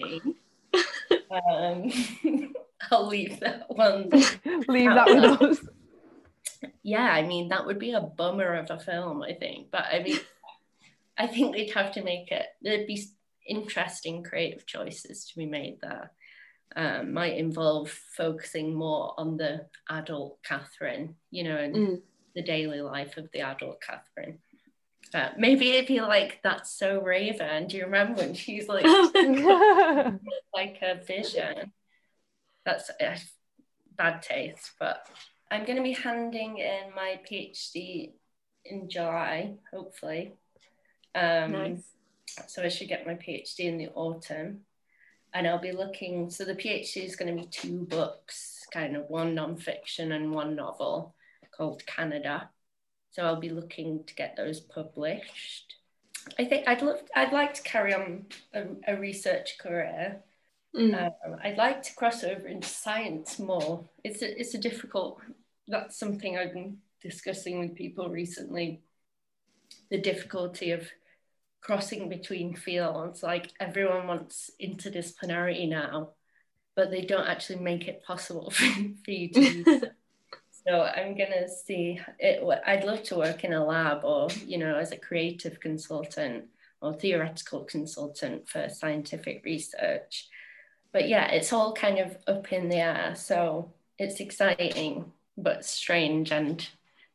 um, 1.31 1.91
I'll 2.91 3.07
leave 3.07 3.39
that 3.39 3.65
one 3.69 4.09
Leave 4.67 4.89
that 4.89 5.07
with 5.07 5.41
us. 5.41 5.59
yeah, 6.83 7.09
I 7.13 7.21
mean, 7.25 7.47
that 7.49 7.65
would 7.65 7.79
be 7.79 7.93
a 7.93 8.01
bummer 8.01 8.55
of 8.55 8.69
a 8.69 8.79
film, 8.79 9.23
I 9.23 9.33
think. 9.33 9.71
But 9.71 9.85
I 9.91 10.03
mean, 10.03 10.19
I 11.17 11.27
think 11.27 11.55
they'd 11.55 11.71
have 11.71 11.93
to 11.93 12.03
make 12.03 12.31
it, 12.31 12.47
there'd 12.61 12.87
be 12.87 13.05
interesting 13.47 14.23
creative 14.23 14.65
choices 14.65 15.25
to 15.27 15.37
be 15.37 15.45
made 15.45 15.79
there. 15.81 16.11
Um, 16.75 17.13
might 17.13 17.37
involve 17.37 17.89
focusing 18.17 18.73
more 18.73 19.13
on 19.17 19.37
the 19.37 19.67
adult 19.89 20.39
Catherine, 20.43 21.15
you 21.29 21.43
know, 21.43 21.57
and 21.57 21.75
Mm. 21.75 22.01
The 22.36 22.41
daily 22.41 22.81
life 22.81 23.17
of 23.17 23.29
the 23.31 23.41
adult 23.41 23.81
Catherine. 23.81 24.39
Uh, 25.13 25.29
maybe 25.38 25.71
it'd 25.71 25.88
be 25.88 26.01
like 26.01 26.39
that's 26.43 26.71
so 26.71 27.01
Raven. 27.01 27.67
Do 27.67 27.77
you 27.77 27.86
remember 27.86 28.21
when 28.21 28.34
she's 28.34 28.67
like 28.67 28.86
like 30.53 30.79
a 30.81 30.95
vision? 31.05 31.71
That's 32.65 32.89
uh, 32.89 33.17
bad 33.95 34.21
taste, 34.23 34.71
but 34.79 35.05
I'm 35.51 35.65
going 35.65 35.77
to 35.77 35.84
be 35.84 35.93
handing 35.93 36.57
in 36.57 36.95
my 36.95 37.19
PhD 37.29 38.13
in 38.65 38.89
July, 38.89 39.55
hopefully. 39.71 40.34
Um, 41.13 41.51
nice. 41.51 41.84
so 42.47 42.63
I 42.63 42.69
should 42.69 42.88
get 42.88 43.05
my 43.05 43.13
PhD 43.13 43.59
in 43.59 43.77
the 43.77 43.89
autumn. 43.89 44.61
And 45.36 45.47
I'll 45.47 45.59
be 45.59 45.71
looking, 45.71 46.29
so 46.29 46.45
the 46.45 46.55
PhD 46.55 47.03
is 47.03 47.15
going 47.15 47.36
to 47.36 47.41
be 47.41 47.47
two 47.47 47.86
books, 47.86 48.65
kind 48.71 48.95
of 48.95 49.09
one 49.09 49.36
nonfiction 49.36 50.11
and 50.15 50.31
one 50.31 50.55
novel 50.55 51.15
called 51.55 51.85
Canada. 51.85 52.49
So 53.11 53.23
I'll 53.23 53.39
be 53.39 53.49
looking 53.49 54.03
to 54.05 54.15
get 54.15 54.35
those 54.35 54.59
published. 54.59 55.75
I 56.39 56.45
think 56.45 56.67
I'd 56.67 56.81
love, 56.81 57.01
I'd 57.15 57.33
like 57.33 57.53
to 57.55 57.63
carry 57.63 57.93
on 57.93 58.25
a, 58.53 58.63
a 58.87 58.97
research 58.97 59.57
career. 59.59 60.21
Mm. 60.75 61.11
Um, 61.25 61.37
I'd 61.43 61.57
like 61.57 61.83
to 61.83 61.95
cross 61.95 62.23
over 62.23 62.47
into 62.47 62.67
science 62.67 63.37
more. 63.37 63.87
It's 64.03 64.21
a, 64.21 64.39
it's 64.39 64.55
a 64.55 64.57
difficult, 64.57 65.19
that's 65.67 65.97
something 65.99 66.37
I've 66.37 66.53
been 66.53 66.77
discussing 67.01 67.59
with 67.59 67.75
people 67.75 68.09
recently. 68.09 68.81
The 69.91 70.01
difficulty 70.01 70.71
of 70.71 70.89
crossing 71.63 72.09
between 72.09 72.55
fields. 72.55 73.23
Like 73.23 73.51
everyone 73.59 74.07
wants 74.07 74.51
interdisciplinarity 74.61 75.69
now, 75.69 76.11
but 76.75 76.91
they 76.91 77.01
don't 77.01 77.27
actually 77.27 77.59
make 77.59 77.87
it 77.87 78.03
possible 78.03 78.49
for, 78.51 78.65
for 79.05 79.11
you 79.11 79.29
to 79.29 79.91
so. 80.66 80.72
So 80.72 80.82
I'm 80.84 81.18
gonna 81.18 81.47
see 81.47 81.99
it. 82.20 82.43
I'd 82.66 82.84
love 82.84 83.03
to 83.03 83.16
work 83.16 83.43
in 83.43 83.53
a 83.53 83.64
lab 83.66 84.03
or, 84.03 84.30
you 84.45 84.57
know, 84.57 84.76
as 84.76 84.91
a 84.91 84.97
creative 84.97 85.59
consultant 85.59 86.45
or 86.82 86.93
theoretical 86.93 87.61
consultant 87.64 88.47
for 88.47 88.70
scientific 88.70 89.43
research. 89.45 90.28
But 90.91 91.07
yeah, 91.09 91.28
it's 91.32 91.51
all 91.53 91.74
kind 91.74 91.99
of 91.99 92.18
up 92.28 92.51
in 92.53 92.70
the 92.70 92.78
air. 92.78 93.14
So 93.16 93.72
it's 93.97 94.20
exciting, 94.20 95.11
but 95.38 95.66
strange. 95.66 96.32
And 96.32 96.68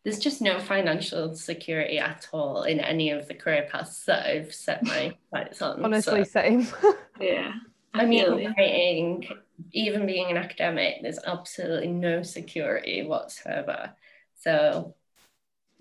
there's 0.04 0.18
just 0.18 0.40
no 0.40 0.58
financial 0.58 1.34
security 1.34 1.98
at 1.98 2.28
all 2.32 2.62
in 2.62 2.80
any 2.80 3.10
of 3.10 3.28
the 3.28 3.34
career 3.34 3.68
paths 3.70 4.04
that 4.06 4.26
I've 4.26 4.54
set 4.54 4.84
my 4.84 5.14
sights 5.30 5.60
on. 5.62 5.84
Honestly, 5.84 6.24
So- 6.24 6.40
same. 6.40 6.66
Yeah. 7.20 7.52
I 7.94 8.04
mean, 8.04 8.24
feel 8.24 8.38
you. 8.40 8.54
writing, 8.56 9.28
even 9.72 10.06
being 10.06 10.30
an 10.30 10.36
academic, 10.36 10.96
there's 11.02 11.18
absolutely 11.24 11.88
no 11.88 12.22
security 12.22 13.04
whatsoever. 13.04 13.92
So, 14.40 14.94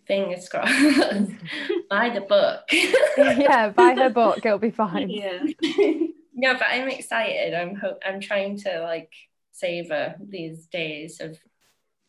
fingers 0.05 0.49
crossed. 0.49 0.73
Buy 1.89 2.09
the 2.09 2.25
book. 2.27 2.61
yeah, 3.17 3.69
buy 3.69 3.93
her 3.95 4.09
book, 4.09 4.45
it'll 4.45 4.57
be 4.57 4.71
fine. 4.71 5.09
Yeah. 5.09 5.43
no, 6.33 6.53
but 6.53 6.67
I'm 6.69 6.89
excited. 6.89 7.53
I'm 7.53 7.75
ho- 7.75 7.99
I'm 8.05 8.19
trying 8.19 8.57
to 8.59 8.81
like 8.81 9.11
savor 9.51 10.15
these 10.19 10.65
days 10.67 11.19
of 11.19 11.37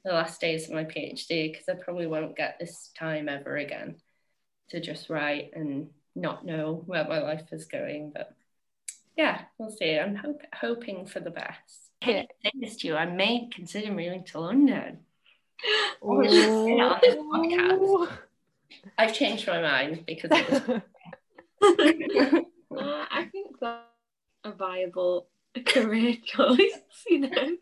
the 0.04 0.12
last 0.12 0.40
days 0.40 0.68
of 0.68 0.74
my 0.74 0.84
PhD 0.84 1.52
because 1.52 1.68
I 1.68 1.74
probably 1.74 2.06
won't 2.06 2.36
get 2.36 2.58
this 2.58 2.90
time 2.98 3.28
ever 3.28 3.56
again 3.56 3.96
to 4.70 4.80
just 4.80 5.10
write 5.10 5.50
and 5.54 5.88
not 6.14 6.44
know 6.44 6.82
where 6.86 7.06
my 7.06 7.20
life 7.20 7.52
is 7.52 7.66
going. 7.66 8.12
But 8.14 8.34
yeah, 9.18 9.40
we'll 9.58 9.70
see. 9.70 9.98
I'm 9.98 10.14
hope- 10.14 10.46
hoping 10.54 11.04
for 11.04 11.18
the 11.20 11.30
best. 11.30 11.90
Yeah. 12.00 12.22
Can 12.22 12.26
I 12.44 12.50
say 12.50 12.52
this 12.54 12.76
to 12.76 12.86
you? 12.86 12.94
I 12.96 13.04
may 13.06 13.48
consider 13.52 13.90
moving 13.90 14.24
to 14.26 14.40
London. 14.40 15.00
Oh, 16.00 16.18
we 16.18 16.28
should 16.28 16.44
say 16.44 16.72
it 16.72 16.80
on 16.80 17.00
this 17.02 17.16
podcast. 17.16 18.08
I've 18.96 19.12
changed 19.14 19.48
my 19.48 19.60
mind 19.60 20.04
because 20.06 20.30
of 20.30 20.46
this. 20.46 20.82
Uh, 22.70 23.06
I 23.10 23.24
think 23.32 23.56
that's 23.60 23.80
a 24.44 24.52
viable 24.52 25.26
career 25.66 26.16
choice, 26.24 26.78
you 27.08 27.20
know. 27.20 27.56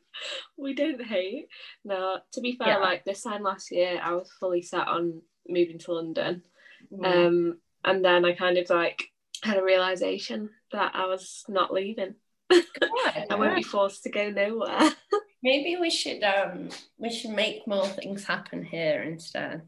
We 0.59 0.75
don't 0.75 1.03
hate. 1.03 1.49
No, 1.85 2.19
to 2.33 2.41
be 2.43 2.57
fair, 2.57 2.69
Yeah. 2.69 2.79
like 2.79 3.05
this 3.05 3.23
time 3.23 3.43
last 3.45 3.71
year, 3.71 3.99
I 4.03 4.13
was 4.13 4.31
fully 4.39 4.63
set 4.63 4.87
on 4.89 5.23
moving 5.49 5.79
to 5.79 5.93
London. 5.95 6.43
Mm. 6.93 7.07
Um, 7.27 7.59
and 7.85 8.05
then 8.05 8.25
I 8.27 8.33
kind 8.35 8.59
of 8.59 8.69
like 8.69 9.05
had 9.43 9.59
a 9.59 9.65
realization 9.65 10.51
that 10.73 10.93
I 10.95 11.07
was 11.07 11.45
not 11.49 11.73
leaving. 11.73 12.15
I 12.51 13.27
won't 13.31 13.57
be 13.57 13.63
forced 13.63 14.03
to 14.05 14.11
go 14.11 14.31
nowhere. 14.31 14.91
Maybe 15.43 15.77
we 15.81 15.91
should 15.91 16.23
um 16.23 16.71
we 16.99 17.11
should 17.11 17.31
make 17.33 17.67
more 17.67 17.87
things 17.87 18.25
happen 18.25 18.65
here 18.65 19.03
instead. 19.03 19.63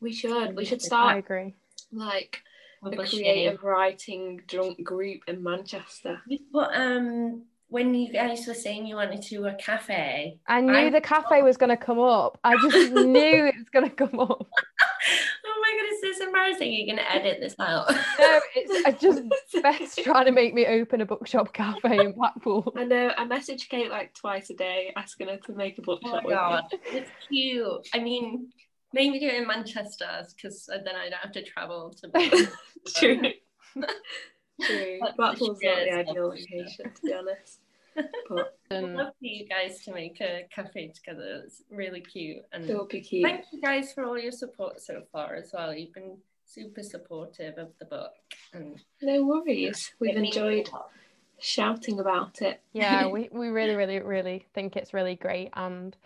We 0.00 0.12
should. 0.12 0.56
We 0.56 0.64
should 0.64 0.82
start. 0.82 1.16
I 1.16 1.18
agree. 1.18 1.54
like 1.92 2.42
a 2.84 2.96
creative 2.96 3.62
writing 3.62 4.40
drunk 4.46 4.82
group 4.82 5.22
in 5.28 5.42
Manchester. 5.42 6.20
But 6.52 6.70
um 6.74 7.44
when 7.68 7.94
you 7.94 8.12
guys 8.12 8.46
were 8.48 8.54
saying 8.54 8.86
you 8.86 8.96
wanted 8.96 9.22
to 9.22 9.28
do 9.28 9.46
a 9.46 9.54
cafe, 9.54 10.38
I 10.46 10.60
knew 10.60 10.72
I- 10.72 10.90
the 10.90 11.00
cafe 11.00 11.42
was 11.42 11.56
going 11.56 11.70
to 11.70 11.76
come 11.76 12.00
up. 12.00 12.38
I 12.42 12.56
just 12.68 12.92
knew 12.92 13.46
it 13.46 13.54
was 13.56 13.68
going 13.72 13.88
to 13.88 13.94
come 13.94 14.18
up. 14.18 14.48
Oh 15.70 15.76
my 15.76 15.82
god, 15.82 15.94
is 15.94 16.00
this 16.00 16.26
embarrassing? 16.26 16.72
You're 16.72 16.96
gonna 16.96 17.08
edit 17.08 17.38
this 17.40 17.54
out. 17.58 17.90
No, 17.90 18.40
it's 18.56 18.86
I 18.86 18.92
just 18.92 19.22
Beth's 19.62 19.96
trying 19.96 20.26
to 20.26 20.32
make 20.32 20.54
me 20.54 20.66
open 20.66 21.00
a 21.00 21.06
bookshop 21.06 21.52
cafe 21.52 21.98
in 21.98 22.12
Blackpool. 22.12 22.72
I 22.76 22.84
know. 22.84 23.12
I 23.16 23.24
message 23.24 23.68
Kate 23.68 23.90
like 23.90 24.14
twice 24.14 24.50
a 24.50 24.54
day 24.54 24.92
asking 24.96 25.28
her 25.28 25.38
to 25.38 25.52
make 25.52 25.78
a 25.78 25.82
Oh 25.82 25.84
bookshop 25.84 26.22
my 26.24 26.26
with 26.26 26.34
god, 26.34 26.64
it's 26.86 27.10
cute. 27.28 27.88
I 27.94 27.98
mean, 27.98 28.50
maybe 28.92 29.18
do 29.18 29.26
it 29.26 29.34
in 29.34 29.46
Manchester 29.46 30.26
because 30.34 30.66
then 30.66 30.94
I 30.94 31.10
don't 31.10 31.20
have 31.20 31.32
to 31.32 31.42
travel 31.42 31.94
to. 32.02 32.48
True. 32.96 33.22
True. 34.62 34.98
Blackpool's 35.16 35.58
not 35.62 35.76
the 35.76 35.92
ideal 35.92 36.28
location, 36.28 36.92
to 36.94 37.02
be 37.02 37.14
honest. 37.14 37.59
But 38.28 38.58
I'd 38.70 38.84
love 38.84 39.14
for 39.18 39.24
you 39.24 39.46
guys 39.46 39.82
to 39.84 39.92
make 39.92 40.20
a 40.20 40.46
cafe 40.54 40.88
together. 40.88 41.42
It's 41.44 41.62
really 41.70 42.00
cute. 42.00 42.44
And 42.52 42.68
it 42.68 42.76
will 42.76 42.86
be 42.86 43.00
cute. 43.00 43.24
thank 43.24 43.44
you 43.52 43.60
guys 43.60 43.92
for 43.92 44.04
all 44.04 44.18
your 44.18 44.32
support 44.32 44.80
so 44.80 45.02
far 45.12 45.34
as 45.34 45.50
well. 45.52 45.74
You've 45.74 45.92
been 45.92 46.18
super 46.44 46.82
supportive 46.82 47.58
of 47.58 47.68
the 47.78 47.84
book. 47.84 48.12
And 48.52 48.80
No 49.02 49.24
worries. 49.24 49.92
We've 50.00 50.16
it 50.16 50.20
means 50.20 50.36
a 50.36 50.46
enjoyed 50.46 50.70
shouting 51.38 52.00
about 52.00 52.42
it. 52.42 52.60
yeah, 52.72 53.06
we, 53.10 53.28
we 53.32 53.48
really, 53.48 53.74
really, 53.74 54.00
really 54.00 54.46
think 54.54 54.76
it's 54.76 54.94
really 54.94 55.16
great. 55.16 55.50
And 55.54 55.96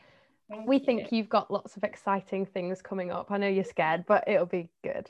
Thank 0.48 0.68
we 0.68 0.78
you. 0.78 0.84
think 0.84 1.12
you've 1.12 1.28
got 1.28 1.50
lots 1.50 1.76
of 1.76 1.84
exciting 1.84 2.46
things 2.46 2.82
coming 2.82 3.10
up. 3.10 3.30
I 3.30 3.38
know 3.38 3.48
you're 3.48 3.64
scared, 3.64 4.04
but 4.06 4.24
it'll 4.26 4.46
be 4.46 4.68
good. 4.82 5.08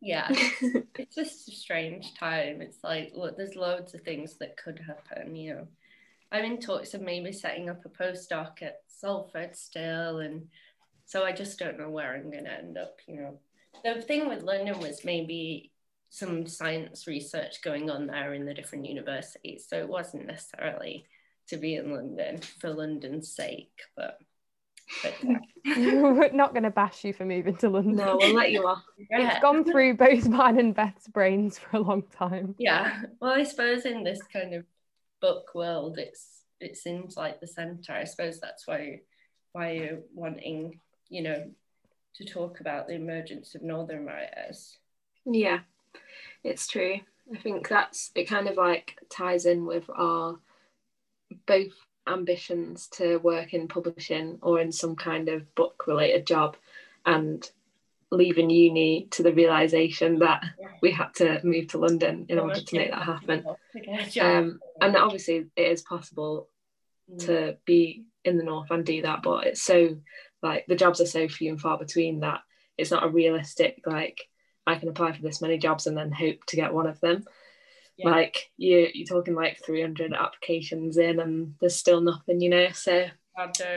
Yeah, 0.00 0.26
it's 0.30 1.14
just 1.14 1.48
a 1.48 1.52
strange 1.52 2.14
time. 2.14 2.62
It's 2.62 2.82
like 2.82 3.12
look, 3.14 3.36
there's 3.36 3.54
loads 3.54 3.92
of 3.94 4.00
things 4.00 4.38
that 4.38 4.56
could 4.56 4.78
happen. 4.78 5.36
You 5.36 5.54
know, 5.54 5.68
I'm 6.32 6.44
in 6.44 6.60
talks 6.60 6.94
of 6.94 7.02
maybe 7.02 7.32
setting 7.32 7.68
up 7.68 7.84
a 7.84 7.88
postdoc 7.88 8.62
at 8.62 8.76
Salford 8.86 9.56
still, 9.56 10.18
and 10.18 10.46
so 11.06 11.24
I 11.24 11.32
just 11.32 11.58
don't 11.58 11.78
know 11.78 11.90
where 11.90 12.14
I'm 12.14 12.30
going 12.30 12.44
to 12.44 12.52
end 12.52 12.78
up. 12.78 12.98
You 13.08 13.16
know, 13.16 13.40
the 13.84 14.00
thing 14.00 14.28
with 14.28 14.42
London 14.42 14.78
was 14.78 15.04
maybe 15.04 15.72
some 16.10 16.46
science 16.46 17.06
research 17.06 17.62
going 17.62 17.90
on 17.90 18.06
there 18.06 18.34
in 18.34 18.44
the 18.44 18.54
different 18.54 18.86
universities, 18.86 19.66
so 19.68 19.78
it 19.78 19.88
wasn't 19.88 20.26
necessarily 20.26 21.06
to 21.48 21.56
be 21.56 21.74
in 21.74 21.92
London 21.92 22.38
for 22.60 22.70
London's 22.70 23.34
sake, 23.34 23.72
but. 23.96 24.18
But 25.04 25.14
yeah. 25.22 25.38
We're 26.02 26.32
not 26.32 26.52
going 26.52 26.64
to 26.64 26.70
bash 26.70 27.04
you 27.04 27.12
for 27.12 27.24
moving 27.24 27.56
to 27.58 27.68
London. 27.68 27.94
no, 27.94 28.16
we'll 28.20 28.34
let 28.34 28.50
you 28.50 28.66
off. 28.66 28.82
Yeah. 29.10 29.30
It's 29.30 29.40
gone 29.40 29.64
through 29.64 29.96
both 29.96 30.26
mine 30.28 30.58
and 30.58 30.74
Beth's 30.74 31.06
brains 31.06 31.58
for 31.58 31.76
a 31.76 31.80
long 31.80 32.02
time. 32.10 32.56
Yeah, 32.58 33.02
well, 33.20 33.32
I 33.32 33.44
suppose 33.44 33.84
in 33.84 34.02
this 34.02 34.20
kind 34.32 34.52
of 34.52 34.64
book 35.20 35.54
world, 35.54 35.98
it's 35.98 36.42
it 36.60 36.76
seems 36.76 37.16
like 37.16 37.40
the 37.40 37.46
center. 37.46 37.92
I 37.92 38.04
suppose 38.04 38.40
that's 38.40 38.66
why 38.66 39.00
why 39.52 39.72
you're 39.72 40.00
wanting, 40.14 40.80
you 41.08 41.22
know, 41.22 41.50
to 42.14 42.24
talk 42.24 42.60
about 42.60 42.86
the 42.86 42.94
emergence 42.94 43.54
of 43.54 43.62
northern 43.62 44.04
writers. 44.04 44.76
Yeah, 45.24 45.60
it's 46.44 46.66
true. 46.66 47.00
I 47.32 47.38
think 47.38 47.68
that's 47.68 48.10
it 48.14 48.24
kind 48.24 48.48
of 48.48 48.56
like 48.56 48.98
ties 49.08 49.46
in 49.46 49.64
with 49.66 49.88
our 49.94 50.38
both 51.46 51.72
ambitions 52.06 52.88
to 52.88 53.18
work 53.18 53.54
in 53.54 53.68
publishing 53.68 54.38
or 54.42 54.60
in 54.60 54.72
some 54.72 54.96
kind 54.96 55.28
of 55.28 55.54
book 55.54 55.84
related 55.86 56.26
job 56.26 56.56
and 57.06 57.50
leaving 58.10 58.50
uni 58.50 59.06
to 59.12 59.22
the 59.22 59.32
realization 59.32 60.18
that 60.18 60.42
we 60.82 60.90
had 60.90 61.14
to 61.14 61.40
move 61.44 61.68
to 61.68 61.78
London 61.78 62.26
in 62.28 62.38
order 62.38 62.60
to 62.60 62.76
make 62.76 62.90
that 62.90 63.02
happen. 63.02 63.44
To 63.72 63.80
get 63.80 64.08
a 64.08 64.10
job. 64.10 64.26
Um, 64.44 64.60
and 64.80 64.96
obviously 64.96 65.46
it 65.56 65.62
is 65.62 65.82
possible 65.82 66.48
Mm. 67.10 67.26
to 67.26 67.56
be 67.64 68.04
in 68.24 68.36
the 68.38 68.44
north 68.44 68.70
and 68.70 68.84
do 68.86 69.02
that 69.02 69.20
but 69.24 69.44
it's 69.48 69.62
so 69.62 69.96
like 70.44 70.64
the 70.68 70.76
jobs 70.76 71.00
are 71.00 71.06
so 71.06 71.26
few 71.26 71.50
and 71.50 71.60
far 71.60 71.76
between 71.76 72.20
that 72.20 72.42
it's 72.78 72.92
not 72.92 73.02
a 73.02 73.08
realistic 73.08 73.80
like 73.84 74.28
i 74.64 74.76
can 74.76 74.88
apply 74.88 75.10
for 75.10 75.20
this 75.20 75.42
many 75.42 75.58
jobs 75.58 75.88
and 75.88 75.96
then 75.96 76.12
hope 76.12 76.38
to 76.46 76.54
get 76.54 76.72
one 76.72 76.86
of 76.86 77.00
them 77.00 77.24
Yeah. 77.96 78.10
Like 78.10 78.50
you 78.56 78.88
you're 78.94 79.06
talking 79.08 79.34
like 79.34 79.58
300 79.66 80.12
applications 80.14 80.98
in 80.98 81.18
and 81.18 81.54
there's 81.60 81.74
still 81.74 82.00
nothing, 82.00 82.40
you 82.40 82.48
know. 82.50 82.68
So 82.70 83.08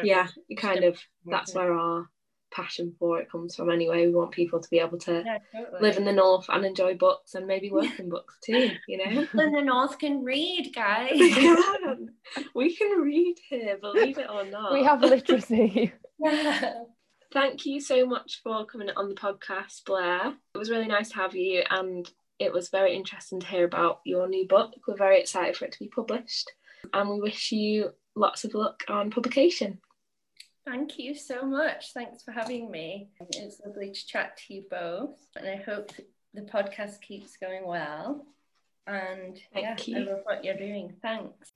yeah, 0.03 0.27
you 0.47 0.55
kind 0.55 0.83
of 0.83 1.01
that's 1.25 1.55
where 1.55 1.73
our 1.73 2.07
passion 2.53 2.95
for 2.99 3.19
it 3.19 3.31
comes 3.31 3.55
from 3.55 3.69
anyway. 3.69 4.05
We 4.05 4.13
want 4.13 4.31
people 4.31 4.59
to 4.59 4.69
be 4.69 4.79
able 4.79 4.97
to 4.99 5.23
Yeah, 5.25 5.39
totally. 5.53 5.81
live 5.81 5.97
in 5.97 6.05
the 6.05 6.13
north 6.13 6.45
and 6.49 6.65
enjoy 6.65 6.95
books 6.95 7.35
and 7.35 7.47
maybe 7.47 7.71
work 7.71 7.99
in 7.99 8.09
books 8.09 8.37
too, 8.43 8.71
you 8.87 8.97
know. 8.97 9.05
People 9.21 9.39
in 9.41 9.51
the 9.51 9.61
north 9.61 9.99
can 9.99 10.23
read, 10.23 10.71
guys. 10.73 11.11
we 11.19 11.33
can. 11.33 12.09
We 12.55 12.75
can 12.75 12.99
read 13.01 13.35
here, 13.49 13.77
believe 13.81 14.17
it 14.17 14.29
or 14.29 14.45
not. 14.45 14.73
We 14.73 14.83
have 14.83 15.01
literacy. 15.01 15.91
yeah. 16.19 16.73
Thank 17.33 17.65
you 17.65 17.81
so 17.81 18.05
much 18.05 18.41
for 18.43 18.63
coming 18.67 18.91
on 18.95 19.09
the 19.09 19.15
podcast, 19.15 19.85
Blair. 19.85 20.35
It 20.53 20.57
was 20.57 20.69
really 20.69 20.85
nice 20.85 21.09
to 21.09 21.15
have 21.15 21.35
you, 21.35 21.63
and 21.67 22.07
it 22.37 22.53
was 22.53 22.69
very 22.69 22.95
interesting 22.95 23.39
to 23.39 23.47
hear 23.47 23.65
about 23.65 24.01
your 24.05 24.27
new 24.29 24.47
book. 24.47 24.73
We're 24.87 24.95
very 24.95 25.19
excited 25.19 25.57
for 25.57 25.65
it 25.65 25.71
to 25.71 25.79
be 25.79 25.87
published, 25.87 26.51
and 26.93 27.09
we 27.09 27.19
wish 27.19 27.51
you 27.51 27.89
lots 28.15 28.43
of 28.43 28.53
luck 28.53 28.83
on 28.87 29.09
publication. 29.09 29.79
Thank 30.65 30.97
you 30.97 31.13
so 31.15 31.45
much. 31.45 31.93
Thanks 31.93 32.23
for 32.23 32.31
having 32.31 32.71
me. 32.71 33.09
It's 33.31 33.61
lovely 33.65 33.91
to 33.91 34.05
chat 34.07 34.37
to 34.37 34.53
you 34.53 34.63
both, 34.69 35.17
and 35.35 35.47
I 35.47 35.57
hope 35.57 35.91
the 36.33 36.41
podcast 36.41 37.01
keeps 37.01 37.37
going 37.37 37.65
well. 37.65 38.25
And 38.85 39.39
Thank 39.53 39.87
yeah, 39.87 39.97
I 39.97 39.99
you. 39.99 40.05
love 40.05 40.19
what 40.23 40.43
you're 40.43 40.57
doing. 40.57 40.93
Thanks. 41.01 41.52